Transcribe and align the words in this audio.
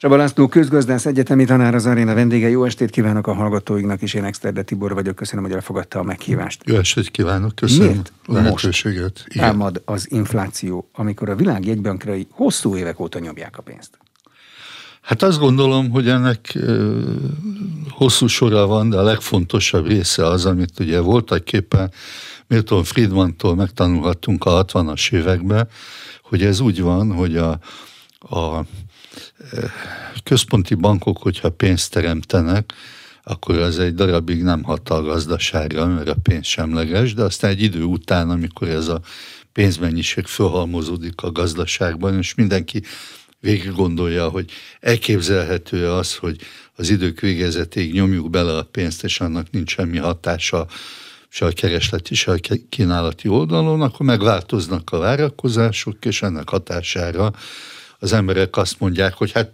Csaba 0.00 0.16
László 0.16 0.48
közgazdász 0.48 1.06
egyetemi 1.06 1.44
tanár 1.44 1.74
az 1.74 1.86
aréna 1.86 2.14
vendége. 2.14 2.48
Jó 2.48 2.64
estét 2.64 2.90
kívánok 2.90 3.26
a 3.26 3.34
hallgatóinknak, 3.34 4.02
és 4.02 4.14
én 4.14 4.24
Exterde 4.24 4.62
Tibor 4.62 4.94
vagyok. 4.94 5.14
Köszönöm, 5.14 5.44
hogy 5.44 5.52
elfogadta 5.52 5.98
a 5.98 6.02
meghívást. 6.02 6.62
Jó 6.66 6.76
estét 6.76 7.10
kívánok, 7.10 7.54
köszönöm 7.54 7.86
Miért 7.86 8.12
lehetőséget. 8.26 9.24
Most 9.26 9.38
támad 9.38 9.82
az 9.84 10.10
infláció, 10.10 10.88
amikor 10.92 11.28
a 11.28 11.34
világ 11.34 11.66
jegybankrai 11.66 12.26
hosszú 12.30 12.76
évek 12.76 13.00
óta 13.00 13.18
nyomják 13.18 13.58
a 13.58 13.62
pénzt? 13.62 13.98
Hát 15.00 15.22
azt 15.22 15.38
gondolom, 15.38 15.90
hogy 15.90 16.08
ennek 16.08 16.58
hosszú 17.88 18.26
sora 18.26 18.66
van, 18.66 18.90
de 18.90 18.96
a 18.96 19.02
legfontosabb 19.02 19.86
része 19.86 20.26
az, 20.26 20.46
amit 20.46 20.78
ugye 20.78 21.00
voltaképpen 21.00 21.92
Milton 22.46 22.84
Friedmantól 22.84 23.54
megtanulhattunk 23.54 24.44
a 24.44 24.64
60-as 24.64 25.12
években, 25.12 25.68
hogy 26.22 26.42
ez 26.42 26.60
úgy 26.60 26.82
van, 26.82 27.12
hogy 27.12 27.36
a, 27.36 27.58
a 28.18 28.64
központi 30.24 30.74
bankok, 30.74 31.18
hogyha 31.18 31.50
pénzt 31.50 31.92
teremtenek, 31.92 32.72
akkor 33.22 33.58
az 33.58 33.78
egy 33.78 33.94
darabig 33.94 34.42
nem 34.42 34.62
hat 34.62 34.88
a 34.88 35.02
gazdaságra, 35.02 35.86
mert 35.86 36.08
a 36.08 36.16
pénz 36.22 36.46
semleges, 36.46 37.14
de 37.14 37.22
aztán 37.22 37.50
egy 37.50 37.62
idő 37.62 37.82
után, 37.82 38.30
amikor 38.30 38.68
ez 38.68 38.88
a 38.88 39.00
pénzmennyiség 39.52 40.26
fölhalmozódik 40.26 41.22
a 41.22 41.32
gazdaságban, 41.32 42.18
és 42.18 42.34
mindenki 42.34 42.82
végig 43.40 43.72
gondolja, 43.72 44.28
hogy 44.28 44.50
elképzelhető 44.80 45.90
az, 45.90 46.16
hogy 46.16 46.40
az 46.74 46.90
idők 46.90 47.20
végezetéig 47.20 47.92
nyomjuk 47.92 48.30
bele 48.30 48.56
a 48.56 48.62
pénzt, 48.62 49.04
és 49.04 49.20
annak 49.20 49.50
nincs 49.50 49.70
semmi 49.70 49.98
hatása 49.98 50.66
se 51.28 51.46
a 51.46 51.50
keresleti, 51.50 52.14
se 52.14 52.32
a 52.32 52.36
kínálati 52.68 53.28
oldalon, 53.28 53.82
akkor 53.82 54.06
megváltoznak 54.06 54.90
a 54.92 54.98
várakozások, 54.98 56.04
és 56.04 56.22
ennek 56.22 56.48
hatására 56.48 57.32
az 58.00 58.12
emberek 58.12 58.56
azt 58.56 58.80
mondják, 58.80 59.14
hogy 59.14 59.32
hát 59.32 59.50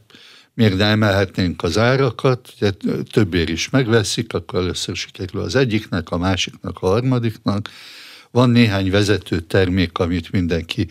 miért 0.55 0.77
nem 0.77 0.89
emelhetnénk 0.89 1.63
az 1.63 1.79
árakat, 1.79 2.53
ugye 2.57 2.71
többér 3.13 3.49
is 3.49 3.71
megveszik, 3.71 4.33
akkor 4.33 4.59
először 4.59 4.97
sikerül 4.97 5.41
az 5.41 5.55
egyiknek, 5.55 6.11
a 6.11 6.19
másiknak, 6.19 6.79
a 6.81 6.87
harmadiknak. 6.87 7.71
Van 8.31 8.51
néhány 8.51 8.91
vezető 8.91 9.41
termék, 9.41 9.99
amit 9.99 10.31
mindenki 10.31 10.89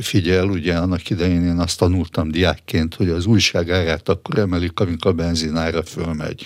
figyel, 0.00 0.48
ugye 0.48 0.76
annak 0.76 1.10
idején 1.10 1.44
én 1.44 1.58
azt 1.58 1.78
tanultam 1.78 2.30
diákként, 2.30 2.94
hogy 2.94 3.08
az 3.08 3.26
újság 3.26 3.70
árát 3.70 4.08
akkor 4.08 4.38
emelik, 4.38 4.80
amikor 4.80 5.10
a 5.10 5.14
benzinára 5.14 5.82
fölmegy. 5.82 6.44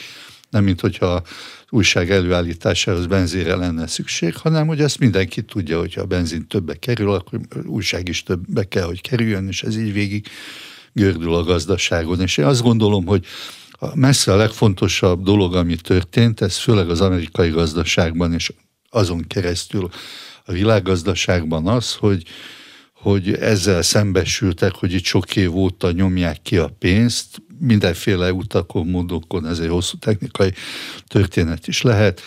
Nem, 0.51 0.65
mint 0.65 0.81
hogyha 0.81 1.23
újság 1.71 2.11
előállításához 2.11 3.07
benzére 3.07 3.57
lenne 3.57 3.87
szükség, 3.87 4.37
hanem 4.37 4.67
hogy 4.67 4.81
ezt 4.81 4.99
mindenki 4.99 5.43
tudja, 5.43 5.79
hogyha 5.79 6.01
a 6.01 6.07
benzin 6.07 6.47
többe 6.47 6.75
kerül, 6.75 7.13
akkor 7.13 7.41
újság 7.65 8.09
is 8.09 8.23
többe 8.23 8.65
kell, 8.65 8.85
hogy 8.85 9.01
kerüljön, 9.01 9.49
és 9.49 9.63
ez 9.63 9.77
így 9.77 9.93
végig 9.93 10.27
gördül 10.93 11.35
a 11.35 11.43
gazdaságon. 11.43 12.21
És 12.21 12.37
én 12.37 12.45
azt 12.45 12.63
gondolom, 12.63 13.07
hogy 13.07 13.27
a 13.71 13.97
messze 13.97 14.33
a 14.33 14.37
legfontosabb 14.37 15.23
dolog, 15.23 15.55
ami 15.55 15.77
történt, 15.77 16.41
ez 16.41 16.57
főleg 16.57 16.91
az 16.91 17.01
amerikai 17.01 17.51
gazdaságban, 17.51 18.33
és 18.33 18.53
azon 18.91 19.25
keresztül 19.27 19.89
a 20.45 20.53
világgazdaságban 20.53 21.67
az, 21.67 21.95
hogy 21.95 22.23
hogy 22.93 23.35
ezzel 23.35 23.83
szembesültek, 23.83 24.75
hogy 24.75 24.93
itt 24.93 25.05
sok 25.05 25.37
év 25.37 25.57
óta 25.57 25.91
nyomják 25.91 26.43
ki 26.43 26.57
a 26.57 26.69
pénzt, 26.79 27.43
mindenféle 27.59 28.33
utakon, 28.33 28.87
módokon, 28.87 29.47
ez 29.47 29.59
egy 29.59 29.69
hosszú 29.69 29.97
technikai 29.99 30.53
történet 31.07 31.69
is 31.69 31.83
lehet. 31.83 32.23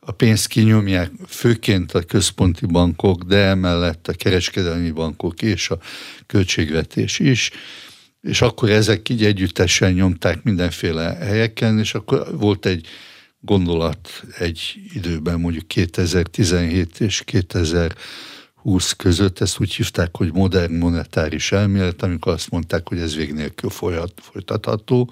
A 0.00 0.12
pénzt 0.12 0.46
kinyomják 0.46 1.10
főként 1.26 1.92
a 1.92 2.02
központi 2.02 2.66
bankok, 2.66 3.22
de 3.22 3.36
emellett 3.36 4.08
a 4.08 4.12
kereskedelmi 4.12 4.90
bankok 4.90 5.42
és 5.42 5.70
a 5.70 5.78
költségvetés 6.26 7.18
is, 7.18 7.50
és 8.20 8.40
akkor 8.40 8.70
ezek 8.70 9.08
így 9.08 9.24
együttesen 9.24 9.92
nyomták 9.92 10.42
mindenféle 10.42 11.14
helyeken, 11.20 11.78
és 11.78 11.94
akkor 11.94 12.38
volt 12.38 12.66
egy 12.66 12.86
gondolat 13.40 14.24
egy 14.38 14.74
időben, 14.92 15.40
mondjuk 15.40 15.66
2017 15.66 17.00
és 17.00 17.22
2000 17.24 17.94
20 18.66 18.92
között, 18.92 19.40
ezt 19.40 19.60
úgy 19.60 19.74
hívták, 19.74 20.16
hogy 20.16 20.32
modern 20.32 20.74
monetáris 20.74 21.52
elmélet, 21.52 22.02
amikor 22.02 22.32
azt 22.32 22.50
mondták, 22.50 22.88
hogy 22.88 22.98
ez 22.98 23.16
vég 23.16 23.32
nélkül 23.32 23.70
folytatható. 24.16 25.10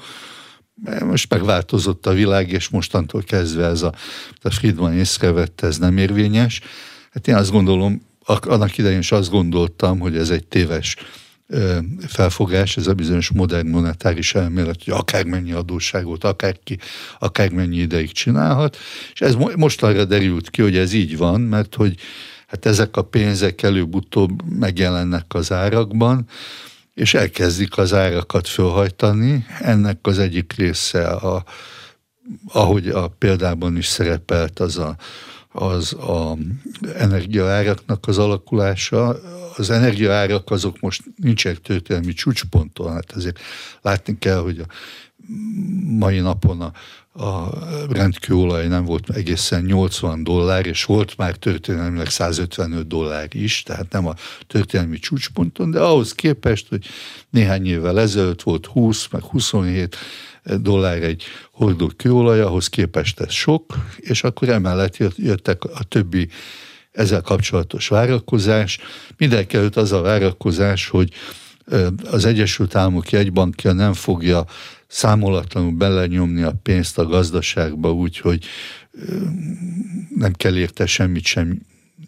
Most 1.05 1.31
megváltozott 1.31 2.07
a 2.07 2.13
világ, 2.13 2.53
és 2.53 2.69
mostantól 2.69 3.23
kezdve 3.23 3.67
ez 3.67 3.83
a, 3.83 3.95
a 4.43 4.51
Friedman 4.51 4.93
észrevette, 4.93 5.67
ez 5.67 5.79
nem 5.79 5.97
érvényes. 5.97 6.61
Hát 7.13 7.29
én 7.29 7.35
azt 7.35 7.51
gondolom, 7.51 8.07
annak 8.27 8.79
idején 8.79 8.99
is 8.99 9.13
azt 9.13 9.31
gondoltam, 9.31 9.99
hogy 9.99 10.17
ez 10.17 10.31
egy 10.31 10.47
téves 10.47 10.97
felfogás, 12.07 12.77
ez 12.77 12.87
a 12.87 12.95
bizonyos 12.95 13.31
modern 13.31 13.69
monetáris 13.69 14.35
elmélet, 14.35 14.85
hogy 14.85 14.93
akármennyi 14.93 15.53
adósságot, 15.53 16.25
akárki, 16.25 16.79
akármennyi 17.19 17.77
ideig 17.77 18.13
csinálhat, 18.13 18.77
és 19.13 19.21
ez 19.21 19.35
most 19.57 19.83
arra 19.83 20.05
derült 20.05 20.51
ki, 20.51 20.63
hogy 20.63 20.77
ez 20.77 20.93
így 20.93 21.17
van, 21.17 21.41
mert 21.41 21.75
hogy 21.75 21.95
hát 22.47 22.67
ezek 22.67 22.97
a 22.97 23.03
pénzek 23.03 23.63
előbb-utóbb 23.63 24.59
megjelennek 24.59 25.35
az 25.35 25.53
árakban, 25.53 26.27
és 26.95 27.15
elkezdik 27.15 27.79
az 27.79 27.93
árakat 27.93 28.49
fölhajtani. 28.49 29.47
Ennek 29.61 29.99
az 30.03 30.19
egyik 30.19 30.53
része, 30.53 31.07
a, 31.09 31.45
ahogy 32.49 32.89
a 32.89 33.09
példában 33.09 33.77
is 33.77 33.87
szerepelt, 33.87 34.59
az 34.59 34.79
a, 34.79 34.97
az 35.53 35.93
a 35.93 36.37
energiaáraknak 36.97 38.07
az 38.07 38.19
alakulása. 38.19 39.17
Az 39.57 39.71
energiaárak 39.71 40.51
azok 40.51 40.81
most 40.81 41.03
nincsenek 41.17 41.61
történelmi 41.61 42.13
csúcsponton, 42.13 42.93
hát 42.93 43.13
ezért 43.17 43.41
látni 43.83 44.19
kell, 44.19 44.39
hogy 44.39 44.59
a 44.59 44.67
mai 45.99 46.19
napon 46.19 46.61
a, 46.61 46.73
a 47.17 47.49
rendkőolaj 47.91 48.67
nem 48.67 48.85
volt 48.85 49.11
egészen 49.11 49.63
80 49.65 50.25
dollár, 50.25 50.67
és 50.67 50.85
volt 50.85 51.17
már 51.17 51.37
történelmileg 51.37 52.09
155 52.09 52.87
dollár 52.87 53.29
is, 53.33 53.63
tehát 53.63 53.93
nem 53.93 54.07
a 54.07 54.15
történelmi 54.47 54.99
csúcsponton, 54.99 55.71
de 55.71 55.81
ahhoz 55.81 56.13
képest, 56.13 56.69
hogy 56.69 56.87
néhány 57.31 57.67
évvel 57.67 58.01
ezelőtt 58.01 58.43
volt 58.43 58.67
20, 58.67 59.09
meg 59.11 59.23
27 59.23 59.97
dollár 60.45 61.03
egy 61.03 61.23
hordó 61.53 61.91
kőolaj, 61.97 62.41
ahhoz 62.41 62.69
képest 62.69 63.21
ez 63.21 63.33
sok, 63.33 63.75
és 63.97 64.23
akkor 64.23 64.49
emellett 64.49 64.97
jöttek 65.17 65.65
a 65.65 65.85
többi 65.89 66.29
ezzel 66.93 67.21
kapcsolatos 67.21 67.89
várakozás. 67.89 68.79
Mindenki 69.17 69.57
előtt 69.57 69.77
az 69.77 69.93
a 69.93 70.01
várakozás, 70.01 70.89
hogy 70.89 71.13
az 72.11 72.25
Egyesült 72.25 72.75
Államok 72.75 73.11
jegybankja 73.11 73.73
nem 73.73 73.93
fogja 73.93 74.45
számolatlanul 74.95 75.73
belenyomni 75.73 76.43
a 76.43 76.55
pénzt 76.63 76.99
a 76.99 77.07
gazdaságba 77.07 77.93
úgy, 77.93 78.19
hogy 78.19 78.45
nem 80.17 80.33
kell 80.33 80.57
érte 80.57 80.87
semmit 80.87 81.25
sem 81.25 81.61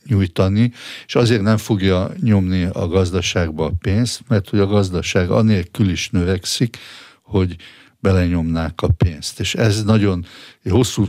nyújtani, 0.07 0.73
és 1.07 1.15
azért 1.15 1.43
nem 1.43 1.57
fogja 1.57 2.13
nyomni 2.21 2.65
a 2.65 2.87
gazdaságba 2.89 3.65
a 3.65 3.73
pénzt, 3.79 4.21
mert 4.29 4.49
hogy 4.49 4.59
a 4.59 4.67
gazdaság 4.67 5.31
anélkül 5.31 5.91
is 5.91 6.11
növekszik, 6.11 6.77
hogy 7.23 7.57
belenyomnák 8.01 8.81
a 8.83 8.89
pénzt. 8.89 9.41
És 9.41 9.55
ez 9.55 9.85
nagyon 9.85 10.27
hosszú 10.65 11.07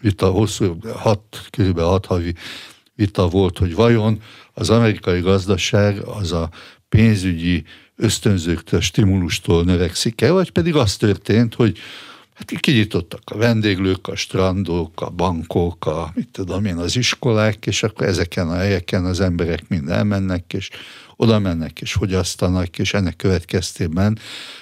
vita, 0.00 0.30
hosszú, 0.30 0.76
hat, 0.94 1.46
kb. 1.50 1.80
hat 1.80 2.06
havi 2.06 2.34
vita 2.94 3.28
volt, 3.28 3.58
hogy 3.58 3.74
vajon 3.74 4.22
az 4.52 4.70
amerikai 4.70 5.20
gazdaság 5.20 5.98
az 5.98 6.32
a 6.32 6.50
pénzügyi 6.88 7.64
ösztönzőktől, 7.96 8.80
stimulustól 8.80 9.64
növekszik 9.64 10.20
el, 10.20 10.32
vagy 10.32 10.50
pedig 10.50 10.74
az 10.74 10.96
történt, 10.96 11.54
hogy 11.54 11.78
hát 12.34 12.60
kinyitottak 12.60 13.22
a 13.24 13.36
vendéglők, 13.36 14.08
a 14.08 14.16
strandok, 14.16 15.00
a 15.00 15.10
bankok, 15.10 15.86
a, 15.86 16.12
mit 16.14 16.28
tudom 16.28 16.64
én, 16.64 16.76
az 16.76 16.96
iskolák, 16.96 17.66
és 17.66 17.82
akkor 17.82 18.06
ezeken 18.06 18.48
a 18.48 18.56
helyeken 18.56 19.04
az 19.04 19.20
emberek 19.20 19.68
mind 19.68 19.88
elmennek, 19.88 20.52
és 20.52 20.70
oda 21.16 21.38
mennek 21.38 21.80
és 21.80 21.92
fogyasztanak, 21.92 22.78
és 22.78 22.94
ennek 22.94 23.16
következtében 23.16 24.18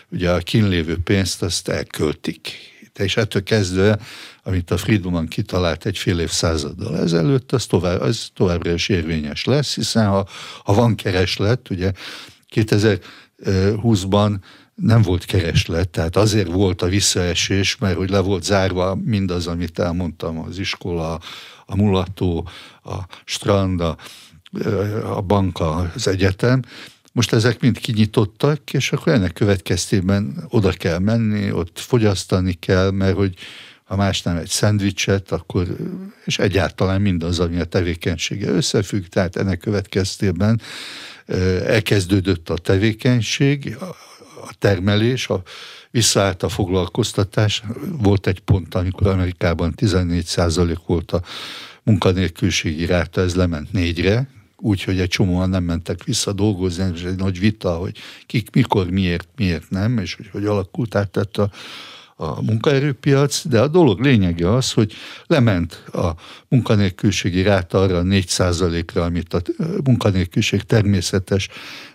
ugye 0.09 0.31
a 0.31 0.39
kínlévő 0.39 0.99
pénzt 0.99 1.43
azt 1.43 1.69
elköltik. 1.69 2.71
És 2.99 3.17
ettől 3.17 3.43
kezdve, 3.43 3.99
amit 4.43 4.71
a 4.71 4.77
Friedman 4.77 5.29
kitalált 5.29 5.87
egy 5.87 5.99
fél 5.99 6.19
évszázaddal 6.19 6.99
ezelőtt, 6.99 7.53
az, 7.53 7.67
tovább, 7.67 8.01
az 8.01 8.31
továbbra 8.35 8.73
is 8.73 8.89
érvényes 8.89 9.45
lesz, 9.45 9.75
hiszen 9.75 10.07
ha, 10.07 10.29
ha 10.65 10.75
van 10.75 10.95
kereslet, 10.95 11.71
ugye 11.71 11.93
2020-ban 13.45 14.35
nem 14.75 15.03
volt 15.03 15.25
kereslet, 15.25 15.89
tehát 15.89 16.17
azért 16.17 16.53
volt 16.53 16.83
a 16.83 16.89
visszaesés, 16.89 17.77
mert 17.77 17.97
hogy 17.97 18.11
le 18.11 18.21
volt 18.21 18.45
zárva 18.45 18.95
mindaz, 19.05 19.47
amit 19.47 19.79
elmondtam, 19.79 20.39
az 20.39 20.59
iskola, 20.59 21.21
a 21.67 21.77
mulató, 21.77 22.49
a 22.85 22.99
strand, 23.25 23.81
a, 23.81 23.97
a 25.05 25.21
banka, 25.21 25.91
az 25.95 26.09
egyetem. 26.09 26.63
Most 27.13 27.33
ezek 27.33 27.61
mind 27.61 27.79
kinyitottak, 27.79 28.73
és 28.73 28.93
akkor 28.93 29.13
ennek 29.13 29.33
következtében 29.33 30.47
oda 30.49 30.71
kell 30.71 30.99
menni, 30.99 31.53
ott 31.53 31.79
fogyasztani 31.79 32.53
kell, 32.53 32.91
mert 32.91 33.17
hogy 33.17 33.35
ha 33.93 33.99
más 33.99 34.23
nem 34.23 34.37
egy 34.37 34.49
szendvicset, 34.49 35.33
akkor, 35.33 35.67
és 36.25 36.39
egyáltalán 36.39 37.01
mindaz, 37.01 37.41
ami 37.41 37.61
a 37.61 37.65
tevékenysége 37.65 38.49
összefügg, 38.49 39.05
tehát 39.05 39.37
ennek 39.37 39.59
következtében 39.59 40.61
elkezdődött 41.67 42.51
a 42.51 42.57
tevékenység, 42.57 43.77
a 44.43 44.55
termelés, 44.59 45.29
a, 45.29 45.43
visszaállt 45.91 46.43
a 46.43 46.49
foglalkoztatás. 46.49 47.63
Volt 47.99 48.27
egy 48.27 48.41
pont, 48.41 48.75
amikor 48.75 49.07
Amerikában 49.07 49.75
14% 49.77 50.77
volt 50.87 51.13
a 51.13 51.23
munkanélküliségi 51.83 52.87
ráta, 52.87 53.21
ez 53.21 53.35
lement 53.35 53.73
négyre, 53.73 54.29
úgyhogy 54.57 55.01
egy 55.01 55.09
csomóan 55.09 55.49
nem 55.49 55.65
mentek 55.65 56.05
vissza 56.05 56.33
dolgozni, 56.33 56.93
és 56.95 57.03
egy 57.03 57.17
nagy 57.17 57.39
vita, 57.39 57.77
hogy 57.77 57.99
kik, 58.27 58.51
mikor, 58.51 58.91
miért, 58.91 59.29
miért 59.37 59.71
nem, 59.71 59.99
és 59.99 60.15
hogy 60.15 60.29
hogy 60.33 60.45
alakult 60.45 60.95
át 60.95 61.11
tehát 61.11 61.37
a, 61.37 61.51
a 62.23 62.43
munkaerőpiac, 62.43 63.47
de 63.47 63.61
a 63.61 63.69
dolog 63.69 64.01
lényege 64.01 64.55
az, 64.55 64.73
hogy 64.73 64.93
lement 65.27 65.85
a 65.93 66.11
munkanélküliségi 66.49 67.43
ráta 67.43 67.81
arra 67.81 68.03
4%-ra, 68.05 69.03
amit 69.03 69.35
a 69.35 69.41
munkanélküliség 69.85 70.63
természetes 70.63 71.49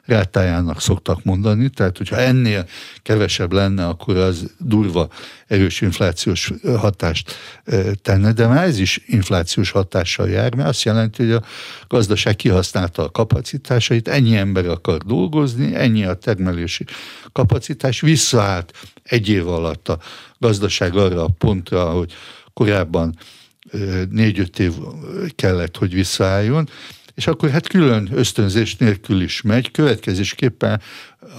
rátájának 0.06 0.82
szoktak 0.82 1.24
mondani, 1.24 1.70
tehát 1.70 1.98
hogyha 1.98 2.18
ennél 2.18 2.68
kevesebb 3.04 3.52
lenne, 3.52 3.88
akkor 3.88 4.18
az 4.18 4.54
durva 4.60 5.10
erős 5.48 5.82
inflációs 5.82 6.52
hatást 6.78 7.36
tenne, 8.02 8.32
de 8.32 8.48
már 8.48 8.64
ez 8.64 8.80
is 8.80 9.02
inflációs 9.06 9.72
hatással 9.72 10.30
jár, 10.30 10.56
mert 10.56 10.70
azt 10.70 10.84
jelenti, 10.84 11.24
hogy 11.24 11.32
a 11.32 11.44
gazdaság 11.88 12.36
kihasználta 12.36 13.04
a 13.04 13.12
kapacitásait, 13.12 14.08
ennyi 14.08 14.36
ember 14.36 14.66
akar 14.66 14.98
dolgozni, 14.98 15.76
ennyi 15.76 16.06
a 16.06 16.14
termelési 16.14 16.86
kapacitás, 17.32 18.02
visszaállt 18.02 18.74
egy 19.08 19.30
év 19.30 19.48
alatt 19.48 19.90
a 19.90 20.00
gazdaság 20.40 20.96
arra 20.96 21.24
a 21.24 21.34
pontra, 21.38 21.92
hogy 21.92 22.14
korábban 22.54 23.18
négy-öt 24.10 24.60
év 24.60 24.74
kellett, 25.36 25.78
hogy 25.78 25.94
visszaálljon, 25.94 26.70
és 27.16 27.28
akkor 27.28 27.50
hát 27.50 27.68
külön 27.68 28.10
ösztönzés 28.12 28.76
nélkül 28.76 29.22
is 29.22 29.42
megy. 29.42 29.72
Következésképpen 29.72 30.82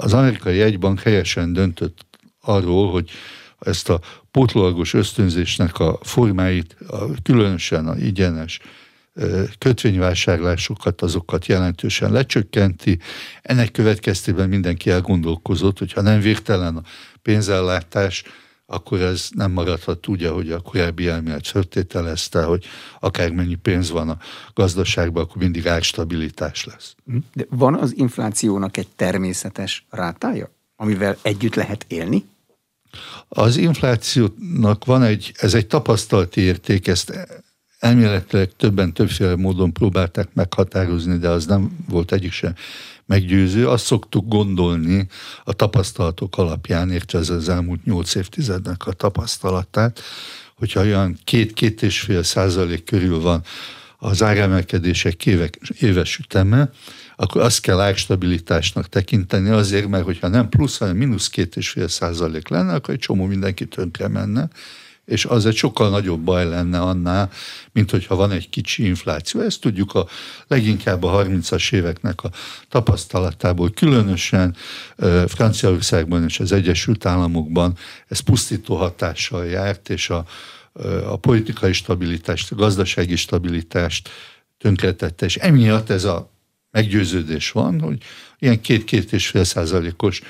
az 0.00 0.14
amerikai 0.14 0.56
jegybank 0.56 1.00
helyesen 1.00 1.52
döntött 1.52 2.06
arról, 2.40 2.90
hogy 2.90 3.10
ezt 3.58 3.88
a 3.88 4.00
pótlagos 4.30 4.94
ösztönzésnek 4.94 5.78
a 5.78 5.98
formáit, 6.02 6.76
a, 6.88 7.22
különösen 7.22 7.86
a 7.86 7.96
igyenes 7.96 8.60
kötvényvásárlásokat, 9.58 11.02
azokat 11.02 11.46
jelentősen 11.46 12.12
lecsökkenti. 12.12 12.98
Ennek 13.42 13.70
következtében 13.70 14.48
mindenki 14.48 14.90
elgondolkozott, 14.90 15.78
hogy 15.78 15.92
ha 15.92 16.00
nem 16.00 16.20
végtelen 16.20 16.76
a 16.76 16.82
pénzellátás, 17.22 18.24
akkor 18.70 19.00
ez 19.00 19.28
nem 19.34 19.50
maradhat 19.50 20.08
úgy, 20.08 20.24
ahogy 20.24 20.50
a 20.50 20.60
korábbi 20.60 21.08
elmélet 21.08 21.46
feltételezte, 21.46 22.42
hogy 22.42 22.64
akármennyi 23.00 23.54
pénz 23.54 23.90
van 23.90 24.08
a 24.08 24.18
gazdaságban, 24.54 25.22
akkor 25.22 25.42
mindig 25.42 25.68
árstabilitás 25.68 26.64
lesz. 26.64 26.94
De 27.32 27.44
van 27.48 27.74
az 27.74 27.96
inflációnak 27.96 28.76
egy 28.76 28.88
természetes 28.96 29.86
rátája, 29.90 30.50
amivel 30.76 31.16
együtt 31.22 31.54
lehet 31.54 31.84
élni? 31.88 32.24
Az 33.28 33.56
inflációnak 33.56 34.84
van 34.84 35.02
egy, 35.02 35.32
ez 35.36 35.54
egy 35.54 35.66
tapasztalati 35.66 36.40
érték, 36.40 36.86
ezt 36.86 37.28
elméletileg 37.78 38.50
többen 38.56 38.92
többféle 38.92 39.36
módon 39.36 39.72
próbálták 39.72 40.28
meghatározni, 40.34 41.18
de 41.18 41.28
az 41.28 41.46
nem 41.46 41.76
volt 41.88 42.12
egyik 42.12 42.32
sem 42.32 42.54
meggyőző. 43.06 43.68
Azt 43.68 43.84
szoktuk 43.84 44.28
gondolni 44.28 45.06
a 45.44 45.52
tapasztalatok 45.52 46.38
alapján, 46.38 46.90
értve 46.90 47.18
ez 47.18 47.30
az 47.30 47.48
elmúlt 47.48 47.84
nyolc 47.84 48.14
évtizednek 48.14 48.86
a 48.86 48.92
tapasztalatát, 48.92 50.00
hogyha 50.54 50.80
olyan 50.80 51.18
két-két 51.24 51.82
és 51.82 52.00
fél 52.00 52.22
százalék 52.22 52.84
körül 52.84 53.20
van 53.20 53.42
az 53.98 54.22
áremelkedések 54.22 55.26
évek, 55.26 55.58
éves 55.80 56.18
üteme, 56.18 56.70
akkor 57.16 57.40
azt 57.40 57.60
kell 57.60 57.80
árstabilitásnak 57.80 58.88
tekinteni 58.88 59.48
azért, 59.48 59.88
mert 59.88 60.04
hogyha 60.04 60.28
nem 60.28 60.48
plusz, 60.48 60.78
hanem 60.78 60.96
mínusz 60.96 61.28
két 61.28 61.56
és 61.56 61.68
fél 61.68 61.88
százalék 61.88 62.48
lenne, 62.48 62.72
akkor 62.72 62.94
egy 62.94 63.00
csomó 63.00 63.24
mindenki 63.24 63.66
tönkre 63.66 64.08
menne, 64.08 64.48
és 65.08 65.24
az 65.24 65.46
egy 65.46 65.56
sokkal 65.56 65.90
nagyobb 65.90 66.20
baj 66.20 66.48
lenne 66.48 66.80
annál, 66.80 67.30
mint 67.72 67.90
hogyha 67.90 68.14
van 68.14 68.30
egy 68.30 68.48
kicsi 68.48 68.84
infláció. 68.84 69.40
Ezt 69.40 69.60
tudjuk 69.60 69.94
a 69.94 70.06
leginkább 70.46 71.02
a 71.02 71.24
30-as 71.24 71.72
éveknek 71.72 72.22
a 72.22 72.30
tapasztalatából, 72.68 73.70
különösen 73.70 74.56
Franciaországban 75.26 76.24
és 76.24 76.40
az 76.40 76.52
Egyesült 76.52 77.06
Államokban 77.06 77.76
ez 78.08 78.20
pusztító 78.20 78.76
hatással 78.76 79.46
járt, 79.46 79.88
és 79.88 80.10
a, 80.10 80.24
a 81.04 81.16
politikai 81.16 81.72
stabilitást, 81.72 82.52
a 82.52 82.54
gazdasági 82.54 83.16
stabilitást 83.16 84.08
tönkretette, 84.58 85.24
és 85.26 85.36
emiatt 85.36 85.90
ez 85.90 86.04
a 86.04 86.30
meggyőződés 86.70 87.50
van, 87.50 87.80
hogy 87.80 88.02
ilyen 88.38 88.60
két-két 88.60 89.12
és 89.12 89.26
fél 89.26 89.44
százalékos 89.44 90.22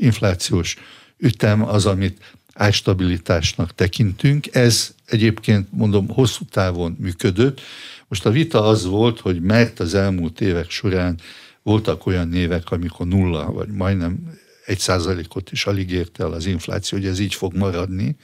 inflációs 0.00 0.76
ütem 1.18 1.68
az, 1.68 1.86
amit 1.86 2.34
árstabilitásnak 2.54 3.74
tekintünk. 3.74 4.54
Ez 4.54 4.94
egyébként, 5.06 5.68
mondom, 5.70 6.08
hosszú 6.08 6.44
távon 6.50 6.96
működött. 7.00 7.60
Most 8.08 8.26
a 8.26 8.30
vita 8.30 8.62
az 8.62 8.84
volt, 8.84 9.20
hogy 9.20 9.40
mert 9.40 9.80
az 9.80 9.94
elmúlt 9.94 10.40
évek 10.40 10.70
során 10.70 11.20
voltak 11.62 12.06
olyan 12.06 12.28
névek, 12.28 12.70
amikor 12.70 13.06
nulla, 13.06 13.52
vagy 13.52 13.68
majdnem 13.68 14.38
egy 14.66 14.78
százalékot 14.78 15.52
is 15.52 15.66
alig 15.66 15.90
ért 15.90 16.20
el 16.20 16.32
az 16.32 16.46
infláció, 16.46 16.98
hogy 16.98 17.06
ez 17.06 17.18
így 17.18 17.34
fog 17.34 17.54
maradni, 17.54 18.16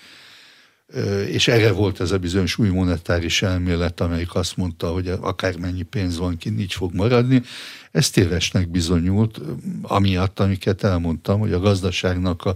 és 1.26 1.48
erre 1.48 1.72
volt 1.72 2.00
ez 2.00 2.10
a 2.10 2.18
bizonyos 2.18 2.58
új 2.58 2.68
monetáris 2.68 3.42
elmélet, 3.42 4.00
amelyik 4.00 4.34
azt 4.34 4.56
mondta, 4.56 4.88
hogy 4.88 5.08
akármennyi 5.20 5.82
pénz 5.82 6.18
van 6.18 6.36
ki, 6.36 6.58
így 6.58 6.72
fog 6.72 6.94
maradni. 6.94 7.42
Ez 7.90 8.10
tévesnek 8.10 8.70
bizonyult, 8.70 9.40
amiatt, 9.82 10.40
amiket 10.40 10.84
elmondtam, 10.84 11.40
hogy 11.40 11.52
a 11.52 11.60
gazdaságnak 11.60 12.44
a 12.44 12.54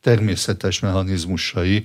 természetes 0.00 0.80
mechanizmusai, 0.80 1.84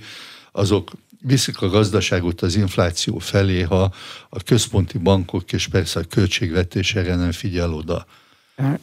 azok 0.52 0.90
viszik 1.20 1.60
a 1.60 1.68
gazdaságot 1.68 2.40
az 2.40 2.54
infláció 2.56 3.18
felé, 3.18 3.60
ha 3.60 3.92
a 4.28 4.42
központi 4.42 4.98
bankok 4.98 5.52
és 5.52 5.66
persze 5.66 6.00
a 6.00 6.04
költségvetés 6.08 6.94
erre 6.94 7.16
nem 7.16 7.32
figyel 7.32 7.74
oda. 7.74 8.06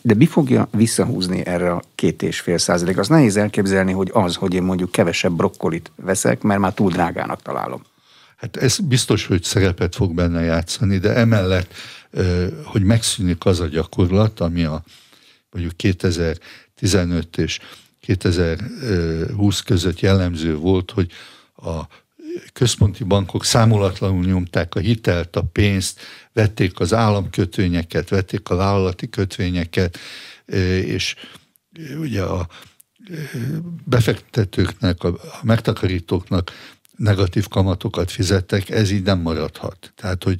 De 0.01 0.13
mi 0.13 0.25
fogja 0.25 0.67
visszahúzni 0.71 1.45
erre 1.45 1.71
a 1.71 1.81
két 1.95 2.21
és 2.21 2.39
fél 2.39 2.57
százalék? 2.57 2.97
Az 2.97 3.07
nehéz 3.07 3.37
elképzelni, 3.37 3.91
hogy 3.91 4.09
az, 4.13 4.35
hogy 4.35 4.53
én 4.53 4.63
mondjuk 4.63 4.91
kevesebb 4.91 5.31
brokkolit 5.31 5.91
veszek, 5.95 6.41
mert 6.41 6.59
már 6.59 6.73
túl 6.73 6.91
drágának 6.91 7.41
találom. 7.41 7.81
Hát 8.35 8.57
ez 8.57 8.79
biztos, 8.79 9.25
hogy 9.25 9.43
szerepet 9.43 9.95
fog 9.95 10.13
benne 10.13 10.41
játszani, 10.41 10.97
de 10.97 11.13
emellett, 11.13 11.73
hogy 12.63 12.83
megszűnik 12.83 13.45
az 13.45 13.59
a 13.59 13.65
gyakorlat, 13.65 14.39
ami 14.39 14.63
a 14.63 14.83
mondjuk 15.51 15.77
2015 15.77 17.37
és 17.37 17.59
2020 17.99 19.61
között 19.61 19.99
jellemző 19.99 20.55
volt, 20.55 20.91
hogy 20.91 21.11
a 21.55 21.79
központi 22.53 23.03
bankok 23.03 23.45
számolatlanul 23.45 24.23
nyomták 24.23 24.75
a 24.75 24.79
hitelt, 24.79 25.35
a 25.35 25.41
pénzt, 25.41 25.99
vették 26.33 26.79
az 26.79 26.93
államkötvényeket, 26.93 28.09
vették 28.09 28.49
a 28.49 28.55
vállalati 28.55 29.09
kötvényeket, 29.09 29.97
és 30.85 31.15
ugye 31.99 32.21
a 32.21 32.47
befektetőknek, 33.83 35.03
a 35.03 35.19
megtakarítóknak 35.43 36.51
negatív 36.95 37.47
kamatokat 37.47 38.11
fizettek, 38.11 38.69
ez 38.69 38.91
így 38.91 39.03
nem 39.03 39.19
maradhat. 39.19 39.93
Tehát, 39.95 40.23
hogy 40.23 40.39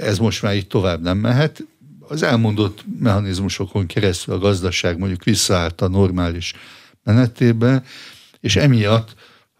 ez 0.00 0.18
most 0.18 0.42
már 0.42 0.54
így 0.54 0.66
tovább 0.66 1.02
nem 1.02 1.18
mehet. 1.18 1.66
Az 2.08 2.22
elmondott 2.22 2.84
mechanizmusokon 2.98 3.86
keresztül 3.86 4.34
a 4.34 4.38
gazdaság 4.38 4.98
mondjuk 4.98 5.24
visszaállt 5.24 5.80
a 5.80 5.88
normális 5.88 6.52
menetébe, 7.02 7.82
és 8.40 8.56
emiatt 8.56 9.14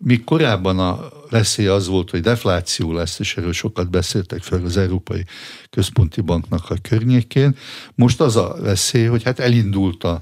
Míg 0.05 0.25
korábban 0.25 0.79
a 0.79 1.09
veszély 1.31 1.67
az 1.67 1.87
volt, 1.87 2.11
hogy 2.11 2.21
defláció 2.21 2.93
lesz, 2.93 3.19
és 3.19 3.37
erről 3.37 3.53
sokat 3.53 3.91
beszéltek 3.91 4.43
fel 4.43 4.65
az 4.65 4.77
Európai 4.77 5.25
Központi 5.71 6.21
Banknak 6.21 6.71
a 6.71 6.77
környékén, 6.83 7.57
most 7.95 8.21
az 8.21 8.37
a 8.37 8.57
veszély, 8.61 9.05
hogy 9.05 9.23
hát 9.23 9.39
elindult 9.39 10.05
a, 10.05 10.21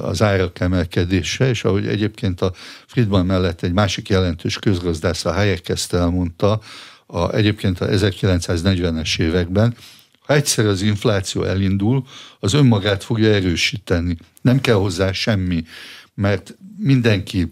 az 0.00 0.22
árak 0.22 0.60
emelkedése, 0.60 1.48
és 1.48 1.64
ahogy 1.64 1.86
egyébként 1.86 2.40
a 2.40 2.52
Friedman 2.86 3.26
mellett 3.26 3.62
egy 3.62 3.72
másik 3.72 4.08
jelentős 4.08 4.58
közgazdász, 4.58 5.24
a 5.24 5.32
Hayek 5.32 5.68
ezt 5.68 5.94
elmondta, 5.94 6.60
a, 7.06 7.34
egyébként 7.34 7.80
a 7.80 7.86
1940-es 7.86 9.18
években, 9.18 9.74
ha 10.20 10.34
egyszer 10.34 10.66
az 10.66 10.82
infláció 10.82 11.42
elindul, 11.42 12.04
az 12.40 12.52
önmagát 12.52 13.04
fogja 13.04 13.32
erősíteni. 13.32 14.16
Nem 14.40 14.60
kell 14.60 14.74
hozzá 14.74 15.12
semmi, 15.12 15.64
mert 16.14 16.56
mindenki 16.76 17.50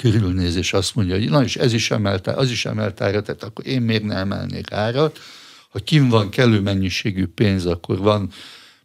körülnéz, 0.00 0.56
és 0.56 0.72
azt 0.72 0.94
mondja, 0.94 1.14
hogy 1.14 1.30
na 1.30 1.42
és 1.42 1.56
ez 1.56 1.72
is 1.72 1.90
emelte, 1.90 2.32
az 2.32 2.50
is 2.50 2.64
emelte 2.64 3.04
árat, 3.04 3.24
tehát 3.24 3.42
akkor 3.42 3.66
én 3.66 3.82
még 3.82 4.02
nem 4.02 4.16
emelnék 4.16 4.72
árat. 4.72 5.18
Ha 5.68 5.78
kim 5.78 6.08
van 6.08 6.28
kellő 6.28 6.60
mennyiségű 6.60 7.26
pénz, 7.26 7.66
akkor 7.66 7.98
van 7.98 8.30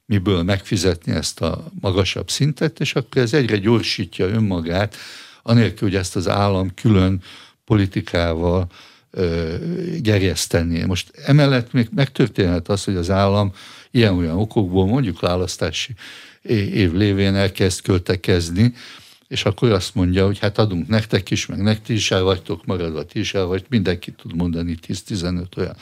miből 0.05 0.43
megfizetni 0.43 1.11
ezt 1.11 1.41
a 1.41 1.65
magasabb 1.81 2.29
szintet, 2.29 2.79
és 2.79 2.95
akkor 2.95 3.21
ez 3.21 3.33
egyre 3.33 3.57
gyorsítja 3.57 4.27
önmagát, 4.27 4.95
anélkül, 5.43 5.87
hogy 5.87 5.97
ezt 5.97 6.15
az 6.15 6.27
állam 6.27 6.73
külön 6.73 7.21
politikával 7.65 8.67
ö, 9.11 9.55
gerjesztené. 9.99 10.83
Most 10.83 11.11
emellett 11.25 11.71
még 11.71 11.87
megtörténhet 11.95 12.69
az, 12.69 12.83
hogy 12.83 12.95
az 12.95 13.09
állam 13.09 13.53
ilyen-olyan 13.91 14.37
okokból, 14.37 14.85
mondjuk 14.85 15.19
választási 15.19 15.93
év 16.73 16.93
lévén 16.93 17.35
elkezd 17.35 17.81
költekezni, 17.81 18.73
és 19.27 19.45
akkor 19.45 19.71
azt 19.71 19.95
mondja, 19.95 20.25
hogy 20.25 20.39
hát 20.39 20.57
adunk 20.57 20.87
nektek 20.87 21.31
is, 21.31 21.45
meg 21.45 21.61
nektek 21.61 21.95
is 21.95 22.11
el 22.11 22.23
vagytok 22.23 22.65
maradva, 22.65 23.05
ti 23.05 23.19
is 23.19 23.33
el 23.33 23.45
vagy, 23.45 23.65
mindenki 23.69 24.11
tud 24.11 24.35
mondani 24.35 24.77
10-15 24.87 25.57
olyan 25.57 25.75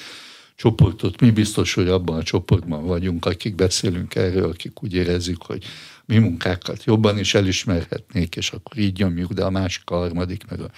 csoportot. 0.56 1.22
Mi 1.22 1.32
biztos, 1.32 1.74
hogy 1.74 1.88
abban 1.88 2.20
a 2.20 2.24
csoportban 2.24 2.86
vagyunk, 2.86 3.26
akik 3.26 3.56
beszélünk 3.56 4.16
erről, 4.16 4.50
akik 4.50 4.84
úgy 4.84 4.94
érezzük, 4.94 5.44
hogy 5.44 5.64
mi 6.06 6.18
munkákat 6.18 6.84
jobban 6.84 7.18
is 7.18 7.34
elismerhetnék, 7.34 8.36
és 8.36 8.52
akkor 8.52 8.78
így 8.78 8.98
nyomjuk, 8.98 9.32
de 9.32 9.44
a 9.44 9.50
másik, 9.50 9.90
a 9.90 9.96
harmadik, 9.96 10.44
meg 10.50 10.60
a 10.60 10.70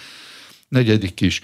negyedik 0.68 1.22
is. 1.22 1.42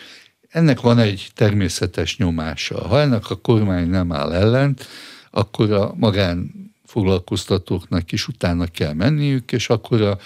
Ennek 0.49 0.81
van 0.81 0.99
egy 0.99 1.27
természetes 1.35 2.17
nyomása. 2.17 2.87
Ha 2.87 2.99
ennek 2.99 3.29
a 3.29 3.35
kormány 3.35 3.89
nem 3.89 4.11
áll 4.11 4.33
ellent, 4.33 4.87
akkor 5.31 5.71
a 5.71 5.93
magán 5.97 6.51
foglalkoztatóknak 6.85 8.11
is 8.11 8.27
utána 8.27 8.65
kell 8.65 8.93
menniük, 8.93 9.51
és 9.51 9.69
akkor 9.69 10.01
a, 10.01 10.17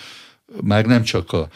már 0.61 0.85
nem 0.85 1.03
csak 1.03 1.31
a 1.31 1.47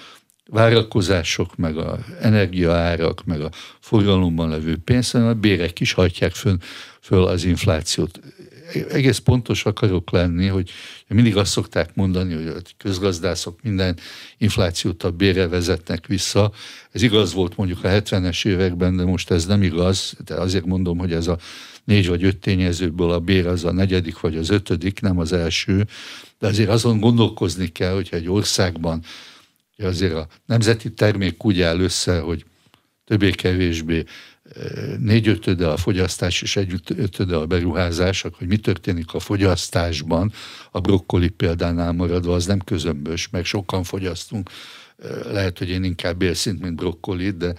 várakozások, 0.49 1.55
meg 1.55 1.77
a 1.77 1.99
energiaárak, 2.21 3.23
meg 3.25 3.41
a 3.41 3.49
forgalomban 3.79 4.49
levő 4.49 4.77
pénz, 4.77 5.11
hanem 5.11 5.27
a 5.27 5.33
bérek 5.33 5.79
is 5.79 5.93
hajtják 5.93 6.31
föl, 6.31 6.57
föl 7.01 7.23
az 7.23 7.43
inflációt. 7.43 8.19
Egész 8.89 9.17
pontos 9.17 9.65
akarok 9.65 10.11
lenni, 10.11 10.47
hogy 10.47 10.71
mindig 11.07 11.37
azt 11.37 11.51
szokták 11.51 11.95
mondani, 11.95 12.33
hogy 12.33 12.47
a 12.47 12.61
közgazdászok 12.77 13.61
minden 13.61 13.97
inflációt 14.37 15.03
a 15.03 15.11
bérre 15.11 15.47
vezetnek 15.47 16.07
vissza. 16.07 16.51
Ez 16.91 17.01
igaz 17.01 17.33
volt 17.33 17.57
mondjuk 17.57 17.83
a 17.83 17.87
70-es 17.87 18.45
években, 18.45 18.95
de 18.95 19.03
most 19.03 19.31
ez 19.31 19.45
nem 19.45 19.63
igaz, 19.63 20.13
de 20.25 20.33
azért 20.35 20.65
mondom, 20.65 20.97
hogy 20.97 21.13
ez 21.13 21.27
a 21.27 21.37
négy 21.83 22.07
vagy 22.07 22.23
öt 22.23 22.37
tényezőből 22.37 23.11
a 23.11 23.19
bér 23.19 23.47
az 23.47 23.65
a 23.65 23.71
negyedik 23.71 24.19
vagy 24.19 24.37
az 24.37 24.49
ötödik, 24.49 25.01
nem 25.01 25.19
az 25.19 25.33
első, 25.33 25.87
de 26.39 26.47
azért 26.47 26.69
azon 26.69 26.99
gondolkozni 26.99 27.67
kell, 27.67 27.93
hogyha 27.93 28.15
egy 28.15 28.29
országban 28.29 29.03
azért 29.77 30.13
a 30.13 30.27
nemzeti 30.45 30.93
termék 30.93 31.45
úgy 31.45 31.61
áll 31.61 31.79
össze, 31.79 32.19
hogy 32.19 32.45
többé-kevésbé 33.05 34.03
eh, 34.55 34.97
négy 34.97 35.27
ötöde 35.27 35.67
a 35.67 35.77
fogyasztás 35.77 36.41
és 36.41 36.55
egy 36.55 36.81
ötöde 36.95 37.35
a 37.35 37.45
beruházás, 37.45 38.23
akkor 38.25 38.47
mi 38.47 38.57
történik 38.57 39.13
a 39.13 39.19
fogyasztásban, 39.19 40.31
a 40.71 40.79
brokkoli 40.79 41.29
példánál 41.29 41.91
maradva, 41.91 42.33
az 42.33 42.45
nem 42.45 42.59
közömbös, 42.59 43.29
meg 43.29 43.45
sokan 43.45 43.83
fogyasztunk, 43.83 44.49
eh, 44.97 45.09
lehet, 45.31 45.57
hogy 45.57 45.69
én 45.69 45.83
inkább 45.83 46.17
bélszint, 46.17 46.61
mint 46.61 46.75
brokkolit, 46.75 47.37
de 47.37 47.55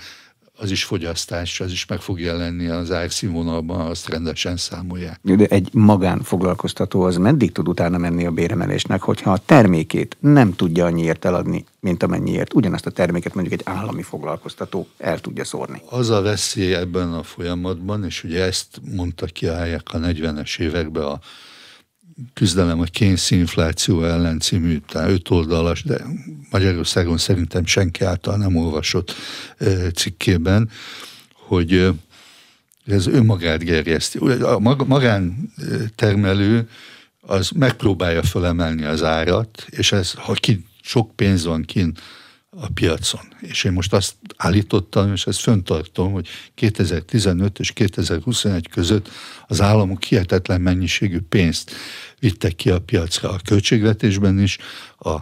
az 0.61 0.71
is 0.71 0.85
fogyasztás, 0.85 1.61
az 1.61 1.71
is 1.71 1.87
meg 1.87 2.00
fog 2.00 2.21
jelenni 2.21 2.67
az 2.69 2.90
árszínvonalban, 2.90 3.81
azt 3.81 4.09
rendesen 4.09 4.57
számolják. 4.57 5.19
De 5.23 5.47
egy 5.47 5.69
magánfoglalkoztató 5.73 7.02
az 7.02 7.17
meddig 7.17 7.52
tud 7.52 7.69
utána 7.69 7.99
menni 7.99 8.26
a 8.26 8.31
béremelésnek, 8.31 9.02
hogyha 9.02 9.33
a 9.33 9.38
termékét 9.38 10.17
nem 10.21 10.52
tudja 10.52 10.85
annyiért 10.85 11.25
eladni, 11.25 11.64
mint 11.81 12.02
amennyiért 12.02 12.55
ugyanazt 12.55 12.87
a 12.87 12.90
terméket 12.90 13.35
mondjuk 13.35 13.61
egy 13.61 13.67
állami 13.75 14.02
foglalkoztató 14.02 14.88
el 14.99 15.21
tudja 15.21 15.45
szórni. 15.45 15.83
Az 15.88 16.11
a 16.11 16.23
veszély 16.23 16.75
ebben 16.75 17.12
a 17.12 17.23
folyamatban, 17.23 18.05
és 18.05 18.25
ugye 18.25 18.45
ezt 18.45 18.81
mondta 18.95 19.26
ki 19.26 19.47
a 19.47 19.83
40-es 19.93 20.59
években 20.59 21.02
a 21.02 21.21
küzdelem 22.35 22.81
a 22.81 22.85
kényszinfláció 22.85 24.05
ellen 24.05 24.41
című, 24.41 24.79
tehát 24.79 25.11
öt 25.11 25.31
oldalas, 25.31 25.83
de 25.83 26.05
Magyarországon 26.50 27.19
szerintem 27.19 27.65
senki 27.65 28.05
által 28.05 28.37
nem 28.37 28.57
olvasott 28.57 29.15
cikkében, 29.95 30.71
hogy 31.33 31.93
ez 32.87 33.07
önmagát 33.07 33.65
gerjeszti. 33.65 34.19
A 34.43 34.59
magántermelő 34.87 36.69
az 37.21 37.50
megpróbálja 37.50 38.23
felemelni 38.23 38.85
az 38.85 39.03
árat, 39.03 39.67
és 39.71 39.93
ez, 39.93 40.12
ha 40.12 40.33
ki, 40.33 40.65
sok 40.83 41.17
pénz 41.17 41.45
van 41.45 41.62
kint 41.62 42.00
a 42.50 42.69
piacon. 42.75 43.21
És 43.41 43.65
én 43.65 43.73
most 43.73 43.93
azt 43.93 44.15
állítottam, 44.37 45.12
és 45.12 45.27
ezt 45.27 45.41
föntartom, 45.41 46.12
hogy 46.12 46.29
2015 46.55 47.59
és 47.59 47.73
2021 47.73 48.69
között 48.69 49.09
az 49.47 49.61
államok 49.61 50.03
hihetetlen 50.03 50.61
mennyiségű 50.61 51.21
pénzt 51.29 51.71
vittek 52.21 52.57
ki 52.57 52.71
a 52.71 52.81
piacra 52.81 53.31
a 53.31 53.41
költségvetésben 53.45 54.39
is, 54.39 54.59
a 54.99 55.17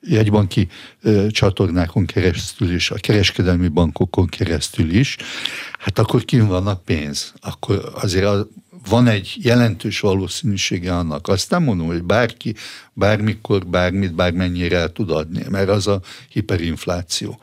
jegybanki 0.00 0.68
ö, 1.02 1.26
csatornákon 1.30 2.06
keresztül 2.06 2.74
is, 2.74 2.90
a 2.90 2.94
kereskedelmi 2.94 3.68
bankokon 3.68 4.26
keresztül 4.26 4.90
is, 4.90 5.16
hát 5.78 5.98
akkor 5.98 6.24
kim 6.24 6.50
a 6.50 6.74
pénz. 6.74 7.32
Akkor 7.40 7.92
azért 7.94 8.24
a, 8.24 8.48
van 8.88 9.06
egy 9.06 9.36
jelentős 9.40 10.00
valószínűsége 10.00 10.94
annak. 10.94 11.28
Azt 11.28 11.50
nem 11.50 11.62
mondom, 11.62 11.86
hogy 11.86 12.02
bárki 12.02 12.54
bármikor, 12.92 13.66
bármit, 13.66 14.14
bármennyire 14.14 14.76
el 14.76 14.92
tud 14.92 15.10
adni, 15.10 15.44
mert 15.48 15.68
az 15.68 15.86
a 15.86 16.00
hiperinfláció. 16.28 17.38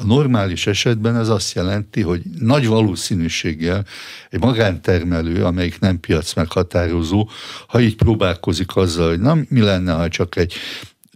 A 0.00 0.06
normális 0.06 0.66
esetben 0.66 1.16
ez 1.16 1.28
azt 1.28 1.54
jelenti, 1.54 2.00
hogy 2.00 2.22
nagy 2.38 2.66
valószínűséggel 2.66 3.84
egy 4.30 4.40
magántermelő, 4.40 5.44
amelyik 5.44 5.80
nem 5.80 6.00
piac 6.00 6.34
meghatározó, 6.34 7.28
ha 7.66 7.80
így 7.80 7.96
próbálkozik 7.96 8.76
azzal, 8.76 9.08
hogy 9.08 9.20
na, 9.20 9.38
mi 9.48 9.60
lenne, 9.60 9.92
ha 9.92 10.08
csak 10.08 10.36
egy 10.36 10.54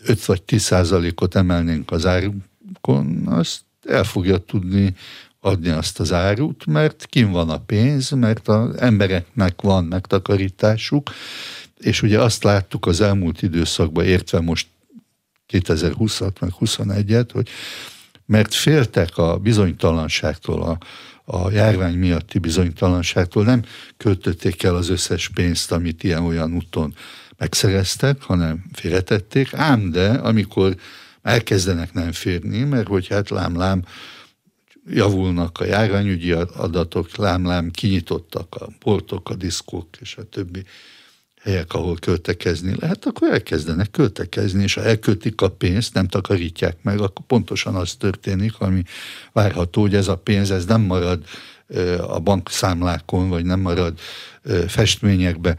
5 0.04 0.24
vagy 0.24 0.42
10 0.42 0.62
százalékot 0.62 1.34
emelnénk 1.34 1.90
az 1.90 2.06
árukon, 2.06 3.26
azt 3.26 3.60
el 3.86 4.04
fogja 4.04 4.38
tudni 4.38 4.94
adni 5.40 5.68
azt 5.68 6.00
az 6.00 6.12
árut, 6.12 6.66
mert 6.66 7.06
kim 7.06 7.30
van 7.30 7.50
a 7.50 7.58
pénz, 7.58 8.10
mert 8.10 8.48
az 8.48 8.76
embereknek 8.76 9.60
van 9.62 9.84
megtakarításuk, 9.84 11.10
és 11.78 12.02
ugye 12.02 12.20
azt 12.20 12.44
láttuk 12.44 12.86
az 12.86 13.00
elmúlt 13.00 13.42
időszakban, 13.42 14.04
értve 14.04 14.40
most 14.40 14.66
2020-at, 15.52 16.40
meg 16.40 16.50
21-et, 16.60 17.28
hogy 17.32 17.48
mert 18.26 18.54
féltek 18.54 19.19
a 19.19 19.38
bizonytalanságtól, 19.38 20.62
a, 20.62 20.78
a 21.37 21.50
járvány 21.50 21.95
miatti 21.95 22.38
bizonytalanságtól, 22.38 23.45
nem 23.45 23.62
költötték 23.97 24.62
el 24.62 24.76
az 24.76 24.88
összes 24.88 25.28
pénzt, 25.28 25.73
amit 25.73 26.02
ilyen-olyan 26.02 26.54
úton 26.54 26.95
megszereztek, 27.38 28.23
hanem 28.23 28.64
félretették, 28.73 29.54
ám 29.54 29.90
de 29.90 30.09
amikor 30.09 30.76
elkezdenek 31.23 31.93
nem 31.93 32.12
férni, 32.12 32.59
mert 32.59 32.87
hogy 32.87 33.07
hát 33.07 33.31
lám-lám 33.31 33.83
javulnak 34.87 35.61
a 35.61 35.64
járványügyi 35.64 36.33
adatok, 36.33 37.16
lám-lám 37.16 37.71
kinyitottak 37.71 38.54
a 38.54 38.69
portok, 38.78 39.31
a 39.31 39.35
diszkók 39.35 39.88
és 40.00 40.16
a 40.16 40.23
többi 40.23 40.64
helyek, 41.44 41.72
ahol 41.72 41.96
költekezni 41.96 42.74
lehet, 42.78 43.06
akkor 43.06 43.32
elkezdenek 43.32 43.90
költekezni, 43.90 44.62
és 44.62 44.74
ha 44.74 44.82
elköltik 44.82 45.40
a 45.40 45.50
pénzt, 45.50 45.94
nem 45.94 46.06
takarítják 46.06 46.76
meg, 46.82 47.00
akkor 47.00 47.26
pontosan 47.26 47.74
az 47.74 47.94
történik, 47.94 48.58
ami 48.58 48.82
várható, 49.32 49.80
hogy 49.80 49.94
ez 49.94 50.08
a 50.08 50.16
pénz, 50.16 50.50
ez 50.50 50.64
nem 50.64 50.80
marad 50.80 51.24
a 52.09 52.18
bankszámlákon, 52.18 53.28
vagy 53.28 53.44
nem 53.44 53.61
marad 53.61 53.99
festményekbe 54.66 55.56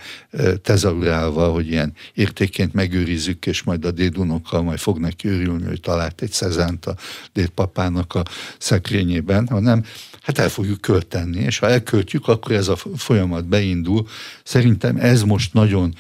tezaurálva, 0.62 1.52
hogy 1.52 1.68
ilyen 1.68 1.94
értéként 2.14 2.74
megőrizzük, 2.74 3.46
és 3.46 3.64
majd 3.64 3.86
a 3.86 3.92
dédunokkal 3.92 4.62
majd 4.62 4.80
fognak 4.80 5.24
őrülni, 5.24 5.66
hogy 5.66 5.80
talált 5.80 6.22
egy 6.22 6.32
szezánt 6.32 6.86
a 6.86 6.96
dédpapának 7.34 8.16
a 8.16 8.24
szekrényében, 8.58 9.48
hanem 9.48 9.84
hát 10.22 10.38
el 10.38 10.50
fogjuk 10.50 10.82
költeni, 10.82 11.40
és 11.40 11.60
ha 11.60 11.68
elköltjük, 11.68 12.28
akkor 12.28 12.52
ez 12.52 12.68
a 12.68 12.78
folyamat 12.96 13.46
beindul. 13.48 14.08
Szerintem 14.44 14.98
ez 14.98 15.24
most 15.24 15.54
nagyon 15.54 15.96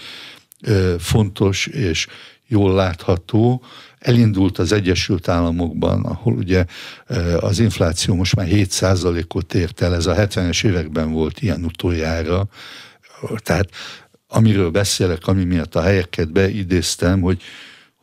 fontos 0.98 1.68
és 1.68 2.08
jól 2.48 2.74
látható, 2.74 3.64
elindult 4.00 4.58
az 4.58 4.72
Egyesült 4.72 5.28
Államokban, 5.28 6.04
ahol 6.04 6.34
ugye 6.34 6.66
az 7.40 7.60
infláció 7.60 8.16
most 8.16 8.36
már 8.36 8.48
7%-ot 8.50 9.54
ért 9.54 9.82
el, 9.82 9.96
ez 9.96 10.06
a 10.06 10.16
70-es 10.16 10.66
években 10.66 11.12
volt 11.12 11.42
ilyen 11.42 11.64
utoljára, 11.64 12.48
tehát 13.36 13.70
amiről 14.28 14.70
beszélek, 14.70 15.28
ami 15.28 15.44
miatt 15.44 15.76
a 15.76 15.82
helyeket 15.82 16.32
beidéztem, 16.32 17.22
hogy 17.22 17.42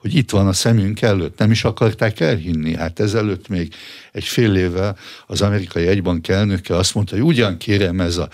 hogy 0.02 0.14
itt 0.14 0.30
van 0.30 0.46
a 0.46 0.52
szemünk 0.52 1.02
előtt. 1.02 1.38
Nem 1.38 1.50
is 1.50 1.64
akarták 1.64 2.20
elhinni. 2.20 2.74
Hát 2.74 3.00
ezelőtt 3.00 3.48
még 3.48 3.74
egy 4.12 4.24
fél 4.24 4.56
évvel 4.56 4.96
az 5.26 5.42
amerikai 5.42 5.86
egybank 5.86 6.28
elnöke 6.28 6.76
azt 6.76 6.94
mondta, 6.94 7.14
hogy 7.14 7.24
ugyan 7.24 7.56
kérem 7.56 8.00
ez 8.00 8.16
a, 8.16 8.28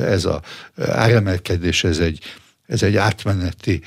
ez 0.00 0.24
a 0.24 0.42
áremelkedés, 0.76 1.84
ez 1.84 1.98
egy, 1.98 2.18
ez 2.66 2.82
egy 2.82 2.96
átmeneti 2.96 3.82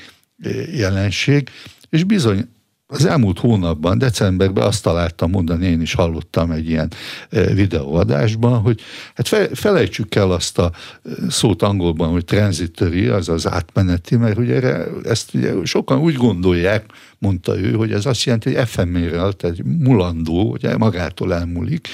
jelenség, 0.72 1.50
és 1.90 2.04
bizony 2.04 2.48
az 2.88 3.04
elmúlt 3.04 3.38
hónapban, 3.38 3.98
decemberben 3.98 4.66
azt 4.66 4.82
találtam 4.82 5.30
mondani, 5.30 5.66
én 5.66 5.80
is 5.80 5.94
hallottam 5.94 6.50
egy 6.50 6.68
ilyen 6.68 6.92
videóadásban, 7.30 8.60
hogy 8.60 8.80
hát 9.14 9.28
fe, 9.28 9.48
felejtsük 9.54 10.14
el 10.14 10.30
azt 10.30 10.58
a 10.58 10.72
szót 11.28 11.62
angolban, 11.62 12.10
hogy 12.10 12.24
transitory, 12.24 13.06
az 13.06 13.46
átmeneti, 13.46 14.16
mert 14.16 14.38
ugye 14.38 14.54
erre, 14.54 14.86
ezt 15.04 15.34
ugye 15.34 15.52
sokan 15.64 15.98
úgy 15.98 16.14
gondolják, 16.14 16.84
mondta 17.18 17.58
ő, 17.58 17.72
hogy 17.72 17.92
ez 17.92 18.06
azt 18.06 18.24
jelenti, 18.24 18.48
hogy 18.48 18.58
efemérrel, 18.58 19.32
tehát 19.32 19.56
mulandó, 19.64 20.50
ugye 20.50 20.76
magától 20.76 21.34
elmúlik, 21.34 21.88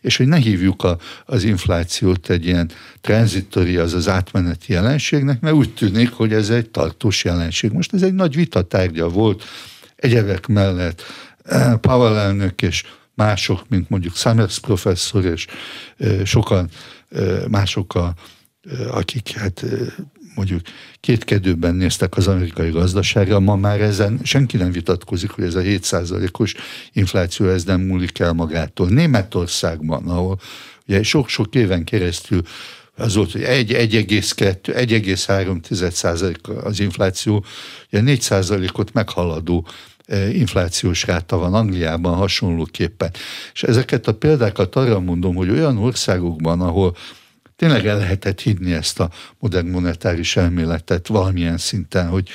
és 0.00 0.16
hogy 0.16 0.26
ne 0.26 0.36
hívjuk 0.36 0.82
a, 0.82 0.98
az 1.24 1.44
inflációt 1.44 2.30
egy 2.30 2.46
ilyen 2.46 2.70
transitori, 3.00 3.76
az 3.76 3.94
az 3.94 4.08
átmeneti 4.08 4.72
jelenségnek, 4.72 5.40
mert 5.40 5.54
úgy 5.54 5.74
tűnik, 5.74 6.10
hogy 6.10 6.32
ez 6.32 6.50
egy 6.50 6.70
tartós 6.70 7.24
jelenség. 7.24 7.72
Most 7.72 7.94
ez 7.94 8.02
egy 8.02 8.14
nagy 8.14 8.34
vitatárgya 8.34 9.08
volt 9.08 9.44
egyebek 9.96 10.46
mellett 10.46 11.02
eh, 11.44 11.76
Powell 11.76 12.16
elnök 12.16 12.62
és 12.62 12.84
mások, 13.14 13.68
mint 13.68 13.90
mondjuk 13.90 14.16
Summers 14.16 14.58
professzor 14.58 15.24
és 15.24 15.46
eh, 15.96 16.24
sokan 16.24 16.68
eh, 17.10 17.42
mások, 17.48 17.94
a, 17.94 18.14
akik 18.90 19.30
hát 19.30 19.64
mondjuk 20.36 20.60
kétkedőben 21.00 21.74
néztek 21.74 22.16
az 22.16 22.28
amerikai 22.28 22.70
gazdaságra, 22.70 23.40
ma 23.40 23.56
már 23.56 23.80
ezen 23.80 24.20
senki 24.22 24.56
nem 24.56 24.72
vitatkozik, 24.72 25.30
hogy 25.30 25.44
ez 25.44 25.54
a 25.54 25.60
7%-os 25.60 26.54
infláció 26.92 27.48
ez 27.48 27.64
nem 27.64 27.80
múlik 27.80 28.18
el 28.18 28.32
magától. 28.32 28.88
Németországban, 28.88 30.08
ahol 30.08 30.40
ugye 30.86 31.02
sok-sok 31.02 31.54
éven 31.54 31.84
keresztül 31.84 32.42
az 32.96 33.14
volt, 33.14 33.32
hogy 33.32 33.40
1,2, 33.40 34.56
1,3 34.64 36.64
az 36.64 36.80
infláció, 36.80 37.44
ugye 37.92 38.00
4 38.00 38.20
százalékot 38.20 38.92
meghaladó 38.92 39.66
e, 40.06 40.28
inflációs 40.28 41.06
ráta 41.06 41.36
van 41.36 41.54
Angliában 41.54 42.14
hasonlóképpen. 42.14 43.10
És 43.52 43.62
ezeket 43.62 44.06
a 44.06 44.14
példákat 44.14 44.76
arra 44.76 45.00
mondom, 45.00 45.34
hogy 45.34 45.50
olyan 45.50 45.78
országokban, 45.78 46.60
ahol 46.60 46.96
tényleg 47.56 47.86
el 47.86 47.98
lehetett 47.98 48.40
hinni 48.40 48.72
ezt 48.72 49.00
a 49.00 49.10
modern 49.38 49.68
monetáris 49.68 50.36
elméletet 50.36 51.06
valamilyen 51.06 51.58
szinten, 51.58 52.08
hogy 52.08 52.28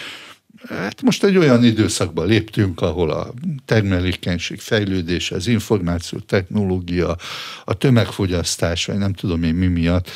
Hát 0.70 1.01
most 1.01 1.24
egy 1.24 1.38
olyan 1.38 1.63
időszakba 1.63 2.24
léptünk, 2.24 2.82
ahol 2.82 3.10
a 3.10 3.34
termelékenység 3.66 4.60
fejlődése, 4.60 5.36
az 5.36 5.48
információ 5.48 6.20
technológia, 6.20 7.18
a 7.66 7.74
tömegfogyasztás, 7.74 8.86
vagy 8.86 8.98
nem 8.98 9.13
tudom 9.13 9.44
én 9.44 9.54
mi 9.56 9.68
miatt 9.68 10.10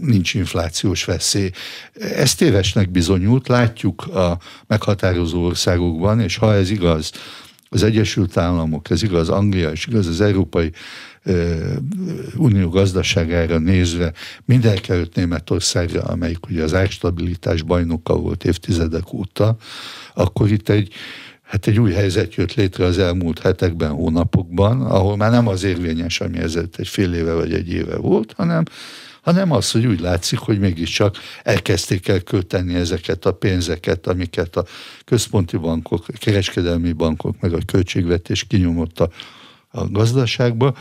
nincs 0.00 0.34
inflációs 0.34 1.04
veszély. 1.04 1.50
Ez 1.94 2.34
tévesnek 2.34 2.90
bizonyult, 2.90 3.48
látjuk 3.48 4.06
a 4.06 4.38
meghatározó 4.66 5.44
országokban, 5.44 6.20
és 6.20 6.36
ha 6.36 6.54
ez 6.54 6.70
igaz, 6.70 7.10
az 7.68 7.82
Egyesült 7.82 8.36
Államok, 8.36 8.90
ez 8.90 9.02
igaz 9.02 9.28
Anglia, 9.28 9.70
és 9.70 9.86
igaz 9.86 10.06
az 10.06 10.20
Európai 10.20 10.72
Unió 12.36 12.68
gazdaságára 12.68 13.58
nézve, 13.58 14.12
mindenkelőtt 14.44 15.14
Németországra, 15.14 16.02
amelyik 16.02 16.46
ugye 16.46 16.62
az 16.62 16.74
árstabilitás 16.74 17.62
bajnoka 17.62 18.16
volt 18.16 18.44
évtizedek 18.44 19.12
óta, 19.12 19.56
akkor 20.14 20.50
itt 20.50 20.68
egy 20.68 20.92
hát 21.42 21.66
egy 21.66 21.80
új 21.80 21.92
helyzet 21.92 22.34
jött 22.34 22.54
létre 22.54 22.84
az 22.84 22.98
elmúlt 22.98 23.38
hetekben, 23.38 23.90
hónapokban, 23.90 24.82
ahol 24.82 25.16
már 25.16 25.30
nem 25.30 25.48
az 25.48 25.62
érvényes, 25.62 26.20
ami 26.20 26.38
ezért 26.38 26.78
egy 26.78 26.88
fél 26.88 27.14
éve 27.14 27.32
vagy 27.32 27.52
egy 27.52 27.68
éve 27.72 27.96
volt, 27.96 28.32
hanem 28.36 28.64
hanem 29.22 29.52
az, 29.52 29.70
hogy 29.70 29.86
úgy 29.86 30.00
látszik, 30.00 30.38
hogy 30.38 30.58
mégiscsak 30.58 31.16
elkezdték 31.42 32.08
el 32.08 32.20
költeni 32.20 32.74
ezeket 32.74 33.24
a 33.24 33.32
pénzeket, 33.32 34.06
amiket 34.06 34.56
a 34.56 34.64
központi 35.04 35.56
bankok, 35.56 36.06
kereskedelmi 36.18 36.92
bankok, 36.92 37.40
meg 37.40 37.52
a 37.52 37.58
költségvetés 37.66 38.44
kinyomott 38.44 39.00
a, 39.00 39.10
a 39.74 39.90
gazdaságba, 39.90 40.74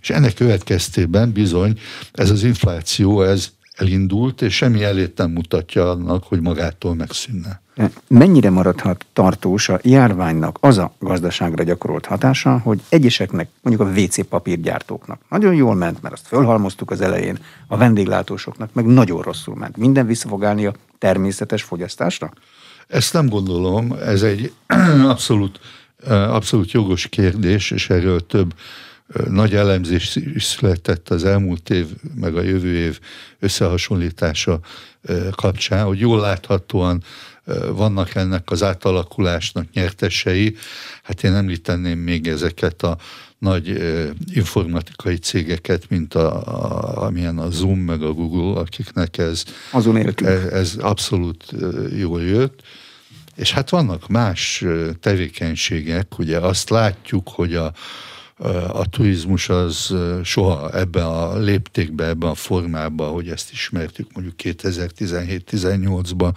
és 0.00 0.10
ennek 0.10 0.34
következtében 0.34 1.32
bizony 1.32 1.78
ez 2.12 2.30
az 2.30 2.42
infláció, 2.42 3.22
ez 3.22 3.50
elindult, 3.76 4.42
és 4.42 4.54
semmi 4.54 4.82
elét 4.82 5.16
nem 5.16 5.30
mutatja 5.30 5.90
annak, 5.90 6.24
hogy 6.24 6.40
magától 6.40 6.94
megszűnne. 6.94 7.60
Mennyire 8.08 8.50
maradhat 8.50 9.06
tartós 9.12 9.68
a 9.68 9.78
járványnak 9.82 10.58
az 10.60 10.78
a 10.78 10.92
gazdaságra 10.98 11.62
gyakorolt 11.62 12.06
hatása, 12.06 12.58
hogy 12.58 12.80
egyeseknek, 12.88 13.48
mondjuk 13.62 13.88
a 13.88 13.92
WC 14.00 14.28
papírgyártóknak 14.28 15.20
nagyon 15.28 15.54
jól 15.54 15.74
ment, 15.74 16.02
mert 16.02 16.14
azt 16.14 16.26
fölhalmoztuk 16.26 16.90
az 16.90 17.00
elején, 17.00 17.38
a 17.66 17.76
vendéglátósoknak 17.76 18.70
meg 18.72 18.86
nagyon 18.86 19.22
rosszul 19.22 19.54
ment. 19.54 19.76
Minden 19.76 20.06
vissza 20.06 20.28
fog 20.28 20.44
állni 20.44 20.66
a 20.66 20.74
természetes 20.98 21.62
fogyasztásra? 21.62 22.32
Ezt 22.88 23.12
nem 23.12 23.28
gondolom, 23.28 23.92
ez 23.92 24.22
egy 24.22 24.52
abszolút, 25.12 25.60
abszolút 26.08 26.70
jogos 26.70 27.06
kérdés, 27.08 27.70
és 27.70 27.90
erről 27.90 28.26
több 28.26 28.54
nagy 29.28 29.54
elemzés 29.54 30.16
is 30.16 30.44
született 30.44 31.08
az 31.08 31.24
elmúlt 31.24 31.70
év, 31.70 31.86
meg 32.14 32.36
a 32.36 32.42
jövő 32.42 32.76
év 32.76 33.00
összehasonlítása 33.38 34.60
kapcsán, 35.30 35.84
hogy 35.84 35.98
jól 35.98 36.20
láthatóan 36.20 37.02
vannak 37.72 38.14
ennek 38.14 38.50
az 38.50 38.62
átalakulásnak 38.62 39.72
nyertesei. 39.72 40.56
Hát 41.02 41.24
én 41.24 41.34
említeném 41.34 41.98
még 41.98 42.28
ezeket 42.28 42.82
a 42.82 42.96
nagy 43.38 43.82
informatikai 44.32 45.16
cégeket, 45.16 45.88
mint 45.88 46.14
a, 46.14 46.46
a, 46.46 47.02
amilyen 47.02 47.38
a 47.38 47.50
Zoom 47.50 47.78
meg 47.78 48.02
a 48.02 48.12
Google, 48.12 48.60
akiknek 48.60 49.18
ez, 49.18 49.44
Azon 49.70 49.96
ez, 49.96 50.44
ez 50.52 50.76
abszolút 50.78 51.54
jól 51.96 52.22
jött. 52.22 52.62
És 53.40 53.52
hát 53.52 53.70
vannak 53.70 54.08
más 54.08 54.64
tevékenységek, 55.00 56.18
ugye 56.18 56.38
azt 56.38 56.70
látjuk, 56.70 57.28
hogy 57.28 57.54
a, 57.54 57.72
a 58.72 58.88
turizmus 58.88 59.48
az 59.48 59.94
soha 60.22 60.70
ebben 60.70 61.04
a 61.04 61.38
léptékben, 61.38 62.08
ebben 62.08 62.28
a 62.28 62.34
formában, 62.34 63.12
hogy 63.12 63.28
ezt 63.28 63.52
ismertük 63.52 64.12
mondjuk 64.12 64.34
2017-18-ban, 64.42 66.32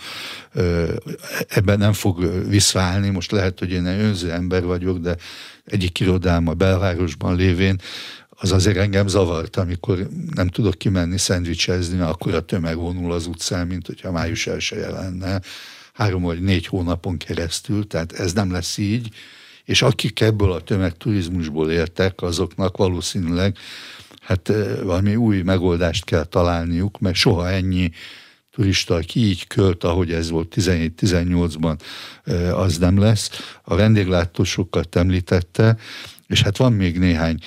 ebben 1.47 1.77
nem 1.77 1.93
fog 1.93 2.47
visszaállni. 2.47 3.09
Most 3.09 3.31
lehet, 3.31 3.59
hogy 3.59 3.71
én 3.71 3.85
egy 3.85 4.01
önző 4.01 4.31
ember 4.31 4.63
vagyok, 4.63 4.97
de 4.97 5.15
egyik 5.65 5.99
irodám 5.99 6.47
a 6.47 6.53
belvárosban 6.53 7.35
lévén 7.35 7.81
az 8.29 8.51
azért 8.51 8.77
engem 8.77 9.07
zavart, 9.07 9.55
amikor 9.55 10.07
nem 10.33 10.47
tudok 10.47 10.73
kimenni 10.73 11.17
szendvicsezni, 11.17 11.99
akkor 11.99 12.33
a 12.33 12.45
tömeg 12.45 12.77
vonul 12.77 13.11
az 13.11 13.27
utcán, 13.27 13.67
mint 13.67 13.87
hogyha 13.87 14.11
május 14.11 14.47
első 14.47 14.89
lenne, 14.91 15.41
három 15.93 16.21
vagy 16.21 16.41
négy 16.41 16.65
hónapon 16.65 17.17
keresztül, 17.17 17.87
tehát 17.87 18.11
ez 18.11 18.33
nem 18.33 18.51
lesz 18.51 18.77
így 18.77 19.09
és 19.63 19.81
akik 19.81 20.21
ebből 20.21 20.51
a 20.51 20.61
tömegturizmusból 20.61 21.71
éltek, 21.71 22.21
azoknak 22.21 22.77
valószínűleg 22.77 23.57
hát 24.21 24.51
valami 24.83 25.15
új 25.15 25.41
megoldást 25.41 26.05
kell 26.05 26.23
találniuk, 26.23 26.99
mert 26.99 27.15
soha 27.15 27.49
ennyi 27.49 27.91
turista, 28.51 28.95
aki 28.95 29.19
így 29.19 29.47
költ, 29.47 29.83
ahogy 29.83 30.11
ez 30.11 30.29
volt 30.29 30.53
17-18-ban, 30.55 31.79
az 32.53 32.77
nem 32.77 32.99
lesz. 32.99 33.29
A 33.63 33.75
vendéglátósokat 33.75 34.95
említette, 34.95 35.77
és 36.27 36.41
hát 36.41 36.57
van 36.57 36.73
még 36.73 36.99
néhány 36.99 37.39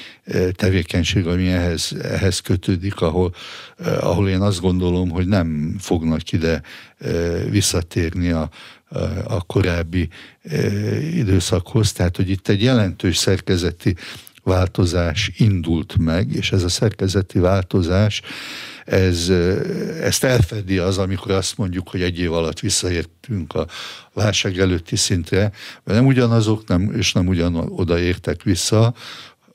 tevékenység, 0.53 1.27
ami 1.27 1.49
ehhez, 1.49 1.93
ehhez 2.03 2.41
kötődik, 2.41 3.01
ahol, 3.01 3.35
ahol 4.01 4.29
én 4.29 4.41
azt 4.41 4.61
gondolom, 4.61 5.11
hogy 5.11 5.27
nem 5.27 5.77
fognak 5.79 6.33
ide 6.33 6.63
visszatérni 7.51 8.31
a, 8.31 8.51
a 9.25 9.43
korábbi 9.43 10.09
időszakhoz. 11.15 11.93
Tehát, 11.93 12.17
hogy 12.17 12.31
itt 12.31 12.49
egy 12.49 12.63
jelentős 12.63 13.17
szerkezeti 13.17 13.97
változás 14.47 15.31
indult 15.37 15.97
meg, 15.99 16.33
és 16.33 16.53
ez 16.53 16.63
a 16.63 16.69
szerkezeti 16.69 17.39
változás, 17.39 18.23
ez, 18.85 19.29
ezt 20.03 20.25
elfedi 20.25 20.79
az, 20.79 20.99
amikor 20.99 21.31
azt 21.31 21.57
mondjuk, 21.57 21.89
hogy 21.89 22.03
egy 22.03 22.19
év 22.19 22.33
alatt 22.33 22.61
visszaértünk 22.61 23.55
a 23.55 23.67
válság 24.13 24.59
előtti 24.59 24.97
szintre, 24.97 25.41
mert 25.85 25.99
nem 25.99 26.07
ugyanazok, 26.07 26.67
nem, 26.67 26.93
és 26.97 27.13
nem 27.13 27.27
ugyan 27.27 27.55
oda 27.57 27.99
értek 27.99 28.43
vissza, 28.43 28.95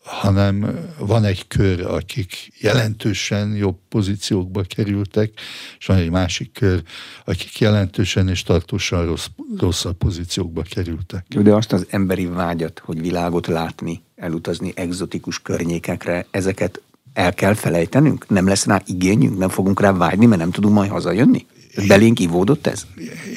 hanem 0.03 0.79
van 0.97 1.23
egy 1.23 1.47
kör, 1.47 1.85
akik 1.85 2.53
jelentősen 2.59 3.55
jobb 3.55 3.77
pozíciókba 3.89 4.61
kerültek, 4.61 5.31
és 5.79 5.85
van 5.85 5.97
egy 5.97 6.09
másik 6.09 6.51
kör, 6.53 6.83
akik 7.25 7.59
jelentősen 7.59 8.27
és 8.27 8.43
tartósan 8.43 9.05
rossz, 9.05 9.25
rosszabb 9.57 9.97
pozíciókba 9.97 10.61
kerültek. 10.61 11.25
De 11.27 11.53
azt 11.53 11.73
az 11.73 11.85
emberi 11.89 12.25
vágyat, 12.25 12.81
hogy 12.85 13.01
világot 13.01 13.47
látni, 13.47 14.01
elutazni 14.15 14.71
egzotikus 14.75 15.41
környékekre, 15.41 16.25
ezeket 16.31 16.81
el 17.13 17.33
kell 17.33 17.53
felejtenünk? 17.53 18.29
Nem 18.29 18.47
lesz 18.47 18.65
rá 18.65 18.81
igényünk? 18.85 19.37
Nem 19.37 19.49
fogunk 19.49 19.79
rá 19.81 19.91
vágyni, 19.91 20.25
mert 20.25 20.41
nem 20.41 20.51
tudunk 20.51 20.73
majd 20.73 20.89
hazajönni? 20.89 21.45
Belénk 21.87 22.19
ivódott 22.19 22.67
ez? 22.67 22.85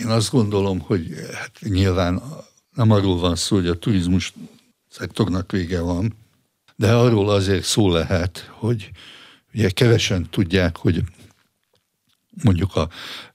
Én 0.00 0.06
azt 0.06 0.30
gondolom, 0.30 0.80
hogy 0.80 1.06
hát 1.34 1.52
nyilván 1.60 2.22
nem 2.74 2.90
arról 2.90 3.18
van 3.18 3.36
szó, 3.36 3.56
hogy 3.56 3.66
a 3.66 3.78
turizmus 3.78 4.32
szektornak 4.90 5.52
vége 5.52 5.80
van, 5.80 6.14
de 6.76 6.92
arról 6.92 7.30
azért 7.30 7.64
szó 7.64 7.90
lehet, 7.90 8.50
hogy 8.52 8.90
ugye 9.54 9.70
kevesen 9.70 10.30
tudják, 10.30 10.76
hogy 10.76 11.02
mondjuk 12.42 12.76
a 12.76 12.88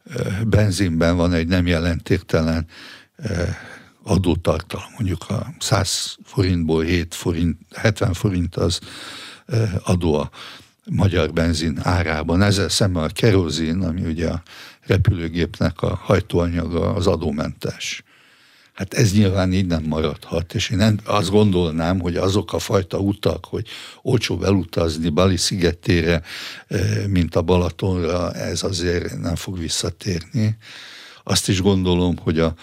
e, 0.03 0.43
benzinben 0.43 1.15
van 1.15 1.33
egy 1.33 1.47
nem 1.47 1.67
jelentéktelen 1.67 2.67
e, 3.15 3.57
adótartalom, 4.03 4.85
mondjuk 4.97 5.29
a 5.29 5.53
100 5.59 6.17
forintból 6.23 6.83
7 6.83 7.15
forint, 7.15 7.57
70 7.75 8.13
forint 8.13 8.55
az 8.55 8.79
e, 9.45 9.81
adó 9.83 10.13
a 10.13 10.29
magyar 10.89 11.33
benzin 11.33 11.79
árában. 11.83 12.41
Ezzel 12.41 12.69
szemben 12.69 13.03
a 13.03 13.07
kerozin, 13.07 13.81
ami 13.81 14.05
ugye 14.05 14.29
a 14.29 14.43
repülőgépnek 14.81 15.81
a 15.81 15.95
hajtóanyaga, 15.95 16.93
az 16.93 17.07
adómentes. 17.07 18.03
Hát 18.79 18.93
ez 18.93 19.13
nyilván 19.13 19.53
így 19.53 19.65
nem 19.65 19.83
maradhat, 19.83 20.53
és 20.53 20.69
én 20.69 20.99
azt 21.03 21.29
gondolnám, 21.29 21.99
hogy 21.99 22.15
azok 22.15 22.53
a 22.53 22.59
fajta 22.59 22.97
utak, 22.97 23.45
hogy 23.45 23.67
olcsóbb 24.01 24.43
elutazni 24.43 25.09
Bali 25.09 25.37
szigetére, 25.37 26.21
mint 27.07 27.35
a 27.35 27.41
Balatonra, 27.41 28.33
ez 28.33 28.63
azért 28.63 29.17
nem 29.17 29.35
fog 29.35 29.59
visszatérni. 29.59 30.57
Azt 31.23 31.49
is 31.49 31.61
gondolom, 31.61 32.17
hogy 32.17 32.39
a 32.39 32.53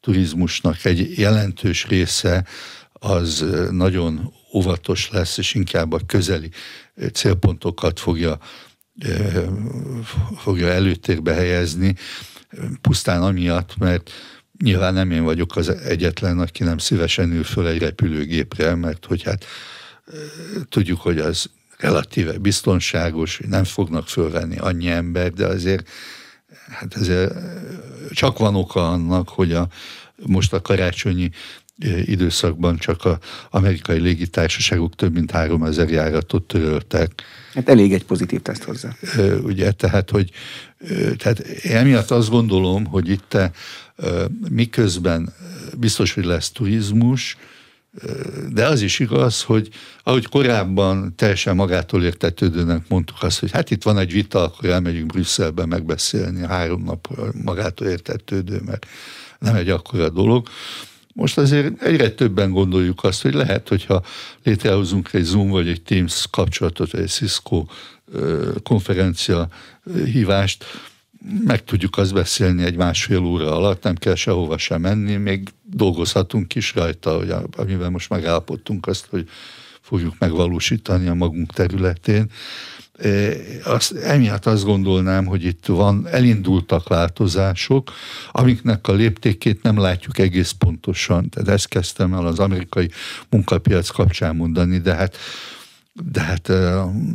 turizmusnak 0.00 0.84
egy 0.84 1.18
jelentős 1.18 1.86
része 1.86 2.46
az 2.92 3.44
nagyon 3.70 4.32
óvatos 4.52 5.10
lesz, 5.10 5.38
és 5.38 5.54
inkább 5.54 5.92
a 5.92 6.00
közeli 6.06 6.50
célpontokat 7.12 8.00
fogja, 8.00 8.38
fogja 10.36 10.68
előtérbe 10.68 11.34
helyezni, 11.34 11.94
pusztán 12.80 13.22
amiatt, 13.22 13.76
mert 13.78 14.10
nyilván 14.62 14.94
nem 14.94 15.10
én 15.10 15.24
vagyok 15.24 15.56
az 15.56 15.68
egyetlen, 15.68 16.38
aki 16.38 16.64
nem 16.64 16.78
szívesen 16.78 17.32
ül 17.32 17.44
föl 17.44 17.66
egy 17.66 17.78
repülőgépre, 17.78 18.74
mert 18.74 19.04
hogy 19.04 19.22
hát 19.22 19.44
tudjuk, 20.68 21.00
hogy 21.00 21.18
az 21.18 21.50
relatíve 21.78 22.38
biztonságos, 22.38 23.40
nem 23.48 23.64
fognak 23.64 24.08
fölvenni 24.08 24.56
annyi 24.56 24.88
ember, 24.88 25.32
de 25.32 25.46
azért 25.46 25.88
hát 26.68 26.96
ezért 26.96 27.34
csak 28.10 28.38
van 28.38 28.54
oka 28.54 28.90
annak, 28.90 29.28
hogy 29.28 29.52
a, 29.52 29.68
most 30.16 30.52
a 30.52 30.62
karácsonyi 30.62 31.30
időszakban 32.04 32.78
csak 32.78 33.04
az 33.04 33.16
amerikai 33.50 33.98
légitársaságok 33.98 34.94
több 34.94 35.12
mint 35.12 35.30
3000 35.30 35.90
járatot 35.90 36.42
töröltek. 36.42 37.22
Hát 37.56 37.68
elég 37.68 37.92
egy 37.92 38.04
pozitív 38.04 38.40
teszt 38.40 38.62
hozzá. 38.62 38.96
Ugye, 39.42 39.70
tehát, 39.70 40.10
hogy 40.10 40.30
tehát 41.16 41.40
emiatt 41.62 42.10
azt 42.10 42.30
gondolom, 42.30 42.84
hogy 42.84 43.08
itt 43.08 43.36
miközben 44.48 45.32
biztos, 45.78 46.12
hogy 46.12 46.24
lesz 46.24 46.50
turizmus, 46.50 47.36
de 48.52 48.66
az 48.66 48.80
is 48.80 48.98
igaz, 48.98 49.42
hogy 49.42 49.68
ahogy 50.02 50.26
korábban 50.26 51.14
teljesen 51.14 51.56
magától 51.56 52.04
értetődőnek 52.04 52.88
mondtuk 52.88 53.22
azt, 53.22 53.38
hogy 53.38 53.50
hát 53.50 53.70
itt 53.70 53.82
van 53.82 53.98
egy 53.98 54.12
vita, 54.12 54.42
akkor 54.44 54.68
elmegyünk 54.68 55.12
Brüsszelbe 55.12 55.66
megbeszélni 55.66 56.46
három 56.46 56.82
nap 56.82 57.08
magától 57.44 57.86
értetődő, 57.86 58.60
mert 58.64 58.86
nem 59.38 59.54
egy 59.54 59.68
akkora 59.68 60.08
dolog. 60.08 60.48
Most 61.16 61.38
azért 61.38 61.82
egyre 61.82 62.10
többen 62.10 62.50
gondoljuk 62.50 63.04
azt, 63.04 63.22
hogy 63.22 63.34
lehet, 63.34 63.68
hogyha 63.68 64.02
létrehozunk 64.42 65.12
egy 65.12 65.22
Zoom 65.22 65.50
vagy 65.50 65.68
egy 65.68 65.82
Teams 65.82 66.26
kapcsolatot, 66.30 66.90
vagy 66.90 67.00
egy 67.00 67.08
Cisco 67.08 67.64
konferencia 68.62 69.48
hívást, 70.04 70.64
meg 71.44 71.64
tudjuk 71.64 71.96
azt 71.96 72.14
beszélni 72.14 72.64
egy 72.64 72.76
másfél 72.76 73.18
óra 73.18 73.56
alatt, 73.56 73.82
nem 73.82 73.94
kell 73.94 74.14
sehova 74.14 74.58
sem 74.58 74.80
menni, 74.80 75.16
még 75.16 75.48
dolgozhatunk 75.62 76.54
is 76.54 76.74
rajta, 76.74 77.16
hogy 77.16 77.34
amivel 77.56 77.90
most 77.90 78.08
megállapodtunk 78.08 78.86
azt, 78.86 79.06
hogy 79.06 79.28
fogjuk 79.80 80.14
megvalósítani 80.18 81.06
a 81.06 81.14
magunk 81.14 81.52
területén. 81.52 82.30
Azt, 83.64 83.92
emiatt 83.92 84.46
azt 84.46 84.64
gondolnám, 84.64 85.24
hogy 85.24 85.44
itt 85.44 85.66
van, 85.66 86.06
elindultak 86.06 86.88
változások, 86.88 87.92
amiknek 88.30 88.88
a 88.88 88.92
léptékét 88.92 89.62
nem 89.62 89.78
látjuk 89.78 90.18
egész 90.18 90.50
pontosan. 90.50 91.28
Tehát 91.28 91.48
ezt 91.48 91.68
kezdtem 91.68 92.14
el 92.14 92.26
az 92.26 92.38
amerikai 92.38 92.90
munkapiac 93.30 93.88
kapcsán 93.88 94.36
mondani, 94.36 94.78
de 94.78 94.94
hát 94.94 95.16
de 96.12 96.20
hát 96.20 96.48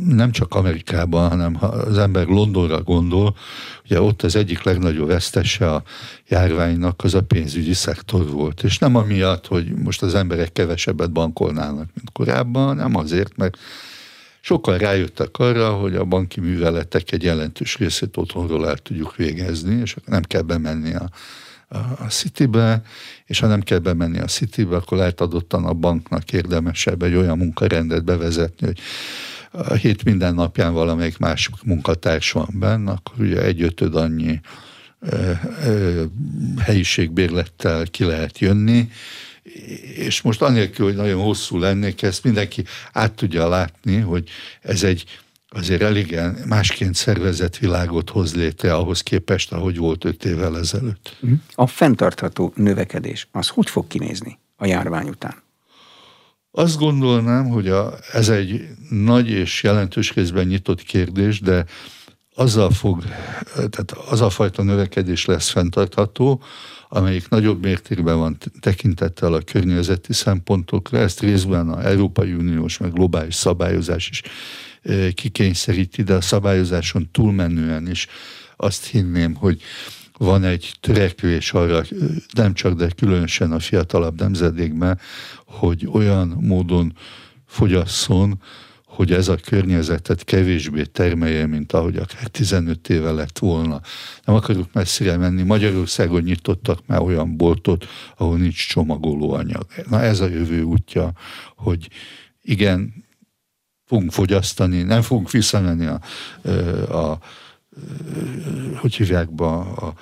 nem 0.06 0.30
csak 0.30 0.54
Amerikában, 0.54 1.28
hanem 1.28 1.54
ha 1.54 1.66
az 1.66 1.98
ember 1.98 2.26
Londonra 2.26 2.82
gondol, 2.82 3.36
ugye 3.84 4.00
ott 4.00 4.22
az 4.22 4.36
egyik 4.36 4.62
legnagyobb 4.62 5.06
vesztese 5.06 5.70
a 5.70 5.82
járványnak 6.28 7.04
az 7.04 7.14
a 7.14 7.22
pénzügyi 7.22 7.72
szektor 7.72 8.30
volt. 8.30 8.62
És 8.62 8.78
nem 8.78 8.96
amiatt, 8.96 9.46
hogy 9.46 9.74
most 9.74 10.02
az 10.02 10.14
emberek 10.14 10.52
kevesebbet 10.52 11.12
bankolnának, 11.12 11.88
mint 11.94 12.12
korábban, 12.12 12.76
nem 12.76 12.96
azért, 12.96 13.36
mert 13.36 13.58
sokkal 14.44 14.78
rájöttek 14.78 15.38
arra, 15.38 15.72
hogy 15.72 15.94
a 15.94 16.04
banki 16.04 16.40
műveletek 16.40 17.12
egy 17.12 17.22
jelentős 17.22 17.76
részét 17.76 18.16
otthonról 18.16 18.68
el 18.68 18.76
tudjuk 18.76 19.16
végezni, 19.16 19.80
és 19.80 19.96
nem 20.04 20.22
kell 20.22 20.42
bemenni 20.42 20.94
a 20.94 21.10
a 21.98 22.08
Citybe, 22.08 22.82
és 23.26 23.38
ha 23.38 23.46
nem 23.46 23.60
kell 23.60 23.78
bemenni 23.78 24.18
a 24.18 24.24
Citybe, 24.24 24.76
akkor 24.76 24.98
lehet 24.98 25.20
adottan 25.20 25.64
a 25.64 25.72
banknak 25.72 26.32
érdemesebb 26.32 27.02
egy 27.02 27.14
olyan 27.14 27.38
munkarendet 27.38 28.04
bevezetni, 28.04 28.66
hogy 28.66 28.80
a 29.50 29.74
hét 29.74 30.04
minden 30.04 30.34
napján 30.34 30.72
valamelyik 30.72 31.18
más 31.18 31.50
munkatárs 31.64 32.32
van 32.32 32.48
benne, 32.52 32.90
akkor 32.90 33.14
ugye 33.18 33.42
egy 33.42 33.62
ötöd 33.62 33.94
annyi 33.94 34.40
helyiségbérlettel 36.58 37.86
ki 37.86 38.04
lehet 38.04 38.38
jönni, 38.38 38.90
és 39.96 40.20
most 40.20 40.42
anélkül, 40.42 40.86
hogy 40.86 40.96
nagyon 40.96 41.22
hosszú 41.22 41.58
lennék, 41.58 42.02
ezt 42.02 42.24
mindenki 42.24 42.64
át 42.92 43.12
tudja 43.12 43.48
látni, 43.48 43.96
hogy 43.96 44.28
ez 44.60 44.82
egy 44.82 45.04
azért 45.54 45.82
elégen 45.82 46.38
másként 46.46 46.94
szervezett 46.94 47.56
világot 47.56 48.10
hoz 48.10 48.34
létre 48.34 48.74
ahhoz 48.74 49.00
képest, 49.00 49.52
ahogy 49.52 49.76
volt 49.76 50.04
öt 50.04 50.24
évvel 50.24 50.58
ezelőtt. 50.58 51.16
Mhm. 51.20 51.32
A 51.54 51.66
fenntartható 51.66 52.52
növekedés, 52.56 53.28
az 53.32 53.48
hogy 53.48 53.70
fog 53.70 53.86
kinézni 53.86 54.38
a 54.56 54.66
járvány 54.66 55.08
után? 55.08 55.34
Azt 56.50 56.78
gondolnám, 56.78 57.48
hogy 57.48 57.68
a, 57.68 57.94
ez 58.12 58.28
egy 58.28 58.68
nagy 58.90 59.30
és 59.30 59.62
jelentős 59.62 60.14
részben 60.14 60.46
nyitott 60.46 60.82
kérdés, 60.82 61.40
de 61.40 61.64
azzal 62.34 62.70
fog, 62.70 63.04
tehát 63.54 63.92
az 63.92 64.20
a 64.20 64.30
fajta 64.30 64.62
növekedés 64.62 65.24
lesz 65.24 65.50
fenntartható, 65.50 66.42
amelyik 66.94 67.28
nagyobb 67.28 67.62
mértékben 67.62 68.18
van 68.18 68.38
tekintettel 68.60 69.32
a 69.32 69.40
környezeti 69.40 70.12
szempontokra, 70.12 70.98
ezt 70.98 71.20
részben 71.20 71.68
a 71.68 71.84
Európai 71.84 72.32
Uniós 72.32 72.78
meg 72.78 72.92
globális 72.92 73.34
szabályozás 73.34 74.08
is 74.08 74.22
kikényszeríti, 75.14 76.02
de 76.02 76.14
a 76.14 76.20
szabályozáson 76.20 77.08
túlmenően 77.12 77.90
is 77.90 78.06
azt 78.56 78.86
hinném, 78.86 79.34
hogy 79.34 79.62
van 80.18 80.44
egy 80.44 80.74
törekvés 80.80 81.52
arra, 81.52 81.82
nem 82.32 82.54
csak, 82.54 82.74
de 82.74 82.88
különösen 82.96 83.52
a 83.52 83.58
fiatalabb 83.58 84.20
nemzedékben, 84.20 85.00
hogy 85.44 85.88
olyan 85.92 86.28
módon 86.40 86.96
fogyasszon, 87.46 88.40
hogy 88.94 89.12
ez 89.12 89.28
a 89.28 89.36
környezetet 89.36 90.24
kevésbé 90.24 90.84
termelje, 90.84 91.46
mint 91.46 91.72
ahogy 91.72 91.96
akár 91.96 92.26
15 92.26 92.88
éve 92.88 93.10
lett 93.10 93.38
volna. 93.38 93.80
Nem 94.24 94.34
akarok 94.34 94.72
messzire 94.72 95.16
menni. 95.16 95.42
Magyarországon 95.42 96.22
nyitottak 96.22 96.86
már 96.86 97.00
olyan 97.00 97.36
boltot, 97.36 97.86
ahol 98.16 98.36
nincs 98.36 98.68
csomagolóanyag. 98.68 99.66
Na 99.88 100.00
ez 100.00 100.20
a 100.20 100.28
jövő 100.28 100.62
útja, 100.62 101.12
hogy 101.56 101.88
igen, 102.42 103.04
fogunk 103.84 104.12
fogyasztani, 104.12 104.82
nem 104.82 105.02
fogunk 105.02 105.30
visszamenni 105.30 105.86
a, 105.86 106.00
a, 106.42 107.10
a 107.10 107.18
hogy 108.76 108.94
hívják 108.94 109.34
be, 109.34 109.44
a 109.44 109.94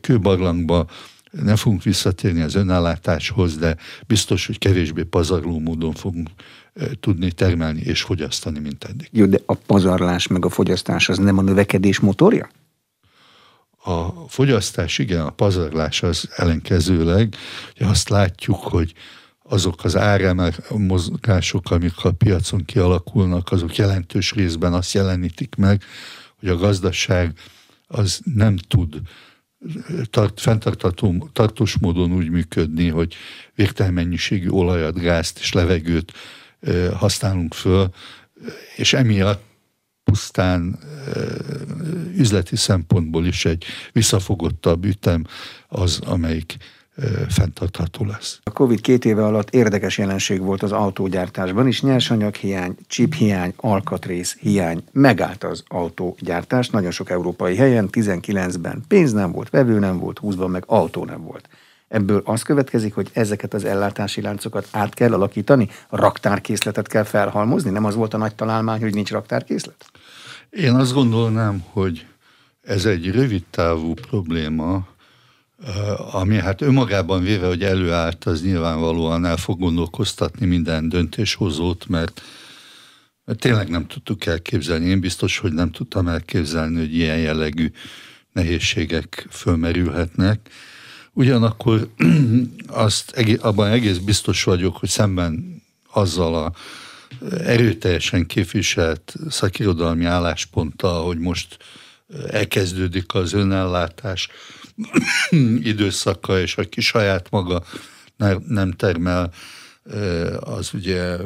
kőbarlangba, 0.00 0.86
nem 1.30 1.56
fogunk 1.56 1.82
visszatérni 1.82 2.40
az 2.40 2.54
önállátáshoz, 2.54 3.56
de 3.56 3.76
biztos, 4.06 4.46
hogy 4.46 4.58
kevésbé 4.58 5.02
pazarló 5.02 5.58
módon 5.58 5.92
fogunk 5.92 6.28
tudni 7.00 7.32
termelni 7.32 7.80
és 7.80 8.02
fogyasztani, 8.02 8.58
mint 8.58 8.84
eddig. 8.84 9.08
Jó, 9.12 9.26
de 9.26 9.38
a 9.46 9.54
pazarlás 9.54 10.26
meg 10.26 10.44
a 10.44 10.48
fogyasztás 10.48 11.08
az 11.08 11.18
nem 11.18 11.38
a 11.38 11.42
növekedés 11.42 12.00
motorja? 12.00 12.50
A 13.82 14.28
fogyasztás, 14.28 14.98
igen, 14.98 15.20
a 15.20 15.30
pazarlás 15.30 16.02
az 16.02 16.28
ellenkezőleg. 16.36 17.34
Ugye 17.74 17.86
azt 17.86 18.08
látjuk, 18.08 18.56
hogy 18.56 18.94
azok 19.42 19.84
az 19.84 19.98
mozgások, 20.76 21.70
amik 21.70 22.04
a 22.04 22.12
piacon 22.12 22.64
kialakulnak, 22.64 23.52
azok 23.52 23.76
jelentős 23.76 24.32
részben 24.32 24.72
azt 24.72 24.92
jelenítik 24.92 25.54
meg, 25.54 25.82
hogy 26.38 26.48
a 26.48 26.56
gazdaság 26.56 27.32
az 27.86 28.20
nem 28.34 28.56
tud 28.56 29.00
tart, 30.10 30.40
fenntartató, 30.40 31.28
tartós 31.32 31.78
módon 31.78 32.12
úgy 32.12 32.30
működni, 32.30 32.88
hogy 32.88 33.14
végtelen 33.54 33.92
mennyiségű 33.92 34.48
olajat, 34.48 34.98
gázt 34.98 35.38
és 35.38 35.52
levegőt 35.52 36.12
használunk 36.94 37.54
föl, 37.54 37.88
és 38.76 38.92
emiatt 38.92 39.48
pusztán 40.04 40.78
üzleti 42.16 42.56
szempontból 42.56 43.26
is 43.26 43.44
egy 43.44 43.64
visszafogottabb 43.92 44.84
ütem 44.84 45.24
az, 45.68 46.00
amelyik 46.06 46.56
fenntartható 47.28 48.04
lesz. 48.04 48.38
A 48.42 48.52
Covid 48.52 48.80
két 48.80 49.04
éve 49.04 49.24
alatt 49.24 49.50
érdekes 49.50 49.98
jelenség 49.98 50.40
volt 50.40 50.62
az 50.62 50.72
autógyártásban 50.72 51.66
is, 51.66 51.82
nyersanyaghiány, 51.82 52.74
hiány, 53.16 53.52
alkatrész 53.56 54.36
hiány, 54.38 54.82
megállt 54.92 55.44
az 55.44 55.62
autógyártás 55.66 56.68
nagyon 56.68 56.90
sok 56.90 57.10
európai 57.10 57.56
helyen, 57.56 57.88
19-ben 57.92 58.84
pénz 58.88 59.12
nem 59.12 59.32
volt, 59.32 59.50
vevő 59.50 59.78
nem 59.78 59.98
volt, 59.98 60.20
20-ban 60.22 60.50
meg 60.50 60.64
autó 60.66 61.04
nem 61.04 61.22
volt. 61.22 61.48
Ebből 61.90 62.22
az 62.24 62.42
következik, 62.42 62.94
hogy 62.94 63.10
ezeket 63.12 63.54
az 63.54 63.64
ellátási 63.64 64.20
láncokat 64.20 64.68
át 64.70 64.94
kell 64.94 65.12
alakítani, 65.12 65.68
raktárkészletet 65.88 66.88
kell 66.88 67.02
felhalmozni, 67.02 67.70
nem 67.70 67.84
az 67.84 67.94
volt 67.94 68.14
a 68.14 68.16
nagy 68.16 68.34
találmány, 68.34 68.80
hogy 68.80 68.94
nincs 68.94 69.10
raktárkészlet? 69.10 69.90
Én 70.50 70.74
azt 70.74 70.92
gondolnám, 70.92 71.64
hogy 71.70 72.06
ez 72.62 72.84
egy 72.84 73.10
rövid 73.10 73.44
távú 73.50 73.94
probléma, 73.94 74.86
ami 76.12 76.36
hát 76.36 76.60
önmagában 76.60 77.22
véve, 77.22 77.46
hogy 77.46 77.62
előállt, 77.62 78.24
az 78.24 78.42
nyilvánvalóan 78.42 79.24
el 79.24 79.36
fog 79.36 79.58
gondolkoztatni 79.58 80.46
minden 80.46 80.88
döntéshozót, 80.88 81.88
mert, 81.88 82.22
mert 83.24 83.38
tényleg 83.38 83.68
nem 83.68 83.86
tudtuk 83.86 84.26
elképzelni. 84.26 84.86
Én 84.86 85.00
biztos, 85.00 85.38
hogy 85.38 85.52
nem 85.52 85.70
tudtam 85.70 86.08
elképzelni, 86.08 86.78
hogy 86.78 86.94
ilyen 86.94 87.18
jellegű 87.18 87.70
nehézségek 88.32 89.26
fölmerülhetnek. 89.30 90.50
Ugyanakkor 91.12 91.88
azt, 92.66 93.24
abban 93.40 93.70
egész 93.70 93.96
biztos 93.96 94.44
vagyok, 94.44 94.76
hogy 94.76 94.88
szemben 94.88 95.62
azzal 95.92 96.34
a 96.34 96.52
erőteljesen 97.44 98.26
képviselt 98.26 99.14
szakirodalmi 99.28 100.04
állásponttal, 100.04 101.04
hogy 101.04 101.18
most 101.18 101.56
elkezdődik 102.30 103.14
az 103.14 103.32
önellátás 103.32 104.28
időszaka, 105.72 106.40
és 106.40 106.56
aki 106.56 106.80
saját 106.80 107.30
maga 107.30 107.62
nem 108.46 108.72
termel, 108.72 109.32
az 110.40 110.70
ugye 110.74 111.16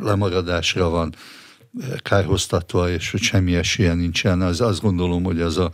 lemaradásra 0.00 0.88
van 0.88 1.14
kárhoztatva, 2.02 2.90
és 2.90 3.10
hogy 3.10 3.20
semmi 3.20 3.54
esélye 3.54 3.94
nincsen. 3.94 4.40
Az, 4.40 4.60
azt 4.60 4.80
gondolom, 4.80 5.24
hogy 5.24 5.40
az 5.40 5.58
a, 5.58 5.70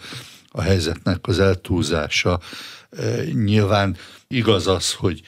a 0.49 0.61
helyzetnek 0.61 1.27
az 1.27 1.39
eltúlzása. 1.39 2.41
Nyilván 3.33 3.97
igaz 4.29 4.67
az, 4.67 4.93
hogy 4.93 5.23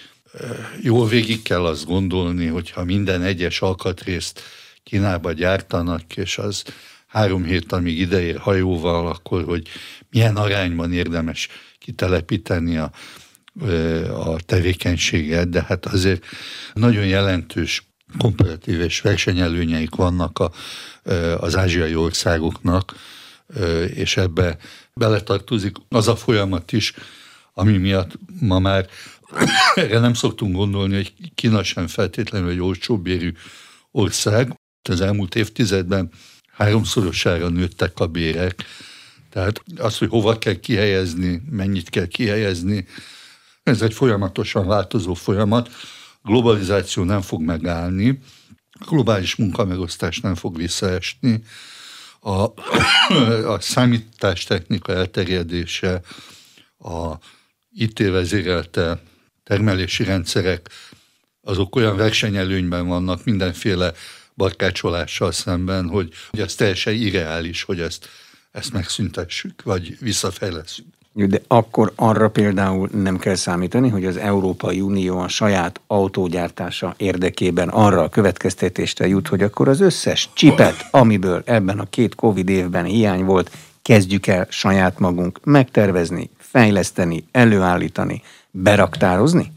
jól 0.81 1.09
végig 1.09 1.43
kell 1.43 1.65
azt 1.65 1.87
gondolni, 1.87 2.47
hogyha 2.47 2.85
minden 2.85 3.23
egyes 3.23 3.61
alkatrészt 3.61 4.41
Kínába 4.83 5.33
gyártanak, 5.33 6.17
és 6.17 6.39
az 6.39 6.65
három 7.07 7.45
hét, 7.45 7.73
amíg 7.73 7.99
ideér 7.99 8.39
hajóval, 8.39 9.07
akkor 9.07 9.45
hogy 9.45 9.69
milyen 10.11 10.37
arányban 10.37 10.93
érdemes 10.93 11.49
kitelepíteni 11.79 12.77
a, 12.77 12.91
a 14.11 14.37
tevékenységet, 14.47 15.49
de 15.49 15.63
hát 15.63 15.87
azért 15.87 16.25
nagyon 16.75 17.07
jelentős 17.07 17.87
komparatív 18.19 18.81
és 18.81 19.01
versenyelőnyeik 19.01 19.95
vannak 19.95 20.39
a, 20.39 20.51
az 21.39 21.57
ázsiai 21.57 21.95
országoknak, 21.95 22.95
és 23.95 24.17
ebbe 24.17 24.57
beletartozik 24.95 25.77
az 25.89 26.09
a 26.09 26.17
folyamat 26.17 26.73
is, 26.73 26.93
ami 27.55 27.77
miatt 27.77 28.19
ma 28.41 28.59
már 28.59 28.87
erre 29.75 29.99
nem 29.99 30.15
szoktunk 30.15 30.55
gondolni, 30.55 30.95
hogy 30.95 31.13
Kína 31.35 31.63
sem 31.63 31.87
feltétlenül 31.87 32.51
egy 32.51 32.61
olcsóbérű 32.61 33.33
ország. 33.91 34.59
Az 34.89 35.01
elmúlt 35.01 35.35
évtizedben 35.35 36.11
háromszorosára 36.53 37.49
nőttek 37.49 37.99
a 37.99 38.07
bérek, 38.07 38.65
tehát 39.31 39.63
az, 39.77 39.99
hogy 39.99 40.09
hova 40.09 40.39
kell 40.39 40.55
kihelyezni, 40.55 41.43
mennyit 41.51 41.91
kell 41.91 42.07
kihelyezni, 42.07 42.87
ez 43.63 43.83
egy 43.83 43.95
folyamatosan 43.95 44.67
változó 44.67 45.15
folyamat. 45.15 45.71
Globalizáció 46.23 47.03
nem 47.03 47.21
fog 47.21 47.43
megállni, 47.43 48.21
a 48.81 48.85
globális 48.85 49.37
munkamegosztás 49.37 50.21
nem 50.21 50.35
fog 50.35 50.57
visszaesni, 50.57 51.43
a, 52.21 52.31
a 53.55 53.61
számítástechnika 53.61 54.93
elterjedése, 54.93 56.01
a 56.79 57.15
IT 57.75 57.99
vezérelte 57.99 59.03
termelési 59.45 60.05
rendszerek, 60.05 60.69
azok 61.43 61.77
olyan 61.77 61.97
versenyelőnyben 61.97 62.87
vannak 62.87 63.25
mindenféle 63.25 63.93
barkácsolással 64.35 65.33
szemben, 65.33 65.89
hogy, 65.89 66.13
hogy 66.31 66.41
ez 66.41 66.55
teljesen 66.55 66.95
irreális, 66.95 67.63
hogy 67.63 67.81
ezt, 67.81 68.09
ezt 68.53 68.73
megszüntessük, 68.73 69.63
vagy 69.63 69.97
visszafejleszünk. 70.01 70.89
De 71.13 71.41
akkor 71.47 71.93
arra 71.95 72.31
például 72.31 72.89
nem 72.93 73.19
kell 73.19 73.35
számítani, 73.35 73.89
hogy 73.89 74.05
az 74.05 74.17
Európai 74.17 74.81
Unió 74.81 75.19
a 75.19 75.29
saját 75.29 75.81
autógyártása 75.87 76.95
érdekében 76.97 77.69
arra 77.69 78.03
a 78.03 78.09
következtetésre 78.09 79.07
jut, 79.07 79.29
hogy 79.29 79.43
akkor 79.43 79.69
az 79.69 79.81
összes 79.81 80.29
csipet, 80.33 80.87
amiből 80.91 81.43
ebben 81.47 81.79
a 81.79 81.85
két 81.85 82.15
Covid 82.15 82.49
évben 82.49 82.85
hiány 82.85 83.25
volt, 83.25 83.51
kezdjük 83.83 84.27
el 84.27 84.47
saját 84.51 84.99
magunk 84.99 85.45
megtervezni, 85.45 86.31
fejleszteni, 86.55 87.25
előállítani, 87.31 88.23
beraktározni? 88.51 89.53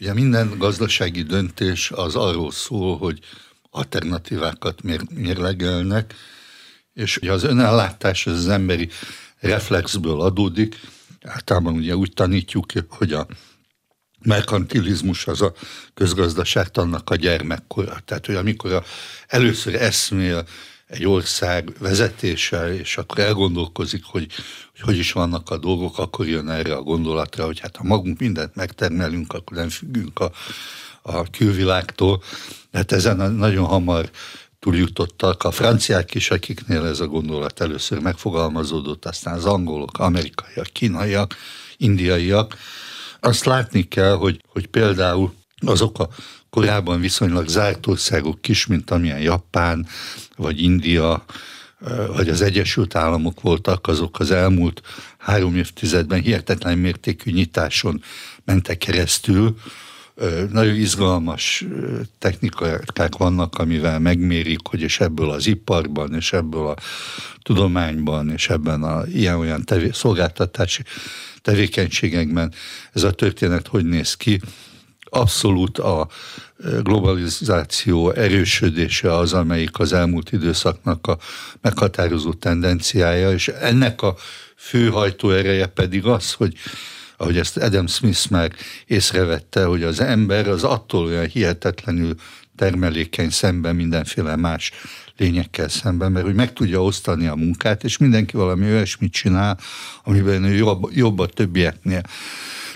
Ugye 0.00 0.12
minden 0.14 0.54
gazdasági 0.58 1.22
döntés 1.22 1.90
az 1.90 2.16
arról 2.16 2.50
szól, 2.50 2.98
hogy 2.98 3.18
alternatívákat 3.70 4.80
mérlegelnek, 5.14 6.14
és 6.94 7.16
ugye 7.16 7.32
az 7.32 7.44
önellátás 7.44 8.26
az, 8.26 8.38
az 8.38 8.48
emberi 8.48 8.88
reflexből 9.38 10.20
adódik. 10.20 10.80
Általában 11.22 11.74
ugye 11.74 11.96
úgy 11.96 12.12
tanítjuk, 12.14 12.66
hogy 12.88 13.12
a 13.12 13.26
merkantilizmus 14.22 15.26
az 15.26 15.42
a 15.42 15.52
közgazdaságtannak 15.94 17.10
a 17.10 17.16
gyermekkora. 17.16 17.98
Tehát, 18.04 18.26
hogy 18.26 18.34
amikor 18.34 18.72
a, 18.72 18.84
először 19.26 19.74
eszmél 19.74 20.46
egy 20.90 21.06
ország 21.06 21.72
vezetése, 21.78 22.78
és 22.78 22.96
akkor 22.96 23.18
elgondolkozik, 23.18 24.04
hogy, 24.04 24.26
hogy 24.70 24.80
hogy 24.80 24.98
is 24.98 25.12
vannak 25.12 25.50
a 25.50 25.58
dolgok, 25.58 25.98
akkor 25.98 26.28
jön 26.28 26.48
erre 26.48 26.74
a 26.74 26.82
gondolatra, 26.82 27.44
hogy 27.44 27.60
hát 27.60 27.76
ha 27.76 27.84
magunk 27.84 28.18
mindent 28.18 28.54
megtermelünk, 28.54 29.32
akkor 29.32 29.56
nem 29.56 29.68
függünk 29.68 30.18
a, 30.18 30.30
a 31.02 31.30
külvilágtól. 31.30 32.22
Hát 32.72 32.92
ezen 32.92 33.32
nagyon 33.32 33.64
hamar 33.64 34.10
túljutottak 34.58 35.44
a 35.44 35.50
franciák 35.50 36.14
is, 36.14 36.30
akiknél 36.30 36.86
ez 36.86 37.00
a 37.00 37.06
gondolat 37.06 37.60
először 37.60 37.98
megfogalmazódott, 37.98 39.04
aztán 39.04 39.34
az 39.34 39.44
angolok, 39.44 39.98
amerikaiak, 39.98 40.66
kínaiak, 40.72 41.36
indiaiak. 41.76 42.56
Azt 43.20 43.44
látni 43.44 43.88
kell, 43.88 44.14
hogy, 44.14 44.40
hogy 44.46 44.66
például 44.66 45.34
azok 45.60 45.98
a 45.98 46.08
korábban 46.50 47.00
viszonylag 47.00 47.48
zárt 47.48 47.86
országok 47.86 48.48
is, 48.48 48.66
mint 48.66 48.90
amilyen 48.90 49.20
Japán, 49.20 49.86
vagy 50.36 50.62
India, 50.62 51.24
vagy 52.14 52.28
az 52.28 52.40
Egyesült 52.42 52.94
Államok 52.94 53.40
voltak, 53.40 53.86
azok 53.86 54.20
az 54.20 54.30
elmúlt 54.30 54.82
három 55.18 55.56
évtizedben 55.56 56.20
hihetetlen 56.20 56.78
mértékű 56.78 57.30
nyitáson 57.30 58.02
mentek 58.44 58.78
keresztül, 58.78 59.56
nagyon 60.50 60.74
izgalmas 60.74 61.64
technikák 62.18 63.16
vannak, 63.16 63.58
amivel 63.58 63.98
megmérik, 63.98 64.58
hogy 64.62 64.80
és 64.80 65.00
ebből 65.00 65.30
az 65.30 65.46
iparban, 65.46 66.14
és 66.14 66.32
ebből 66.32 66.66
a 66.66 66.76
tudományban, 67.42 68.30
és 68.30 68.48
ebben 68.48 68.82
a 68.82 69.06
ilyen-olyan 69.06 69.64
tevé- 69.64 69.94
szolgáltatási 69.94 70.82
tevékenységekben 71.42 72.52
ez 72.92 73.02
a 73.02 73.10
történet 73.10 73.66
hogy 73.66 73.84
néz 73.84 74.14
ki. 74.14 74.40
Abszolút 75.10 75.78
a 75.78 76.08
globalizáció 76.82 78.10
erősödése 78.10 79.16
az, 79.16 79.32
amelyik 79.32 79.78
az 79.78 79.92
elmúlt 79.92 80.32
időszaknak 80.32 81.06
a 81.06 81.18
meghatározó 81.60 82.32
tendenciája, 82.32 83.32
és 83.32 83.48
ennek 83.48 84.02
a 84.02 84.16
fő 84.56 84.92
ereje 85.22 85.66
pedig 85.66 86.06
az, 86.06 86.32
hogy 86.32 86.54
ahogy 87.16 87.38
ezt 87.38 87.56
Adam 87.56 87.86
Smith 87.86 88.30
már 88.30 88.52
észrevette, 88.86 89.64
hogy 89.64 89.82
az 89.82 90.00
ember 90.00 90.48
az 90.48 90.64
attól 90.64 91.04
olyan 91.04 91.26
hihetetlenül 91.26 92.14
termelékeny 92.56 93.30
szemben 93.30 93.76
mindenféle 93.76 94.36
más 94.36 94.72
lényekkel 95.16 95.68
szemben, 95.68 96.12
mert 96.12 96.24
hogy 96.24 96.34
meg 96.34 96.52
tudja 96.52 96.82
osztani 96.82 97.26
a 97.26 97.34
munkát, 97.34 97.84
és 97.84 97.96
mindenki 97.96 98.36
valami 98.36 98.66
olyasmit 98.66 99.12
csinál, 99.12 99.58
amiben 100.04 100.44
ő 100.44 100.54
jobb, 100.54 100.90
jobb 100.92 101.18
a 101.18 101.26
többieknél. 101.26 102.02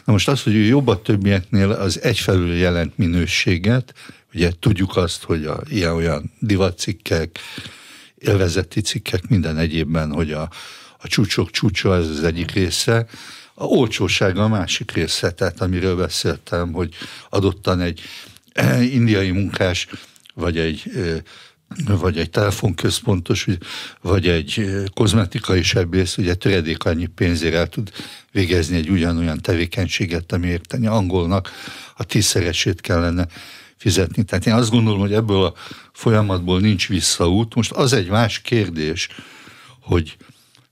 Na 0.05 0.12
most 0.12 0.29
az, 0.29 0.43
hogy 0.43 0.55
ő 0.55 0.62
jobb 0.62 0.88
a 0.88 1.03
többieknél, 1.03 1.71
az 1.71 2.03
egyfelől 2.03 2.55
jelent 2.55 2.99
minőséget, 2.99 3.95
ugye 4.35 4.51
tudjuk 4.61 4.97
azt, 4.97 5.23
hogy 5.23 5.45
a 5.47 5.61
ilyen-olyan 5.69 6.33
divatcikkek, 6.38 7.38
élvezeti 8.19 8.81
cikkek, 8.81 9.29
minden 9.29 9.59
egyébben, 9.59 10.12
hogy 10.12 10.33
a, 10.33 10.51
a 10.99 11.09
csúcsok 11.09 11.51
csúcsa, 11.51 11.95
ez 11.95 12.09
az 12.09 12.23
egyik 12.23 12.51
része, 12.51 13.07
a 13.55 13.64
olcsósága 13.64 14.43
a 14.43 14.49
másik 14.49 14.93
része, 14.93 15.31
tehát 15.31 15.61
amiről 15.61 15.97
beszéltem, 15.97 16.73
hogy 16.73 16.95
adottan 17.29 17.81
egy 17.81 18.01
eh, 18.53 18.95
indiai 18.95 19.31
munkás, 19.31 19.87
vagy 20.35 20.59
egy 20.59 20.83
eh, 20.95 21.17
vagy 21.87 22.19
egy 22.19 22.31
telefonközpontos, 22.31 23.47
vagy 24.01 24.29
egy 24.29 24.55
eh, 24.57 24.85
kozmetikai 24.95 25.63
sebész, 25.63 26.17
ugye 26.17 26.35
töredék 26.35 26.85
annyi 26.85 27.07
pénzért 27.07 27.55
el 27.55 27.69
tud 27.69 27.91
végezni 28.33 28.77
egy 28.77 28.91
ugyanolyan 28.91 29.41
tevékenységet, 29.41 30.33
ami 30.33 30.47
érteni 30.47 30.87
angolnak 30.87 31.51
a 31.97 32.05
tízszeresét 32.05 32.81
kellene 32.81 33.27
fizetni. 33.77 34.23
Tehát 34.23 34.47
én 34.47 34.55
azt 34.55 34.71
gondolom, 34.71 35.01
hogy 35.01 35.13
ebből 35.13 35.45
a 35.45 35.55
folyamatból 35.93 36.61
nincs 36.61 36.89
visszaút. 36.89 37.55
Most 37.55 37.73
az 37.73 37.93
egy 37.93 38.09
más 38.09 38.41
kérdés, 38.41 39.09
hogy 39.81 40.17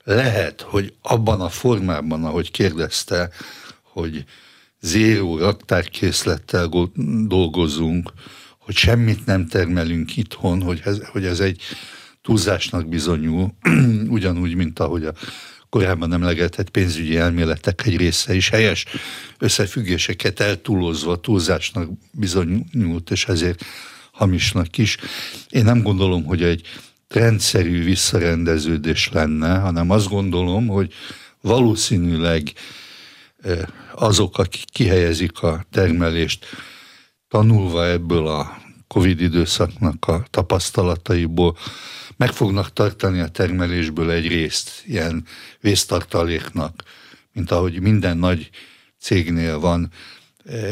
lehet, 0.05 0.61
hogy 0.61 0.95
abban 1.03 1.41
a 1.41 1.49
formában, 1.49 2.25
ahogy 2.25 2.51
kérdezte, 2.51 3.31
hogy 3.83 4.25
zéró 4.81 5.39
raktárkészlettel 5.39 6.69
dolgozunk, 7.27 8.13
hogy 8.65 8.77
semmit 8.77 9.27
nem 9.27 9.47
termelünk 9.47 10.17
itthon, 10.17 10.63
hogy 10.63 10.81
ez, 10.85 11.01
hogy 11.07 11.25
ez 11.25 11.41
egy 11.41 11.61
túlzásnak 12.23 12.89
bizonyul, 12.89 13.55
ugyanúgy, 14.09 14.55
mint 14.55 14.79
ahogy 14.79 15.05
a 15.05 15.13
korábban 15.69 16.13
emlegetett 16.13 16.71
pénzügyi 16.71 17.17
elméletek 17.17 17.87
egy 17.87 17.97
része 17.97 18.35
is 18.35 18.49
helyes 18.49 18.85
összefüggéseket 19.39 20.41
eltúlozva 20.41 21.21
túlzásnak 21.21 21.89
bizonyult, 22.11 23.11
és 23.11 23.25
ezért 23.25 23.65
hamisnak 24.13 24.79
is. 24.79 24.97
Én 25.49 25.65
nem 25.65 25.83
gondolom, 25.83 26.25
hogy 26.25 26.43
egy 26.43 26.67
rendszerű 27.09 27.85
visszarendeződés 27.85 29.09
lenne, 29.13 29.59
hanem 29.59 29.91
azt 29.91 30.09
gondolom, 30.09 30.67
hogy 30.67 30.93
valószínűleg 31.41 32.53
azok, 33.95 34.39
akik 34.39 34.65
kihelyezik 34.65 35.43
a 35.43 35.67
termelést, 35.71 36.47
tanulva 37.33 37.87
ebből 37.87 38.27
a 38.27 38.59
Covid 38.89 39.21
időszaknak 39.21 40.09
a 40.09 40.25
tapasztalataiból, 40.31 41.57
meg 42.17 42.33
fognak 42.33 42.73
tartani 42.73 43.21
a 43.21 43.29
termelésből 43.29 44.11
egy 44.11 44.29
részt, 44.29 44.83
ilyen 44.87 45.25
vésztartaléknak, 45.61 46.83
mint 47.33 47.51
ahogy 47.51 47.81
minden 47.81 48.17
nagy 48.17 48.51
cégnél 49.01 49.59
van 49.59 49.91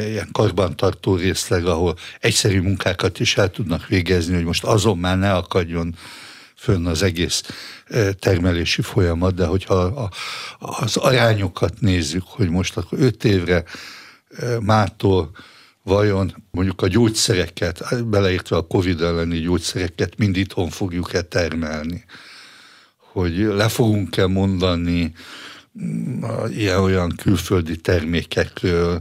ilyen 0.06 0.28
karbantartó 0.32 1.14
részleg, 1.14 1.66
ahol 1.66 1.96
egyszerű 2.18 2.60
munkákat 2.60 3.20
is 3.20 3.36
el 3.36 3.50
tudnak 3.50 3.86
végezni, 3.86 4.34
hogy 4.34 4.44
most 4.44 4.64
azon 4.64 4.98
már 4.98 5.18
ne 5.18 5.34
akadjon 5.34 5.96
fönn 6.54 6.86
az 6.86 7.02
egész 7.02 7.42
termelési 8.18 8.82
folyamat, 8.82 9.34
de 9.34 9.46
hogyha 9.46 10.10
az 10.58 10.96
arányokat 10.96 11.80
nézzük, 11.80 12.22
hogy 12.26 12.48
most 12.48 12.76
akkor 12.76 12.98
öt 13.00 13.24
évre 13.24 13.64
mától 14.60 15.30
vajon 15.90 16.34
mondjuk 16.50 16.82
a 16.82 16.88
gyógyszereket, 16.88 18.06
beleértve 18.06 18.56
a 18.56 18.66
Covid 18.66 19.00
elleni 19.00 19.38
gyógyszereket 19.38 20.18
mind 20.18 20.36
itthon 20.36 20.68
fogjuk-e 20.68 21.22
termelni? 21.22 22.04
Hogy 22.96 23.36
le 23.36 23.68
fogunk-e 23.68 24.26
mondani 24.26 25.12
mm, 25.82 26.22
ilyen-olyan 26.48 27.12
külföldi 27.16 27.76
termékekről, 27.76 29.00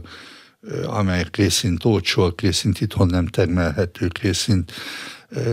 amelyek 0.86 1.36
részint 1.36 1.84
olcsóak, 1.84 2.40
részint 2.40 2.80
itthon 2.80 3.06
nem 3.06 3.26
termelhetők, 3.26 4.18
részint 4.18 4.72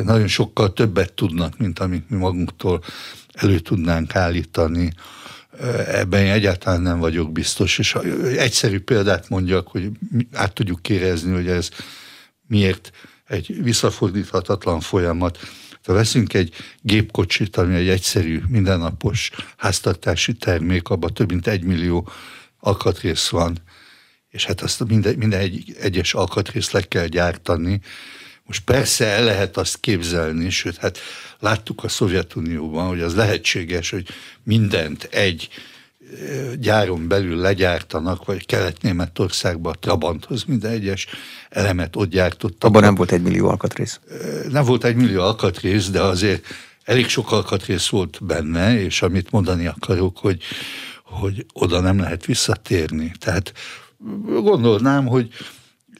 nagyon 0.03 0.27
sokkal 0.27 0.73
többet 0.73 1.13
tudnak, 1.13 1.57
mint 1.57 1.79
amit 1.79 2.09
mi 2.09 2.17
magunktól 2.17 2.83
elő 3.33 3.59
tudnánk 3.59 4.15
állítani. 4.15 4.93
Ebben 5.87 6.25
én 6.25 6.31
egyáltalán 6.31 6.81
nem 6.81 6.99
vagyok 6.99 7.31
biztos, 7.31 7.79
és 7.79 7.95
egyszerű 8.37 8.79
példát 8.79 9.29
mondjak, 9.29 9.67
hogy 9.67 9.89
át 10.33 10.53
tudjuk 10.53 10.81
kérezni, 10.81 11.33
hogy 11.33 11.47
ez 11.47 11.69
miért 12.47 12.91
egy 13.27 13.63
visszafordíthatatlan 13.63 14.79
folyamat. 14.79 15.39
Ha 15.83 15.93
veszünk 15.93 16.33
egy 16.33 16.53
gépkocsit, 16.81 17.57
ami 17.57 17.75
egy 17.75 17.89
egyszerű, 17.89 18.41
mindennapos 18.47 19.31
háztartási 19.57 20.33
termék, 20.33 20.89
abban 20.89 21.13
több 21.13 21.29
mint 21.29 21.47
egy 21.47 21.63
millió 21.63 22.09
alkatrész 22.59 23.27
van, 23.27 23.57
és 24.29 24.45
hát 24.45 24.61
azt 24.61 24.87
minden, 24.87 25.15
minden 25.15 25.39
egy, 25.39 25.75
egyes 25.79 26.13
alkatrészt 26.13 26.71
le 26.71 26.81
kell 26.81 27.07
gyártani, 27.07 27.81
most 28.43 28.63
persze 28.63 29.05
el 29.05 29.23
lehet 29.23 29.57
azt 29.57 29.79
képzelni, 29.79 30.49
sőt, 30.49 30.77
hát 30.77 30.99
láttuk 31.39 31.83
a 31.83 31.89
Szovjetunióban, 31.89 32.87
hogy 32.87 33.01
az 33.01 33.15
lehetséges, 33.15 33.89
hogy 33.89 34.07
mindent 34.43 35.03
egy 35.03 35.49
gyáron 36.59 37.07
belül 37.07 37.37
legyártanak, 37.37 38.25
vagy 38.25 38.45
Kelet-Németországban 38.45 39.73
a 39.73 39.79
Trabanthoz 39.79 40.43
minden 40.43 40.71
egyes 40.71 41.07
elemet 41.49 41.95
ott 41.95 42.09
gyártottak. 42.09 42.69
Abban 42.69 42.81
nem 42.81 42.95
volt 42.95 43.11
egy 43.11 43.21
millió 43.21 43.47
alkatrész? 43.49 43.99
Nem 44.49 44.65
volt 44.65 44.83
egy 44.83 44.95
millió 44.95 45.21
alkatrész, 45.21 45.89
de 45.89 46.01
azért 46.01 46.45
elég 46.83 47.07
sok 47.07 47.31
alkatrész 47.31 47.87
volt 47.87 48.25
benne, 48.25 48.79
és 48.81 49.01
amit 49.01 49.31
mondani 49.31 49.67
akarok, 49.67 50.17
hogy, 50.17 50.41
hogy 51.03 51.45
oda 51.53 51.79
nem 51.79 51.99
lehet 51.99 52.25
visszatérni. 52.25 53.11
Tehát 53.19 53.53
gondolnám, 54.27 55.05
hogy 55.05 55.27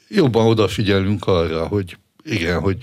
jobban 0.07 0.45
odafigyelünk 0.45 1.27
arra, 1.27 1.67
hogy 1.67 1.97
igen, 2.23 2.59
hogy 2.59 2.77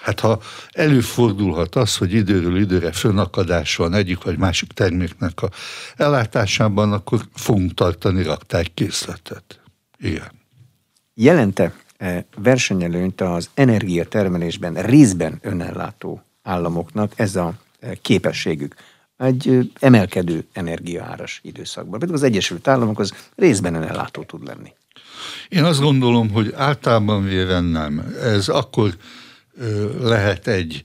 hát 0.00 0.20
ha 0.20 0.40
előfordulhat 0.70 1.74
az, 1.74 1.96
hogy 1.96 2.12
időről 2.12 2.58
időre 2.58 2.92
fönnakadás 2.92 3.76
van 3.76 3.94
egyik 3.94 4.22
vagy 4.22 4.38
másik 4.38 4.72
terméknek 4.72 5.42
a 5.42 5.50
ellátásában, 5.96 6.92
akkor 6.92 7.20
fogunk 7.34 7.74
tartani 7.74 8.22
raktárkészletet. 8.22 9.60
Igen. 9.98 10.30
Jelente 11.14 11.72
-e 11.96 12.24
versenyelőnyt 12.36 13.20
az 13.20 13.50
energiatermelésben 13.54 14.74
részben 14.74 15.38
önellátó 15.42 16.22
államoknak 16.42 17.12
ez 17.16 17.36
a 17.36 17.54
e, 17.80 17.94
képességük 17.94 18.74
egy 19.16 19.72
emelkedő 19.80 20.46
energiaáras 20.52 21.40
időszakban. 21.42 21.98
Például 21.98 22.18
az 22.18 22.24
Egyesült 22.24 22.68
Államok 22.68 22.98
az 22.98 23.12
részben 23.36 23.74
önellátó 23.74 24.22
tud 24.22 24.46
lenni. 24.46 24.72
Én 25.48 25.64
azt 25.64 25.80
gondolom, 25.80 26.30
hogy 26.30 26.52
általában 26.56 27.24
véve 27.24 27.60
nem. 27.60 28.14
Ez 28.22 28.48
akkor 28.48 28.94
lehet 30.00 30.46
egy 30.46 30.82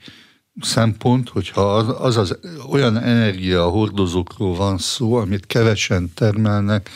szempont, 0.62 1.30
hogyha 1.30 1.76
az, 1.76 1.96
az, 2.00 2.18
az 2.18 2.40
olyan 2.70 2.98
energia 2.98 3.68
hordozókról 3.68 4.56
van 4.56 4.78
szó, 4.78 5.14
amit 5.14 5.46
kevesen 5.46 6.12
termelnek, 6.14 6.90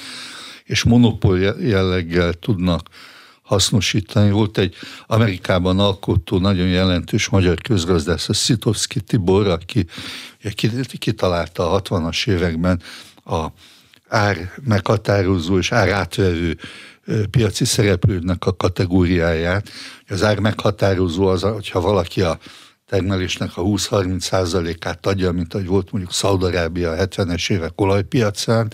és 0.64 0.84
monopól 0.84 1.40
jelleggel 1.60 2.34
tudnak 2.34 2.90
hasznosítani. 3.42 4.32
Volt 4.32 4.58
egy 4.58 4.76
Amerikában 5.08 5.80
alkotó, 5.80 6.38
nagyon 6.38 6.68
jelentős 6.68 7.30
magyar 7.30 7.62
közgazdász, 7.62 8.30
a 8.30 8.34
Szitovszki 8.34 9.02
Tibor, 9.02 9.48
aki 9.48 9.86
kitalálta 10.98 11.72
a 11.72 11.82
60-as 11.82 12.28
években 12.28 12.82
a 13.26 13.48
ár 14.08 14.52
meghatározó 14.66 15.58
és 15.58 15.72
ár 15.72 15.90
átvevő 15.90 16.58
piaci 17.32 17.66
szereplőnek 17.66 18.46
a 18.46 18.56
kategóriáját. 18.56 19.70
Az 20.08 20.24
ár 20.24 20.40
meghatározó 20.40 21.28
az, 21.28 21.42
hogyha 21.42 21.82
valaki 21.82 22.22
a 22.22 22.40
termelésnek 22.86 23.58
a 23.58 23.62
20-30 23.62 24.20
százalékát 24.20 25.06
adja, 25.06 25.32
mint 25.32 25.54
ahogy 25.54 25.68
volt 25.68 25.92
mondjuk 25.92 26.14
Szaudarábia 26.14 26.92
a 26.92 27.08
70-es 27.08 27.52
évek 27.52 27.82
olajpiacán, 27.82 28.74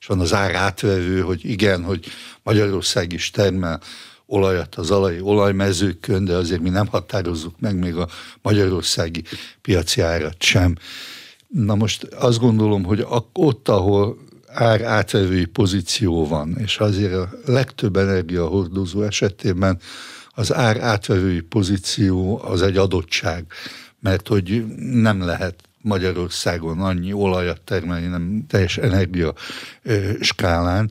és 0.00 0.06
van 0.06 0.20
az 0.20 0.34
ár 0.34 0.54
átvevő, 0.54 1.20
hogy 1.20 1.44
igen, 1.44 1.84
hogy 1.84 2.06
Magyarország 2.42 3.12
is 3.12 3.30
termel 3.30 3.80
olajat 4.26 4.74
az 4.74 4.90
alai 4.90 5.20
olajmezőkön, 5.20 6.24
de 6.24 6.34
azért 6.34 6.60
mi 6.60 6.68
nem 6.68 6.86
határozzuk 6.86 7.60
meg 7.60 7.78
még 7.78 7.96
a 7.96 8.08
magyarországi 8.42 9.22
piaci 9.60 10.00
árat 10.00 10.42
sem. 10.42 10.74
Na 11.48 11.74
most 11.74 12.04
azt 12.04 12.38
gondolom, 12.38 12.84
hogy 12.84 13.06
ott, 13.32 13.68
ahol 13.68 14.18
ár 14.54 14.82
átvevői 14.82 15.44
pozíció 15.44 16.26
van, 16.26 16.56
és 16.58 16.78
azért 16.78 17.12
a 17.12 17.30
legtöbb 17.46 17.96
energiahordozó 17.96 19.02
esetében 19.02 19.78
az 20.30 20.52
ár 20.52 20.80
átvevői 20.80 21.40
pozíció 21.40 22.40
az 22.44 22.62
egy 22.62 22.76
adottság, 22.76 23.44
mert 24.00 24.28
hogy 24.28 24.64
nem 24.78 25.22
lehet 25.22 25.62
Magyarországon 25.80 26.80
annyi 26.80 27.12
olajat 27.12 27.60
termelni, 27.60 28.06
nem 28.06 28.44
teljes 28.48 28.76
energia 28.76 29.34
skálán. 30.20 30.90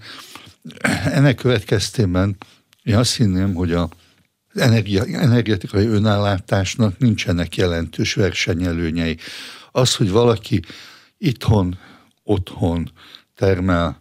Ennek 1.04 1.36
következtében 1.36 2.38
én 2.84 2.96
azt 2.96 3.16
hinném, 3.16 3.54
hogy 3.54 3.74
a 3.74 3.90
energia, 4.54 5.06
energetikai 5.06 5.86
önállátásnak 5.86 6.98
nincsenek 6.98 7.56
jelentős 7.56 8.14
versenyelőnyei. 8.14 9.18
Az, 9.72 9.96
hogy 9.96 10.12
valaki 10.12 10.62
itthon, 11.18 11.78
otthon 12.24 12.92
termel 13.44 14.00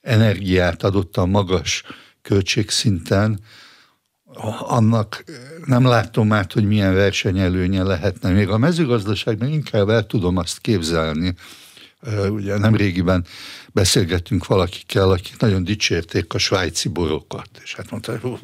energiát 0.00 0.82
adottan 0.82 1.28
magas 1.28 1.82
költségszinten, 2.22 3.40
annak 4.58 5.24
nem 5.64 5.84
látom 5.84 6.32
át, 6.32 6.52
hogy 6.52 6.66
milyen 6.66 6.94
versenyelőnye 6.94 7.82
lehetne. 7.82 8.30
Még 8.30 8.48
a 8.48 8.58
mezőgazdaságban 8.58 9.48
inkább 9.48 9.88
el 9.88 10.06
tudom 10.06 10.36
azt 10.36 10.58
képzelni, 10.60 11.34
ugye 12.28 12.58
nem 12.58 12.74
régiben 12.74 13.26
beszélgettünk 13.72 14.46
valakikkel, 14.46 15.10
akik 15.10 15.38
nagyon 15.38 15.64
dicsérték 15.64 16.34
a 16.34 16.38
svájci 16.38 16.88
borokat, 16.88 17.50
és 17.62 17.74
hát 17.74 17.90
mondta, 17.90 18.18
hogy 18.18 18.38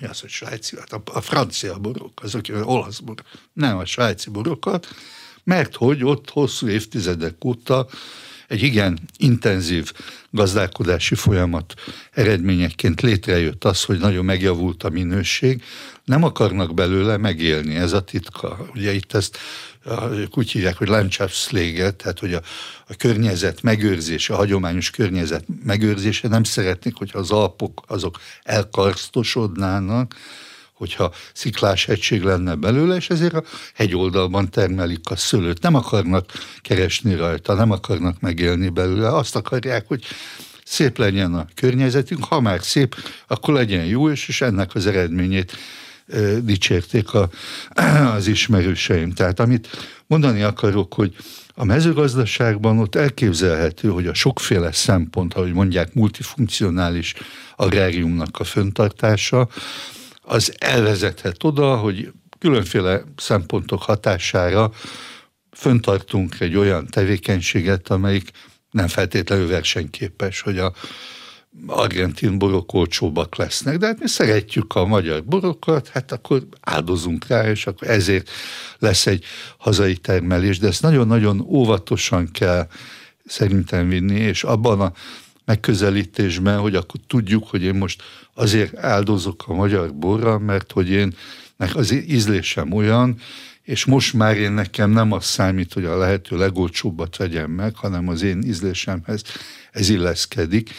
mi 0.00 0.06
az, 0.06 0.20
hogy 0.20 0.30
svájci? 0.30 0.76
Hát 0.78 0.92
a, 0.92 1.02
a 1.04 1.20
francia 1.20 1.78
borok, 1.78 2.22
azok, 2.22 2.42
az 2.52 2.62
olasz 2.62 2.98
borok. 2.98 3.26
Nem 3.52 3.76
a 3.76 3.84
svájci 3.84 4.30
borokat, 4.30 4.86
mert 5.44 5.74
hogy 5.74 6.04
ott 6.04 6.30
hosszú 6.30 6.68
évtizedek 6.68 7.44
óta 7.44 7.86
egy 8.48 8.62
igen 8.62 8.98
intenzív 9.16 9.92
gazdálkodási 10.30 11.14
folyamat 11.14 11.74
eredményeként 12.10 13.00
létrejött 13.00 13.64
az, 13.64 13.84
hogy 13.84 13.98
nagyon 13.98 14.24
megjavult 14.24 14.82
a 14.82 14.88
minőség, 14.88 15.62
nem 16.04 16.22
akarnak 16.22 16.74
belőle 16.74 17.16
megélni, 17.16 17.74
ez 17.74 17.92
a 17.92 18.00
titka. 18.00 18.66
Ugye 18.74 18.92
itt 18.92 19.14
ezt 19.14 19.38
úgy 20.30 20.50
hívják, 20.50 20.76
hogy 20.76 20.88
Landschaftspflege, 20.88 21.90
tehát 21.90 22.18
hogy 22.18 22.34
a, 22.34 22.42
a 22.88 22.94
környezet 22.96 23.62
megőrzése, 23.62 24.34
a 24.34 24.36
hagyományos 24.36 24.90
környezet 24.90 25.44
megőrzése, 25.64 26.28
nem 26.28 26.44
szeretnék, 26.44 26.94
hogyha 26.94 27.18
az 27.18 27.30
alpok 27.30 27.82
azok 27.86 28.20
elkarsztosodnának, 28.42 30.14
hogyha 30.74 31.12
sziklás 31.32 31.88
egység 31.88 32.22
lenne 32.22 32.54
belőle, 32.54 32.96
és 32.96 33.10
ezért 33.10 33.34
a 33.34 33.42
hegyoldalban 33.74 34.50
termelik 34.50 35.10
a 35.10 35.16
szőlőt. 35.16 35.62
Nem 35.62 35.74
akarnak 35.74 36.32
keresni 36.60 37.14
rajta, 37.14 37.54
nem 37.54 37.70
akarnak 37.70 38.20
megélni 38.20 38.68
belőle, 38.68 39.16
azt 39.16 39.36
akarják, 39.36 39.88
hogy 39.88 40.04
szép 40.64 40.98
legyen 40.98 41.34
a 41.34 41.46
környezetünk, 41.54 42.24
ha 42.24 42.40
már 42.40 42.62
szép, 42.62 42.94
akkor 43.26 43.54
legyen 43.54 43.84
jó, 43.84 44.10
és, 44.10 44.28
és 44.28 44.40
ennek 44.40 44.74
az 44.74 44.86
eredményét 44.86 45.56
e, 46.06 46.20
dicsérték 46.40 47.14
a, 47.14 47.30
az 48.16 48.26
ismerőseim. 48.26 49.12
Tehát 49.12 49.40
amit 49.40 49.68
mondani 50.06 50.42
akarok, 50.42 50.94
hogy 50.94 51.16
a 51.54 51.64
mezőgazdaságban 51.64 52.78
ott 52.78 52.94
elképzelhető, 52.94 53.88
hogy 53.88 54.06
a 54.06 54.14
sokféle 54.14 54.72
szempont, 54.72 55.34
ahogy 55.34 55.52
mondják, 55.52 55.94
multifunkcionális 55.94 57.14
agráriumnak 57.56 58.38
a 58.38 58.44
föntartása, 58.44 59.48
az 60.24 60.54
elvezethet 60.58 61.44
oda, 61.44 61.76
hogy 61.76 62.12
különféle 62.38 63.02
szempontok 63.16 63.82
hatására 63.82 64.72
föntartunk 65.50 66.40
egy 66.40 66.56
olyan 66.56 66.86
tevékenységet, 66.86 67.88
amelyik 67.88 68.30
nem 68.70 68.88
feltétlenül 68.88 69.48
versenyképes, 69.48 70.40
hogy 70.40 70.58
a 70.58 70.72
argentin 71.66 72.38
borok 72.38 72.72
olcsóbbak 72.72 73.36
lesznek, 73.36 73.76
de 73.76 73.86
hát 73.86 74.00
mi 74.00 74.08
szeretjük 74.08 74.74
a 74.74 74.86
magyar 74.86 75.24
borokat, 75.24 75.88
hát 75.88 76.12
akkor 76.12 76.42
áldozunk 76.60 77.26
rá, 77.26 77.50
és 77.50 77.66
akkor 77.66 77.88
ezért 77.88 78.30
lesz 78.78 79.06
egy 79.06 79.24
hazai 79.58 79.96
termelés, 79.96 80.58
de 80.58 80.66
ezt 80.66 80.82
nagyon-nagyon 80.82 81.40
óvatosan 81.40 82.30
kell 82.30 82.66
szerintem 83.24 83.88
vinni, 83.88 84.20
és 84.20 84.44
abban 84.44 84.80
a 84.80 84.92
megközelítésben, 85.44 86.58
hogy 86.58 86.74
akkor 86.74 87.00
tudjuk, 87.06 87.48
hogy 87.48 87.62
én 87.62 87.74
most 87.74 88.02
azért 88.34 88.76
áldozok 88.76 89.44
a 89.46 89.54
magyar 89.54 89.94
borra, 89.94 90.38
mert 90.38 90.72
hogy 90.72 90.90
én 90.90 91.14
az 91.72 91.92
ízlésem 91.92 92.72
olyan, 92.72 93.18
és 93.62 93.84
most 93.84 94.12
már 94.12 94.36
én 94.36 94.52
nekem 94.52 94.90
nem 94.90 95.12
az 95.12 95.24
számít, 95.24 95.72
hogy 95.72 95.84
a 95.84 95.96
lehető 95.96 96.36
legolcsóbbat 96.36 97.16
vegyem 97.16 97.50
meg, 97.50 97.76
hanem 97.76 98.08
az 98.08 98.22
én 98.22 98.42
ízlésemhez 98.42 99.22
ez 99.72 99.88
illeszkedik, 99.88 100.70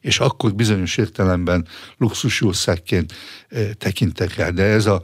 és 0.00 0.18
akkor 0.18 0.54
bizonyos 0.54 0.96
értelemben 0.96 1.66
luxusjószágként 1.96 3.12
eh, 3.48 3.70
tekintek 3.78 4.34
rá. 4.34 4.50
De 4.50 4.62
ez 4.62 4.86
a 4.86 5.02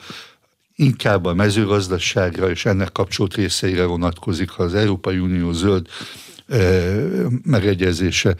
inkább 0.74 1.24
a 1.24 1.34
mezőgazdaságra 1.34 2.50
és 2.50 2.64
ennek 2.64 2.92
kapcsolt 2.92 3.34
részeire 3.34 3.84
vonatkozik, 3.84 4.50
ha 4.50 4.62
az 4.62 4.74
Európai 4.74 5.18
Unió 5.18 5.52
zöld 5.52 5.88
megegyezése 7.42 8.36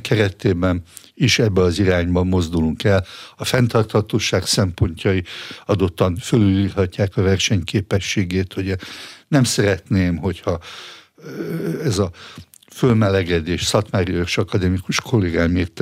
keretében 0.00 0.82
is 1.14 1.38
ebbe 1.38 1.60
az 1.60 1.78
irányba 1.78 2.24
mozdulunk 2.24 2.84
el. 2.84 3.06
A 3.36 3.44
fenntarthatóság 3.44 4.46
szempontjai 4.46 5.24
adottan 5.66 6.16
fölülírhatják 6.16 7.16
a 7.16 7.22
versenyképességét, 7.22 8.52
hogy 8.52 8.76
nem 9.28 9.44
szeretném, 9.44 10.16
hogyha 10.16 10.60
ez 11.82 11.98
a 11.98 12.10
fölmelegedés, 12.72 13.62
Szatmári 13.62 14.12
Őrs 14.12 14.38
akadémikus 14.38 15.00
kollégám 15.00 15.56
írt 15.56 15.80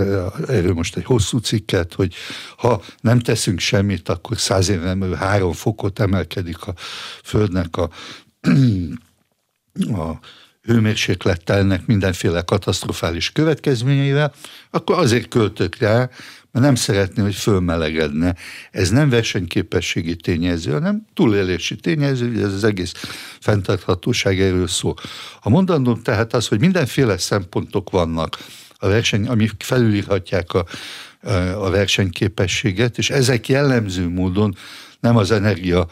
erről 0.48 0.72
most 0.72 0.96
egy 0.96 1.04
hosszú 1.04 1.38
cikket, 1.38 1.94
hogy 1.94 2.14
ha 2.56 2.82
nem 3.00 3.18
teszünk 3.18 3.58
semmit, 3.58 4.08
akkor 4.08 4.38
száz 4.38 4.68
éven 4.68 5.16
három 5.16 5.52
fokot 5.52 6.00
emelkedik 6.00 6.66
a 6.66 6.74
Földnek 7.22 7.76
a, 7.76 7.90
a 10.02 10.18
hőmérséklettel, 10.62 11.58
ennek 11.58 11.86
mindenféle 11.86 12.42
katasztrofális 12.42 13.32
következményeivel, 13.32 14.32
akkor 14.70 14.98
azért 14.98 15.28
költök 15.28 15.76
rá, 15.76 15.96
mert 16.52 16.64
nem 16.66 16.74
szeretné, 16.74 17.22
hogy 17.22 17.34
fölmelegedne. 17.34 18.34
Ez 18.70 18.90
nem 18.90 19.08
versenyképességi 19.08 20.16
tényező, 20.16 20.72
hanem 20.72 21.06
túlélési 21.14 21.76
tényező, 21.76 22.44
ez 22.44 22.52
az 22.52 22.64
egész 22.64 22.92
fenntarthatóság 23.40 24.40
erről 24.40 24.68
szól. 24.68 24.94
A 25.40 25.48
mondandóm 25.48 26.02
tehát 26.02 26.34
az, 26.34 26.48
hogy 26.48 26.60
mindenféle 26.60 27.18
szempontok 27.18 27.90
vannak, 27.90 28.38
a 28.82 28.88
verseny, 28.88 29.26
amik 29.26 29.52
felülírhatják 29.58 30.52
a, 30.52 30.64
a 31.56 31.70
versenyképességet, 31.70 32.98
és 32.98 33.10
ezek 33.10 33.48
jellemző 33.48 34.08
módon 34.08 34.56
nem 35.02 35.16
az 35.16 35.30
energia 35.30 35.86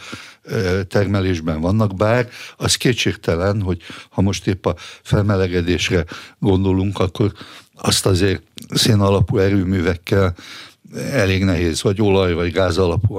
termelésben 0.89 1.61
vannak, 1.61 1.97
bár 1.97 2.29
az 2.57 2.77
kétségtelen, 2.77 3.63
hogy 3.63 3.81
ha 4.11 4.21
most 4.21 4.47
épp 4.47 4.67
a 4.67 4.75
felmelegedésre 5.03 6.05
gondolunk, 6.39 6.99
akkor 6.99 7.33
azt 7.75 8.07
azért 8.07 8.43
szén 8.71 9.01
alapú 9.01 9.39
erőművekkel 9.39 10.35
elég 11.13 11.45
nehéz, 11.45 11.83
vagy 11.83 12.01
olaj, 12.01 12.33
vagy 12.33 12.53
gáz 12.53 12.79
alapú 12.79 13.19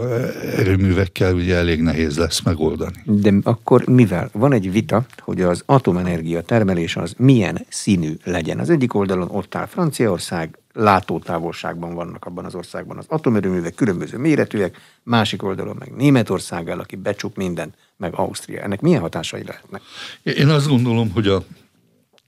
erőművekkel 0.58 1.34
ugye 1.34 1.56
elég 1.56 1.82
nehéz 1.82 2.18
lesz 2.18 2.42
megoldani. 2.42 3.04
De 3.06 3.34
akkor 3.44 3.86
mivel? 3.86 4.30
Van 4.34 4.54
egy 4.54 4.72
vita, 4.72 5.06
hogy 5.20 5.42
az 5.42 5.64
atomenergia 5.66 6.42
termelés 6.42 6.96
az 6.96 7.14
milyen 7.18 7.66
színű 7.70 8.14
legyen. 8.24 8.60
Az 8.60 8.70
egyik 8.70 8.94
oldalon 8.94 9.30
ott 9.32 9.56
áll 9.56 9.66
Franciaország, 9.66 10.61
látótávolságban 10.74 11.94
vannak 11.94 12.26
abban 12.26 12.46
az 12.46 12.56
országban 12.56 12.98
az 12.98 13.06
atomerőművek, 13.08 13.76
különböző 13.76 14.18
méretűek, 14.18 14.78
másik 15.04 15.44
oldalon 15.44 15.76
meg 15.80 15.92
Németország 15.96 16.70
áll, 16.70 16.80
aki 16.80 16.96
becsuk 16.96 17.36
mindent, 17.36 17.76
meg 17.98 18.14
Ausztria. 18.16 18.62
Ennek 18.62 18.82
milyen 18.82 19.02
hatásai 19.02 19.44
lehetnek? 19.44 19.82
Én 20.24 20.48
azt 20.48 20.68
gondolom, 20.68 21.12
hogy 21.12 21.28
a 21.28 21.44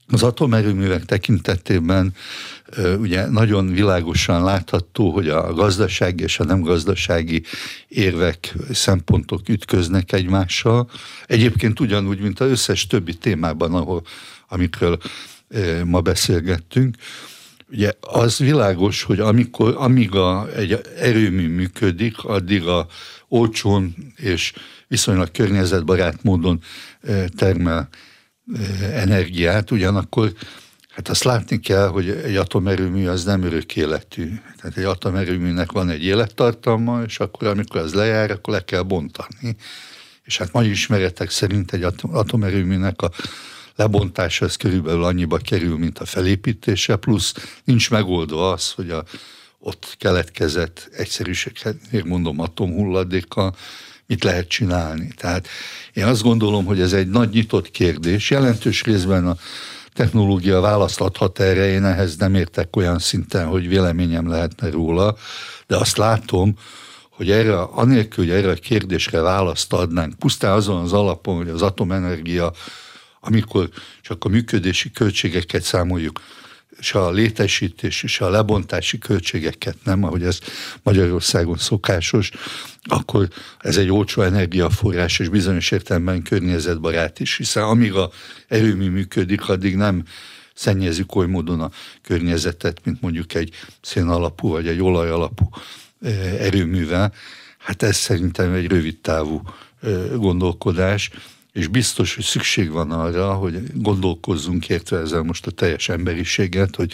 az 0.08 0.22
atomerőművek 0.22 1.04
tekintetében 1.04 2.14
ugye 2.98 3.26
nagyon 3.26 3.72
világosan 3.72 4.44
látható, 4.44 5.10
hogy 5.10 5.28
a 5.28 5.52
gazdasági 5.52 6.22
és 6.22 6.38
a 6.38 6.44
nem 6.44 6.60
gazdasági 6.60 7.42
érvek, 7.88 8.54
szempontok 8.70 9.48
ütköznek 9.48 10.12
egymással. 10.12 10.90
Egyébként 11.26 11.80
ugyanúgy, 11.80 12.20
mint 12.20 12.40
az 12.40 12.50
összes 12.50 12.86
többi 12.86 13.14
témában, 13.14 13.74
ahol, 13.74 14.02
amikről 14.48 14.98
ma 15.84 16.00
beszélgettünk. 16.00 16.96
Ugye 17.70 17.92
az 18.00 18.38
világos, 18.38 19.02
hogy 19.02 19.20
amikor, 19.20 19.74
amíg 19.78 20.14
a, 20.14 20.48
egy 20.56 20.80
erőmű 20.98 21.48
működik, 21.48 22.24
addig 22.24 22.66
a 22.66 22.86
olcsón 23.28 23.94
és 24.16 24.52
viszonylag 24.88 25.30
környezetbarát 25.30 26.22
módon 26.22 26.60
termel 27.36 27.88
energiát, 28.80 29.70
ugyanakkor 29.70 30.32
hát 30.88 31.08
azt 31.08 31.24
látni 31.24 31.60
kell, 31.60 31.88
hogy 31.88 32.08
egy 32.08 32.36
atomerőmű 32.36 33.06
az 33.06 33.24
nem 33.24 33.42
örök 33.42 33.76
életű. 33.76 34.28
Tehát 34.60 34.76
egy 34.76 34.84
atomerőműnek 34.84 35.72
van 35.72 35.88
egy 35.90 36.04
élettartalma, 36.04 37.02
és 37.02 37.18
akkor 37.18 37.48
amikor 37.48 37.80
az 37.80 37.94
lejár, 37.94 38.30
akkor 38.30 38.54
le 38.54 38.64
kell 38.64 38.82
bontani. 38.82 39.56
És 40.24 40.38
hát 40.38 40.52
mai 40.52 40.70
ismeretek 40.70 41.30
szerint 41.30 41.72
egy 41.72 41.86
atomerőműnek 42.02 43.02
a 43.02 43.10
lebontása 43.76 44.44
az 44.44 44.56
körülbelül 44.56 45.04
annyiba 45.04 45.36
kerül, 45.36 45.78
mint 45.78 45.98
a 45.98 46.04
felépítése, 46.04 46.96
plusz 46.96 47.34
nincs 47.64 47.90
megoldva 47.90 48.50
az, 48.52 48.72
hogy 48.72 48.90
a 48.90 49.04
ott 49.58 49.94
keletkezett 49.98 50.88
egyszerűségért 50.92 52.04
mondom 52.04 52.40
atomhulladékkal 52.40 53.54
mit 54.06 54.24
lehet 54.24 54.48
csinálni. 54.48 55.08
Tehát 55.16 55.48
én 55.92 56.04
azt 56.04 56.22
gondolom, 56.22 56.64
hogy 56.64 56.80
ez 56.80 56.92
egy 56.92 57.08
nagy 57.08 57.30
nyitott 57.30 57.70
kérdés. 57.70 58.30
Jelentős 58.30 58.82
részben 58.82 59.26
a 59.26 59.36
technológia 59.92 60.60
választhat 60.60 61.40
erre, 61.40 61.66
én 61.66 61.84
ehhez 61.84 62.16
nem 62.16 62.34
értek 62.34 62.76
olyan 62.76 62.98
szinten, 62.98 63.46
hogy 63.46 63.68
véleményem 63.68 64.28
lehetne 64.28 64.70
róla, 64.70 65.16
de 65.66 65.76
azt 65.76 65.96
látom, 65.96 66.58
hogy 67.10 67.30
erre, 67.30 67.60
anélkül, 67.60 68.24
hogy 68.24 68.34
erre 68.34 68.50
a 68.50 68.54
kérdésre 68.54 69.20
választ 69.20 69.72
adnánk, 69.72 70.18
pusztán 70.18 70.52
azon 70.52 70.82
az 70.82 70.92
alapon, 70.92 71.36
hogy 71.36 71.48
az 71.48 71.62
atomenergia, 71.62 72.52
amikor 73.24 73.68
csak 74.02 74.24
a 74.24 74.28
működési 74.28 74.90
költségeket 74.90 75.62
számoljuk, 75.62 76.20
és 76.78 76.94
a 76.94 77.10
létesítés 77.10 78.02
és 78.02 78.20
a 78.20 78.30
lebontási 78.30 78.98
költségeket 78.98 79.76
nem, 79.84 80.04
ahogy 80.04 80.22
ez 80.22 80.38
Magyarországon 80.82 81.56
szokásos, 81.56 82.30
akkor 82.82 83.28
ez 83.58 83.76
egy 83.76 83.90
olcsó 83.90 84.22
energiaforrás, 84.22 85.18
és 85.18 85.28
bizonyos 85.28 85.70
értelemben 85.70 86.22
környezetbarát 86.22 87.20
is, 87.20 87.36
hiszen 87.36 87.62
amíg 87.62 87.94
a 87.94 88.10
erőmű 88.48 88.88
működik, 88.88 89.48
addig 89.48 89.76
nem 89.76 90.04
szennyezik 90.54 91.14
oly 91.14 91.26
módon 91.26 91.60
a 91.60 91.70
környezetet, 92.02 92.80
mint 92.84 93.00
mondjuk 93.00 93.34
egy 93.34 93.50
szén 93.80 94.08
alapú 94.08 94.48
vagy 94.48 94.66
egy 94.66 94.82
olaj 94.82 95.10
alapú 95.10 95.48
erőművel. 96.38 97.12
Hát 97.58 97.82
ez 97.82 97.96
szerintem 97.96 98.52
egy 98.52 98.66
rövid 98.66 98.98
távú 98.98 99.42
gondolkodás, 100.16 101.10
és 101.54 101.66
biztos, 101.66 102.14
hogy 102.14 102.24
szükség 102.24 102.70
van 102.70 102.90
arra, 102.90 103.32
hogy 103.32 103.62
gondolkozzunk 103.74 104.68
értve 104.68 104.98
ezzel 104.98 105.22
most 105.22 105.46
a 105.46 105.50
teljes 105.50 105.88
emberiséget, 105.88 106.76
hogy 106.76 106.92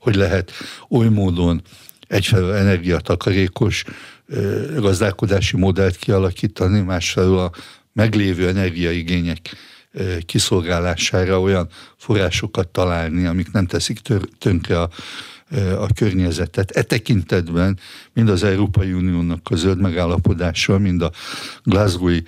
hogy 0.00 0.14
lehet 0.14 0.52
oly 0.88 1.08
módon 1.08 1.62
egyfelől 2.06 2.52
energiatakarékos 2.52 3.84
gazdálkodási 4.76 5.56
modellt 5.56 5.96
kialakítani, 5.96 6.80
másfelől 6.80 7.38
a 7.38 7.52
meglévő 7.92 8.48
energiaigények 8.48 9.56
kiszolgálására 10.26 11.40
olyan 11.40 11.68
forrásokat 11.96 12.68
találni, 12.68 13.26
amik 13.26 13.52
nem 13.52 13.66
teszik 13.66 14.00
tönkre 14.38 14.80
a 14.80 14.90
a 15.78 15.86
környezetet. 15.94 16.70
E 16.70 16.82
tekintetben 16.82 17.78
mind 18.12 18.28
az 18.28 18.42
Európai 18.42 18.92
Uniónak 18.92 19.46
a 19.50 19.56
zöld 19.56 19.80
megállapodása, 19.80 20.78
mind 20.78 21.02
a 21.02 21.12
Glasgow-i 21.62 22.24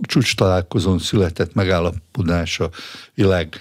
csúcs 0.00 0.36
találkozón 0.36 0.98
született 0.98 1.54
megállapodása 1.54 2.70
világ 3.14 3.60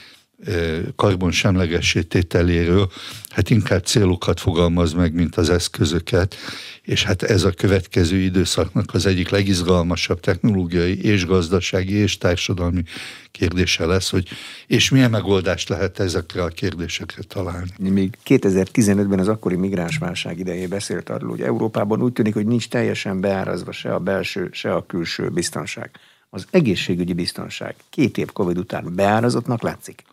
karbonsemlegessé 0.95 2.01
tételéről, 2.01 2.91
hát 3.29 3.49
inkább 3.49 3.85
célokat 3.85 4.39
fogalmaz 4.39 4.93
meg, 4.93 5.13
mint 5.13 5.35
az 5.35 5.49
eszközöket, 5.49 6.35
és 6.81 7.03
hát 7.03 7.23
ez 7.23 7.43
a 7.43 7.51
következő 7.51 8.17
időszaknak 8.17 8.93
az 8.93 9.05
egyik 9.05 9.29
legizgalmasabb 9.29 10.19
technológiai 10.19 11.03
és 11.03 11.25
gazdasági 11.25 11.93
és 11.93 12.17
társadalmi 12.17 12.83
kérdése 13.31 13.85
lesz, 13.85 14.09
hogy 14.09 14.27
és 14.67 14.89
milyen 14.89 15.09
megoldást 15.09 15.69
lehet 15.69 15.99
ezekre 15.99 16.43
a 16.43 16.47
kérdésekre 16.47 17.21
találni. 17.27 17.89
Még 17.89 18.17
2015-ben 18.25 19.19
az 19.19 19.27
akkori 19.27 19.55
migránsválság 19.55 20.39
idején 20.39 20.69
beszélt 20.69 21.09
arról, 21.09 21.29
hogy 21.29 21.41
Európában 21.41 22.01
úgy 22.01 22.13
tűnik, 22.13 22.33
hogy 22.33 22.45
nincs 22.45 22.67
teljesen 22.67 23.19
beárazva 23.19 23.71
se 23.71 23.93
a 23.93 23.99
belső, 23.99 24.49
se 24.51 24.73
a 24.73 24.85
külső 24.85 25.29
biztonság. 25.29 25.91
Az 26.29 26.47
egészségügyi 26.51 27.13
biztonság 27.13 27.75
két 27.89 28.17
év 28.17 28.31
Covid 28.31 28.57
után 28.57 28.95
beárazottnak 28.95 29.61
látszik? 29.61 30.03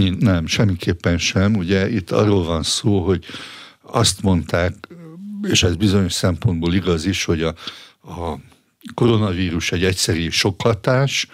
Nem, 0.00 0.46
semmiképpen 0.46 1.18
sem. 1.18 1.56
Ugye 1.56 1.90
itt 1.90 2.10
arról 2.10 2.44
van 2.44 2.62
szó, 2.62 3.04
hogy 3.04 3.24
azt 3.82 4.22
mondták, 4.22 4.74
és 5.42 5.62
ez 5.62 5.76
bizonyos 5.76 6.12
szempontból 6.12 6.74
igaz 6.74 7.04
is, 7.04 7.24
hogy 7.24 7.42
a, 7.42 7.54
a 8.02 8.38
koronavírus 8.94 9.72
egy 9.72 9.84
egyszerű 9.84 10.28
sokhatás, 10.28 11.28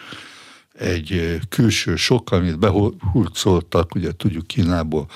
egy 0.72 1.38
külső 1.48 1.96
sok, 1.96 2.30
amit 2.30 2.58
behurcoltak, 2.58 3.94
ugye 3.94 4.12
tudjuk 4.12 4.46
Kínából 4.46 5.06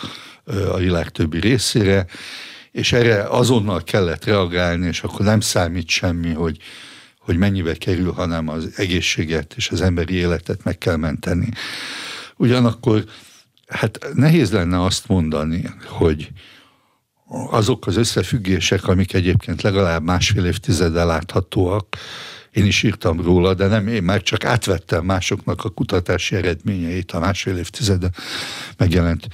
a 0.45 0.77
világ 0.77 1.09
többi 1.09 1.41
részére, 1.41 2.07
és 2.73 2.93
erre 2.93 3.23
azonnal 3.23 3.83
kellett 3.85 4.25
reagálni, 4.25 4.87
és 4.87 5.03
akkor 5.03 5.25
nem 5.25 5.41
számít 5.41 5.89
semmi, 5.89 6.33
hogy, 6.33 6.57
hogy 7.19 7.37
mennyibe 7.37 7.75
kerül, 7.75 8.13
hanem 8.13 8.49
az 8.49 8.73
egészséget 8.77 9.55
és 9.57 9.71
az 9.71 9.81
emberi 9.81 10.15
életet 10.15 10.65
meg 10.65 10.79
kell 10.79 10.97
menteni. 10.97 11.49
Ugyanakkor 12.37 13.05
hát 13.73 14.09
nehéz 14.15 14.53
lenne 14.53 14.83
azt 14.83 15.09
mondani, 15.09 15.65
hogy 15.87 16.31
azok 17.51 17.87
az 17.87 17.97
összefüggések, 17.97 18.87
amik 18.87 19.13
egyébként 19.13 19.63
legalább 19.63 20.03
másfél 20.03 20.45
évtizeddel 20.45 21.07
láthatóak, 21.07 21.97
én 22.53 22.65
is 22.67 22.83
írtam 22.83 23.21
róla, 23.21 23.55
de 23.55 23.67
nem 23.67 23.87
én, 23.89 24.03
már 24.03 24.23
csak 24.23 24.45
átvettem 24.45 25.05
másoknak 25.05 25.65
a 25.65 25.69
kutatási 25.69 26.37
eredményeit 26.37 27.13
a 27.13 27.19
másfél 27.19 27.57
évtizede 27.57 28.11
megjelent 28.77 29.29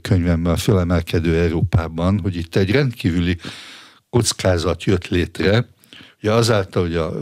könyvemben, 0.00 0.52
a 0.52 0.56
Fölemelkedő 0.56 1.38
Európában, 1.38 2.20
hogy 2.20 2.36
itt 2.36 2.56
egy 2.56 2.70
rendkívüli 2.70 3.36
kockázat 4.10 4.84
jött 4.84 5.08
létre, 5.08 5.68
ugye 6.22 6.32
azáltal, 6.32 6.82
hogy 6.82 6.96
a, 6.96 7.12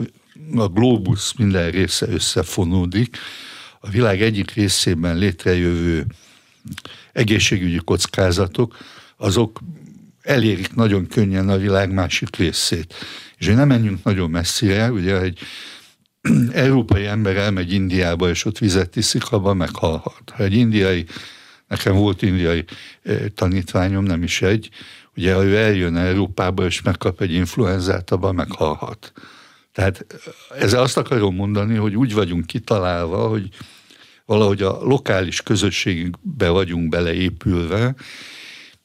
a 0.55 0.68
globus 0.68 1.34
minden 1.36 1.70
része 1.70 2.07
összefonódik, 2.09 3.16
a 3.80 3.88
világ 3.88 4.22
egyik 4.22 4.50
részében 4.50 5.16
létrejövő 5.16 6.07
egészségügyi 7.12 7.80
kockázatok, 7.84 8.76
azok 9.16 9.60
elérik 10.22 10.74
nagyon 10.74 11.06
könnyen 11.06 11.48
a 11.48 11.56
világ 11.56 11.92
másik 11.92 12.36
részét. 12.36 12.94
És 13.36 13.46
hogy 13.46 13.56
nem 13.56 13.68
menjünk 13.68 14.04
nagyon 14.04 14.30
messzire, 14.30 14.90
ugye 14.90 15.20
egy 15.20 15.38
európai 16.52 17.06
ember 17.06 17.36
elmegy 17.36 17.72
Indiába, 17.72 18.28
és 18.28 18.44
ott 18.44 18.58
vizet 18.58 18.96
iszik, 18.96 19.30
abban 19.30 19.56
meghalhat. 19.56 20.32
Ha 20.32 20.42
egy 20.42 20.54
indiai, 20.54 21.06
nekem 21.68 21.94
volt 21.94 22.22
indiai 22.22 22.64
eh, 23.02 23.20
tanítványom, 23.34 24.04
nem 24.04 24.22
is 24.22 24.42
egy, 24.42 24.68
ugye 25.16 25.34
ha 25.34 25.44
ő 25.44 25.56
eljön 25.56 25.96
Európába, 25.96 26.64
és 26.64 26.82
megkap 26.82 27.20
egy 27.20 27.32
influenzát, 27.32 28.10
abban 28.10 28.34
meghalhat. 28.34 29.12
Tehát 29.72 30.06
eh, 30.08 30.62
ezzel 30.62 30.82
azt 30.82 30.96
akarom 30.96 31.34
mondani, 31.34 31.76
hogy 31.76 31.96
úgy 31.96 32.14
vagyunk 32.14 32.46
kitalálva, 32.46 33.28
hogy 33.28 33.48
valahogy 34.24 34.62
a 34.62 34.78
lokális 34.82 35.42
közösségbe 35.42 36.48
vagyunk 36.48 36.88
beleépülve, 36.88 37.94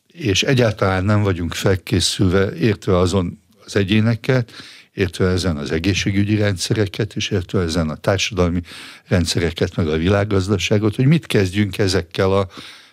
és 0.08 0.44
egyáltalán 0.44 1.06
nem 1.06 1.22
vagyunk 1.22 1.54
felkészülve, 1.54 2.56
értve 2.56 2.98
azon 2.98 3.42
az 3.66 3.76
egyéneket, 3.76 4.52
értve 4.94 5.28
ezen 5.28 5.58
az 5.58 5.72
egészségügyi 5.72 6.36
rendszereket, 6.36 7.16
és 7.16 7.30
értve 7.30 7.62
ezen 7.62 7.90
a 7.90 7.96
társadalmi 7.96 8.62
rendszereket, 9.08 9.76
meg 9.76 9.88
a 9.88 9.98
világgazdaságot, 9.98 10.96
hogy 10.96 11.06
mit 11.06 11.26
kezdjünk 11.26 11.78
ezekkel 11.78 12.32
a 12.32 12.48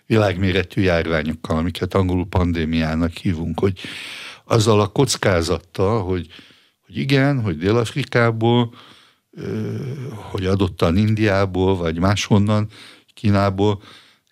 világméretű 0.07 0.83
járványokkal, 0.83 1.57
amiket 1.57 1.95
angolul 1.95 2.27
pandémiának 2.27 3.13
hívunk, 3.13 3.59
hogy 3.61 3.81
azzal 4.45 4.81
a 4.81 4.87
kockázattal, 4.87 6.03
hogy, 6.03 6.27
hogy 6.87 6.97
igen, 6.97 7.41
hogy 7.41 7.57
Dél-Afrikából, 7.57 8.75
hogy 10.31 10.47
adottan 10.47 10.97
Indiából, 10.97 11.77
vagy 11.77 11.99
máshonnan, 11.99 12.69
Kínából 13.15 13.83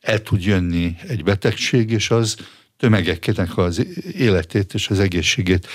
el 0.01 0.23
tud 0.23 0.45
jönni 0.45 0.97
egy 1.09 1.25
betegség, 1.25 1.91
és 1.91 2.11
az 2.11 2.37
tömegeknek 2.77 3.57
az 3.57 3.87
életét 4.13 4.75
és 4.75 4.89
az 4.89 4.99
egészségét 4.99 5.67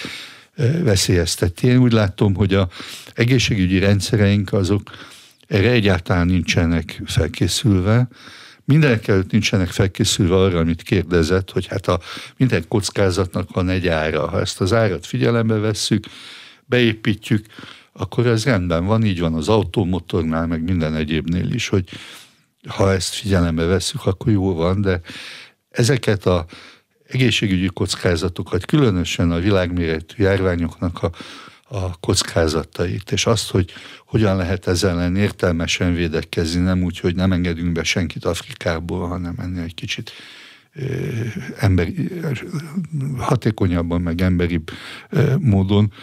veszélyezteti. 0.84 1.67
Én 1.67 1.78
úgy 1.78 1.91
látom, 1.91 2.36
hogy 2.36 2.53
a 2.53 2.69
egészségügyi 3.13 3.80
rendszereink 3.80 4.53
azok 4.53 4.91
erre 5.47 5.69
egyáltalán 5.69 6.25
nincsenek 6.25 7.01
felkészülve. 7.05 8.07
Mindenek 8.65 9.07
előtt 9.07 9.32
nincsenek 9.32 9.67
felkészülve 9.69 10.36
arra, 10.36 10.59
amit 10.59 10.82
kérdezett, 10.82 11.51
hogy 11.51 11.65
hát 11.67 11.88
a 11.88 11.99
minden 12.38 12.67
kockázatnak 12.67 13.53
van 13.53 13.69
egy 13.69 13.88
ára. 13.88 14.30
Ha 14.30 14.39
ezt 14.39 14.61
az 14.61 14.73
árat 14.73 15.05
figyelembe 15.05 15.55
vesszük, 15.55 16.05
beépítjük, 16.65 17.45
akkor 17.97 18.27
ez 18.27 18.45
rendben 18.45 18.85
van, 18.85 19.03
így 19.03 19.19
van 19.19 19.33
az 19.33 19.49
automotornál, 19.49 20.47
meg 20.47 20.63
minden 20.63 20.95
egyébnél 20.95 21.51
is, 21.51 21.67
hogy 21.67 21.89
ha 22.67 22.93
ezt 22.93 23.13
figyelembe 23.13 23.65
vesszük, 23.65 24.05
akkor 24.05 24.31
jó 24.31 24.53
van, 24.53 24.81
de 24.81 25.01
ezeket 25.69 26.25
a 26.25 26.45
egészségügyi 27.07 27.67
kockázatokat, 27.67 28.65
különösen 28.65 29.31
a 29.31 29.39
világméretű 29.39 30.23
járványoknak 30.23 31.03
a, 31.03 31.11
a 31.69 31.99
kockázatait, 31.99 33.11
és 33.11 33.25
azt, 33.25 33.49
hogy 33.49 33.73
hogyan 34.05 34.37
lehet 34.37 34.67
ezzel 34.67 34.89
ellen 34.89 35.15
értelmesen 35.15 35.93
védekezni, 35.93 36.61
nem 36.61 36.83
úgy, 36.83 36.99
hogy 36.99 37.15
nem 37.15 37.31
engedünk 37.31 37.71
be 37.71 37.83
senkit 37.83 38.25
Afrikából, 38.25 39.07
hanem 39.07 39.35
ennél 39.37 39.63
egy 39.63 39.73
kicsit 39.73 40.11
emberi, 41.59 42.09
hatékonyabban, 43.17 44.01
meg 44.01 44.21
emberibb 44.21 44.71
módon. 45.39 45.93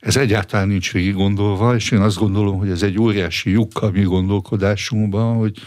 Ez 0.00 0.16
egyáltalán 0.16 0.68
nincs 0.68 0.92
végig 0.92 1.14
gondolva, 1.14 1.74
és 1.74 1.90
én 1.90 2.00
azt 2.00 2.18
gondolom, 2.18 2.58
hogy 2.58 2.70
ez 2.70 2.82
egy 2.82 2.98
óriási 2.98 3.50
lyuk 3.50 3.82
a 3.82 3.90
mi 3.90 4.02
gondolkodásunkban, 4.02 5.36
hogy 5.36 5.58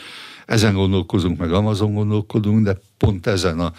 ezen 0.45 0.73
gondolkozunk, 0.73 1.38
meg 1.38 1.53
Amazon 1.53 1.93
gondolkodunk, 1.93 2.65
de 2.65 2.77
pont 2.97 3.27
ezen 3.27 3.59
a 3.59 3.73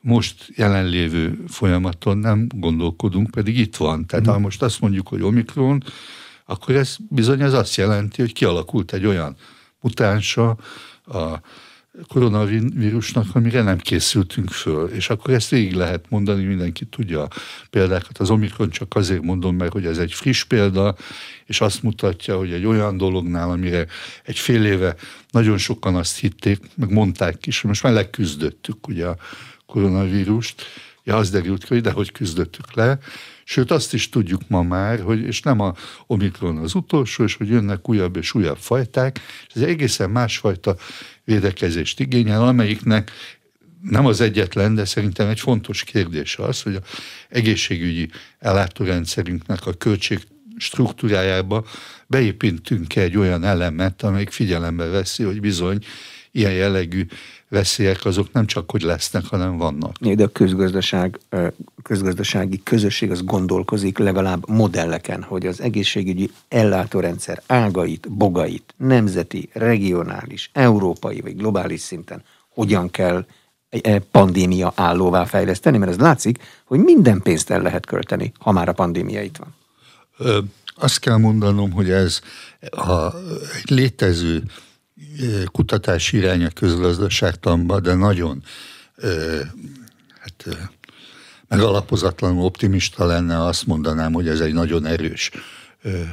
most 0.00 0.52
jelenlévő 0.56 1.44
folyamaton 1.48 2.18
nem 2.18 2.46
gondolkodunk, 2.54 3.30
pedig 3.30 3.58
itt 3.58 3.76
van. 3.76 4.06
Tehát 4.06 4.26
ha 4.26 4.38
most 4.38 4.62
azt 4.62 4.80
mondjuk, 4.80 5.08
hogy 5.08 5.22
Omikron, 5.22 5.82
akkor 6.46 6.74
ez 6.74 6.96
bizony 7.08 7.40
ez 7.40 7.52
azt 7.52 7.74
jelenti, 7.74 8.20
hogy 8.20 8.32
kialakult 8.32 8.92
egy 8.92 9.06
olyan 9.06 9.36
mutánsa 9.80 10.56
a 11.04 11.40
koronavírusnak, 12.08 13.26
amire 13.32 13.62
nem 13.62 13.78
készültünk 13.78 14.50
föl. 14.50 14.88
És 14.88 15.10
akkor 15.10 15.34
ezt 15.34 15.48
végig 15.48 15.74
lehet 15.74 16.04
mondani, 16.08 16.44
mindenki 16.44 16.84
tudja 16.84 17.28
példákat. 17.70 18.18
Az 18.18 18.30
Omikron 18.30 18.70
csak 18.70 18.94
azért 18.94 19.22
mondom 19.22 19.56
meg, 19.56 19.70
hogy 19.72 19.86
ez 19.86 19.98
egy 19.98 20.12
friss 20.12 20.44
példa, 20.44 20.96
és 21.46 21.60
azt 21.60 21.82
mutatja, 21.82 22.36
hogy 22.36 22.52
egy 22.52 22.66
olyan 22.66 22.96
dolognál, 22.96 23.50
amire 23.50 23.86
egy 24.24 24.38
fél 24.38 24.64
éve 24.64 24.94
nagyon 25.30 25.58
sokan 25.58 25.94
azt 25.94 26.18
hitték, 26.18 26.58
meg 26.76 26.90
mondták 26.92 27.46
is, 27.46 27.62
most 27.62 27.82
már 27.82 27.92
leküzdöttük 27.92 28.88
ugye 28.88 29.06
a 29.06 29.16
koronavírust, 29.66 30.62
ja, 31.04 31.16
az 31.16 31.30
derült 31.30 31.64
ki, 31.64 31.74
hogy 31.74 31.82
de 31.82 31.90
hogy 31.90 32.12
küzdöttük 32.12 32.74
le, 32.74 32.98
Sőt, 33.44 33.70
azt 33.70 33.94
is 33.94 34.08
tudjuk 34.08 34.40
ma 34.48 34.62
már, 34.62 35.00
hogy 35.00 35.20
és 35.20 35.42
nem 35.42 35.60
a 35.60 35.74
Omikron 36.06 36.56
az 36.56 36.74
utolsó, 36.74 37.24
és 37.24 37.34
hogy 37.34 37.48
jönnek 37.48 37.88
újabb 37.88 38.16
és 38.16 38.34
újabb 38.34 38.58
fajták, 38.58 39.20
és 39.48 39.54
ez 39.54 39.62
egészen 39.62 40.10
másfajta 40.10 40.76
védekezést 41.24 42.00
igényel, 42.00 42.42
amelyiknek 42.42 43.10
nem 43.80 44.06
az 44.06 44.20
egyetlen, 44.20 44.74
de 44.74 44.84
szerintem 44.84 45.28
egy 45.28 45.40
fontos 45.40 45.84
kérdés 45.84 46.36
az, 46.36 46.62
hogy 46.62 46.74
a 46.74 46.80
egészségügyi 47.28 48.10
ellátórendszerünknek 48.38 49.66
a 49.66 49.72
költség 49.72 50.26
struktúrájába 50.56 51.64
beépítünk 52.06 52.96
egy 52.96 53.16
olyan 53.16 53.44
elemet, 53.44 54.02
amelyik 54.02 54.30
figyelembe 54.30 54.84
veszi, 54.84 55.22
hogy 55.22 55.40
bizony 55.40 55.78
ilyen 56.30 56.52
jellegű 56.52 57.06
veszélyek 57.50 58.04
azok 58.04 58.32
nem 58.32 58.46
csak 58.46 58.70
hogy 58.70 58.82
lesznek, 58.82 59.24
hanem 59.24 59.56
vannak. 59.56 59.96
De 59.98 60.24
a 60.24 60.28
közgazdaság, 60.28 61.18
közgazdasági 61.82 62.62
közösség 62.62 63.10
az 63.10 63.24
gondolkozik 63.24 63.98
legalább 63.98 64.48
modelleken, 64.48 65.22
hogy 65.22 65.46
az 65.46 65.60
egészségügyi 65.60 66.30
ellátórendszer 66.48 67.42
ágait, 67.46 68.10
bogait, 68.10 68.74
nemzeti, 68.76 69.48
regionális, 69.52 70.50
európai 70.52 71.20
vagy 71.20 71.36
globális 71.36 71.80
szinten 71.80 72.22
hogyan 72.48 72.90
kell 72.90 73.24
egy 73.68 74.02
pandémia 74.10 74.72
állóvá 74.76 75.24
fejleszteni, 75.24 75.78
mert 75.78 75.90
az 75.90 75.98
látszik, 75.98 76.38
hogy 76.64 76.78
minden 76.78 77.20
pénzt 77.22 77.50
el 77.50 77.62
lehet 77.62 77.86
költeni, 77.86 78.32
ha 78.38 78.52
már 78.52 78.68
a 78.68 78.72
pandémia 78.72 79.22
itt 79.22 79.36
van. 79.36 79.54
Ö, 80.18 80.38
azt 80.74 80.98
kell 80.98 81.16
mondanom, 81.16 81.70
hogy 81.70 81.90
ez 81.90 82.20
a, 82.70 83.14
létező 83.64 84.42
kutatási 85.46 86.16
irány 86.16 86.44
a 86.44 86.50
közgazdaságtanban, 86.50 87.82
de 87.82 87.94
nagyon 87.94 88.42
hát, 90.20 90.68
megalapozatlanul 91.48 92.44
optimista 92.44 93.06
lenne, 93.06 93.44
azt 93.44 93.66
mondanám, 93.66 94.12
hogy 94.12 94.28
ez 94.28 94.40
egy 94.40 94.52
nagyon 94.52 94.86
erős 94.86 95.30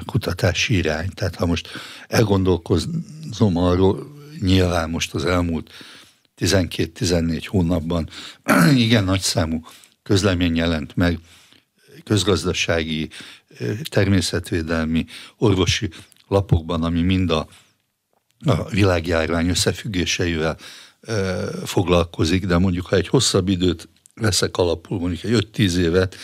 kutatási 0.05 0.75
irány. 0.75 1.09
Tehát 1.09 1.35
ha 1.35 1.45
most 1.45 1.67
elgondolkozom 2.07 3.57
arról, 3.57 4.15
nyilván 4.39 4.89
most 4.89 5.13
az 5.13 5.25
elmúlt 5.25 5.71
12-14 6.39 7.43
hónapban 7.47 8.09
igen 8.75 9.03
nagy 9.03 9.21
számú 9.21 9.65
közlemény 10.03 10.55
jelent 10.55 10.95
meg 10.95 11.19
közgazdasági, 12.03 13.09
természetvédelmi, 13.83 15.05
orvosi 15.37 15.89
lapokban, 16.27 16.83
ami 16.83 17.01
mind 17.01 17.29
a, 17.29 17.47
a 18.45 18.69
világjárvány 18.69 19.49
összefüggéseivel 19.49 20.57
foglalkozik, 21.65 22.45
de 22.45 22.57
mondjuk 22.57 22.85
ha 22.85 22.95
egy 22.95 23.07
hosszabb 23.07 23.47
időt 23.47 23.89
veszek 24.15 24.57
alapul, 24.57 24.99
mondjuk 24.99 25.23
egy 25.23 25.47
5-10 25.53 25.75
évet, 25.75 26.15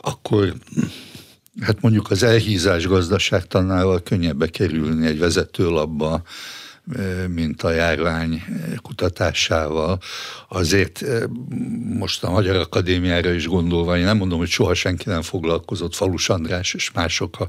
akkor 0.00 0.54
hát 1.60 1.80
mondjuk 1.80 2.10
az 2.10 2.22
elhízás 2.22 2.86
gazdaságtanával 2.86 4.02
könnyebbe 4.02 4.46
kerülni 4.46 5.06
egy 5.06 5.18
vezetőlapba, 5.18 6.22
mint 7.28 7.62
a 7.62 7.70
járvány 7.70 8.42
kutatásával. 8.82 9.98
Azért 10.48 11.04
most 11.98 12.24
a 12.24 12.30
Magyar 12.30 12.56
Akadémiára 12.56 13.32
is 13.32 13.46
gondolva, 13.46 13.96
én 13.96 14.04
nem 14.04 14.16
mondom, 14.16 14.38
hogy 14.38 14.48
soha 14.48 14.74
senki 14.74 15.08
nem 15.08 15.22
foglalkozott, 15.22 15.94
Falus 15.94 16.28
András 16.28 16.74
és 16.74 16.90
mások 16.90 17.36
a, 17.40 17.46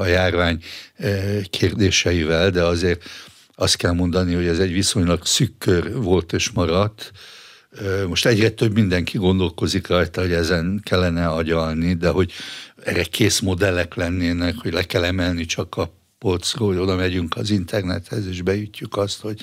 a 0.00 0.06
járvány 0.06 0.62
kérdéseivel, 1.50 2.50
de 2.50 2.62
azért 2.62 3.04
azt 3.54 3.76
kell 3.76 3.92
mondani, 3.92 4.34
hogy 4.34 4.46
ez 4.46 4.58
egy 4.58 4.72
viszonylag 4.72 5.26
szükkör 5.26 5.94
volt 5.94 6.32
és 6.32 6.50
maradt, 6.50 7.12
most 8.08 8.26
egyre 8.26 8.50
több 8.50 8.74
mindenki 8.74 9.18
gondolkozik 9.18 9.86
rajta, 9.86 10.20
hogy 10.20 10.32
ezen 10.32 10.80
kellene 10.84 11.26
agyalni, 11.26 11.94
de 11.94 12.08
hogy 12.08 12.32
erre 12.84 13.02
kész 13.02 13.40
modellek 13.40 13.94
lennének, 13.94 14.54
hogy 14.56 14.72
le 14.72 14.82
kell 14.82 15.04
emelni 15.04 15.44
csak 15.44 15.76
a 15.76 15.97
polcról, 16.18 16.80
oda 16.80 16.96
megyünk 16.96 17.36
az 17.36 17.50
internethez, 17.50 18.26
és 18.26 18.42
beütjük 18.42 18.96
azt, 18.96 19.20
hogy 19.20 19.40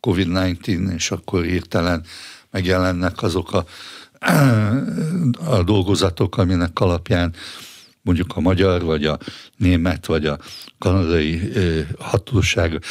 COVID-19, 0.00 0.94
és 0.94 1.10
akkor 1.10 1.44
hirtelen 1.44 2.04
megjelennek 2.50 3.22
azok 3.22 3.52
a, 3.52 3.64
a 5.56 5.62
dolgozatok, 5.62 6.36
aminek 6.36 6.80
alapján 6.80 7.34
mondjuk 8.02 8.36
a 8.36 8.40
magyar, 8.40 8.82
vagy 8.82 9.04
a 9.04 9.18
német, 9.56 10.06
vagy 10.06 10.26
a 10.26 10.38
kanadai 10.78 11.52
hatóság 11.98 12.84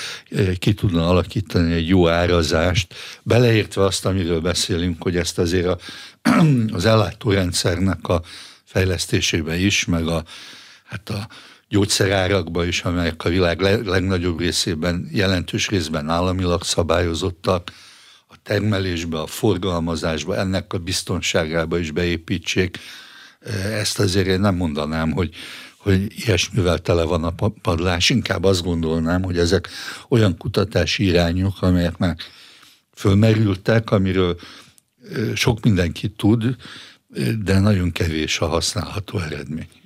ki 0.59 0.73
tudna 0.73 1.07
alakítani 1.07 1.73
egy 1.73 1.87
jó 1.87 2.07
árazást, 2.07 2.93
beleértve 3.23 3.83
azt, 3.83 4.05
amiről 4.05 4.41
beszélünk, 4.41 5.03
hogy 5.03 5.17
ezt 5.17 5.39
azért 5.39 5.67
a, 5.67 5.77
az 6.77 6.85
ellátórendszernek 6.85 8.07
a 8.07 8.21
fejlesztésébe 8.63 9.57
is, 9.57 9.85
meg 9.85 10.07
a, 10.07 10.23
hát 10.83 11.09
a 11.09 11.27
gyógyszerárakba 11.69 12.65
is, 12.65 12.81
amelyek 12.81 13.23
a 13.23 13.29
világ 13.29 13.61
legnagyobb 13.85 14.39
részében, 14.39 15.09
jelentős 15.11 15.67
részben 15.67 16.09
államilag 16.09 16.63
szabályozottak, 16.63 17.71
a 18.31 18.35
termelésbe, 18.43 19.19
a 19.19 19.27
forgalmazásba, 19.27 20.35
ennek 20.35 20.73
a 20.73 20.77
biztonságába 20.77 21.79
is 21.79 21.91
beépítsék. 21.91 22.77
Ezt 23.71 23.99
azért 23.99 24.27
én 24.27 24.39
nem 24.39 24.55
mondanám, 24.55 25.11
hogy, 25.11 25.35
hogy 25.77 26.25
ilyesmivel 26.25 26.79
tele 26.79 27.03
van 27.03 27.23
a 27.23 27.33
padlás, 27.61 28.09
inkább 28.09 28.43
azt 28.43 28.63
gondolnám, 28.63 29.23
hogy 29.23 29.37
ezek 29.37 29.69
olyan 30.09 30.37
kutatási 30.37 31.03
irányok, 31.03 31.61
amelyek 31.61 31.97
már 31.97 32.15
fölmerültek, 32.95 33.91
amiről 33.91 34.39
sok 35.33 35.63
mindenki 35.63 36.09
tud, 36.09 36.55
de 37.43 37.59
nagyon 37.59 37.91
kevés 37.91 38.39
a 38.39 38.47
használható 38.47 39.19
eredmény. 39.19 39.78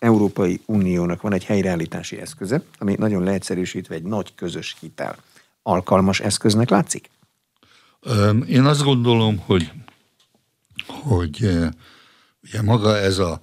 Európai 0.00 0.60
Uniónak 0.66 1.22
van 1.22 1.32
egy 1.32 1.44
helyreállítási 1.44 2.20
eszköze, 2.20 2.62
ami 2.78 2.94
nagyon 2.98 3.22
leegyszerűsítve 3.22 3.94
egy 3.94 4.02
nagy 4.02 4.34
közös 4.34 4.76
hitel. 4.80 5.16
Alkalmas 5.62 6.20
eszköznek 6.20 6.68
látszik? 6.68 7.10
Én 8.46 8.64
azt 8.64 8.82
gondolom, 8.82 9.38
hogy, 9.38 9.70
hogy 10.86 11.48
ugye 12.42 12.62
maga 12.62 12.96
ez 12.96 13.18
a 13.18 13.40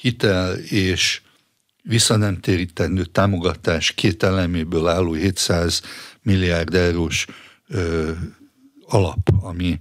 hitel 0.00 0.56
és 0.58 1.22
visszanemtérítendő 1.82 3.04
támogatás 3.04 3.92
két 3.92 4.22
eleméből 4.22 4.88
álló 4.88 5.12
700 5.12 5.82
milliárd 6.22 6.74
eurós 6.74 7.26
ö, 7.68 8.12
alap, 8.86 9.28
ami 9.40 9.78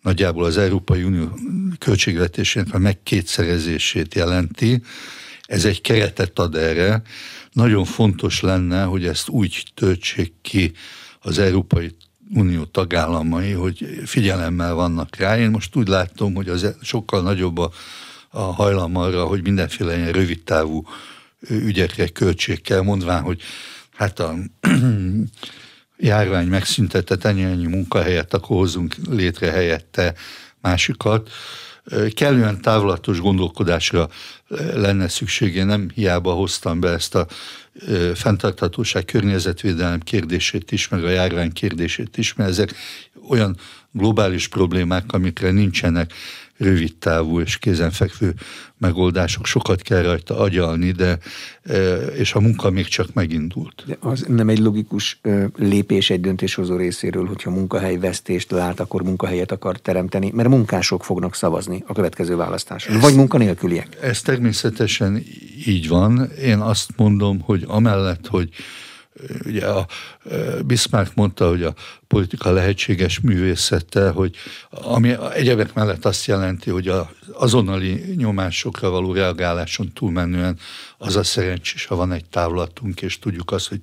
nagyjából 0.00 0.44
az 0.44 0.56
Európai 0.56 1.02
Unió 1.02 1.38
költségvetésének 1.78 2.74
a 2.74 2.78
megkétszerezését 2.78 4.14
jelenti. 4.14 4.82
Ez 5.48 5.64
egy 5.64 5.80
keretet 5.80 6.38
ad 6.38 6.54
erre. 6.54 7.02
Nagyon 7.52 7.84
fontos 7.84 8.40
lenne, 8.40 8.82
hogy 8.82 9.06
ezt 9.06 9.28
úgy 9.28 9.64
töltsék 9.74 10.32
ki 10.42 10.72
az 11.20 11.38
Európai 11.38 11.96
Unió 12.34 12.64
tagállamai, 12.64 13.52
hogy 13.52 14.00
figyelemmel 14.04 14.74
vannak 14.74 15.16
rá. 15.16 15.38
Én 15.38 15.50
most 15.50 15.76
úgy 15.76 15.88
látom, 15.88 16.34
hogy 16.34 16.48
az 16.48 16.74
sokkal 16.82 17.22
nagyobb 17.22 17.58
a, 17.58 17.70
a 18.28 18.40
hajlam 18.40 18.96
arra, 18.96 19.24
hogy 19.24 19.42
mindenféle 19.42 19.96
ilyen 19.96 20.12
rövidtávú 20.12 20.86
ügyekre 21.48 22.08
költségkel, 22.08 22.82
mondván, 22.82 23.22
hogy 23.22 23.40
hát 23.94 24.18
a 24.18 24.34
járvány 25.96 26.46
megszüntetett 26.46 27.24
ennyi, 27.24 27.42
ennyi 27.42 27.66
munkahelyet, 27.66 28.34
akkor 28.34 28.56
hozzunk 28.56 28.94
létre 29.10 29.50
helyette 29.50 30.14
másikat. 30.60 31.30
Kellően 32.14 32.60
távlatos 32.60 33.20
gondolkodásra 33.20 34.08
lenne 34.74 35.08
szüksége, 35.08 35.64
nem 35.64 35.90
hiába 35.94 36.32
hoztam 36.32 36.80
be 36.80 36.88
ezt 36.88 37.14
a 37.14 37.26
fenntarthatóság 38.14 39.04
környezetvédelem 39.04 40.00
kérdését 40.00 40.72
is, 40.72 40.88
meg 40.88 41.04
a 41.04 41.08
járvány 41.08 41.52
kérdését 41.52 42.16
is, 42.16 42.34
mert 42.34 42.50
ezek 42.50 42.74
olyan 43.28 43.56
globális 43.92 44.48
problémák, 44.48 45.12
amikre 45.12 45.50
nincsenek 45.50 46.12
rövid 46.58 46.96
távú 46.96 47.40
és 47.40 47.58
kézenfekvő 47.58 48.34
megoldások. 48.78 49.46
Sokat 49.46 49.82
kell 49.82 50.02
rajta 50.02 50.38
agyalni, 50.38 50.90
de 50.90 51.18
e, 51.62 51.96
és 51.96 52.34
a 52.34 52.40
munka 52.40 52.70
még 52.70 52.86
csak 52.86 53.12
megindult. 53.12 53.82
De 53.86 53.96
az 54.00 54.24
nem 54.28 54.48
egy 54.48 54.58
logikus 54.58 55.20
lépés 55.56 56.10
egy 56.10 56.20
döntéshozó 56.20 56.76
részéről, 56.76 57.26
hogyha 57.26 57.50
munkahelyvesztést 57.50 58.50
lát, 58.50 58.80
akkor 58.80 59.02
munkahelyet 59.02 59.52
akar 59.52 59.78
teremteni, 59.78 60.30
mert 60.34 60.48
munkások 60.48 61.04
fognak 61.04 61.34
szavazni 61.34 61.84
a 61.86 61.92
következő 61.92 62.36
választáson, 62.36 63.00
vagy 63.00 63.14
munkanélküliek. 63.14 63.96
Ez 64.00 64.22
természetesen 64.22 65.24
így 65.66 65.88
van. 65.88 66.30
Én 66.42 66.58
azt 66.58 66.90
mondom, 66.96 67.40
hogy 67.40 67.64
amellett, 67.66 68.26
hogy 68.26 68.48
ugye 69.44 69.66
a 69.66 69.86
Bismarck 70.66 71.14
mondta, 71.14 71.48
hogy 71.48 71.62
a 71.62 71.74
politika 72.06 72.50
lehetséges 72.50 73.20
művészete, 73.20 74.10
hogy 74.10 74.36
ami 74.70 75.14
egyebek 75.34 75.74
mellett 75.74 76.04
azt 76.04 76.26
jelenti, 76.26 76.70
hogy 76.70 76.88
az 76.88 77.06
azonnali 77.32 78.14
nyomásokra 78.16 78.90
való 78.90 79.12
reagáláson 79.12 79.92
túlmenően 79.92 80.58
az 80.98 81.16
a 81.16 81.22
szerencsés, 81.22 81.86
ha 81.86 81.96
van 81.96 82.12
egy 82.12 82.24
távlatunk, 82.24 83.02
és 83.02 83.18
tudjuk 83.18 83.50
azt, 83.50 83.68
hogy 83.68 83.80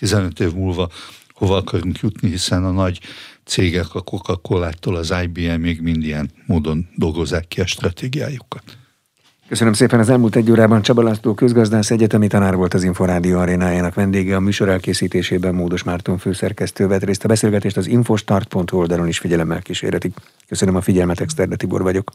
10-15 0.00 0.40
év 0.40 0.52
múlva 0.52 0.90
hova 1.38 1.56
akarunk 1.56 1.98
jutni, 1.98 2.30
hiszen 2.30 2.64
a 2.64 2.70
nagy 2.70 3.00
cégek 3.44 3.94
a 3.94 4.00
Coca-Cola-tól 4.00 4.96
az 4.96 5.14
IBM 5.22 5.60
még 5.60 5.80
mind 5.80 6.04
ilyen 6.04 6.30
módon 6.46 6.88
dolgozzák 6.96 7.48
ki 7.48 7.60
a 7.60 7.66
stratégiájukat. 7.66 8.62
Köszönöm 9.48 9.72
szépen 9.72 9.98
az 9.98 10.08
elmúlt 10.08 10.36
egy 10.36 10.50
órában 10.50 10.82
Csaba 10.82 11.02
László 11.02 11.34
közgazdász 11.34 11.90
egyetemi 11.90 12.26
tanár 12.26 12.54
volt 12.54 12.74
az 12.74 12.84
Inforádió 12.84 13.38
arénájának 13.38 13.94
vendége. 13.94 14.36
A 14.36 14.40
műsor 14.40 14.68
elkészítésében 14.68 15.54
Módos 15.54 15.82
Márton 15.82 16.18
főszerkesztő 16.18 16.86
vett 16.86 17.04
részt. 17.04 17.24
A 17.24 17.28
beszélgetést 17.28 17.76
az 17.76 17.86
infostart.hu 17.86 18.78
oldalon 18.78 19.08
is 19.08 19.18
figyelemmel 19.18 19.62
kísérletik. 19.62 20.14
Köszönöm 20.48 20.76
a 20.76 20.80
figyelmet, 20.80 21.20
Exterde 21.20 21.56
Tibor 21.56 21.82
vagyok. 21.82 22.10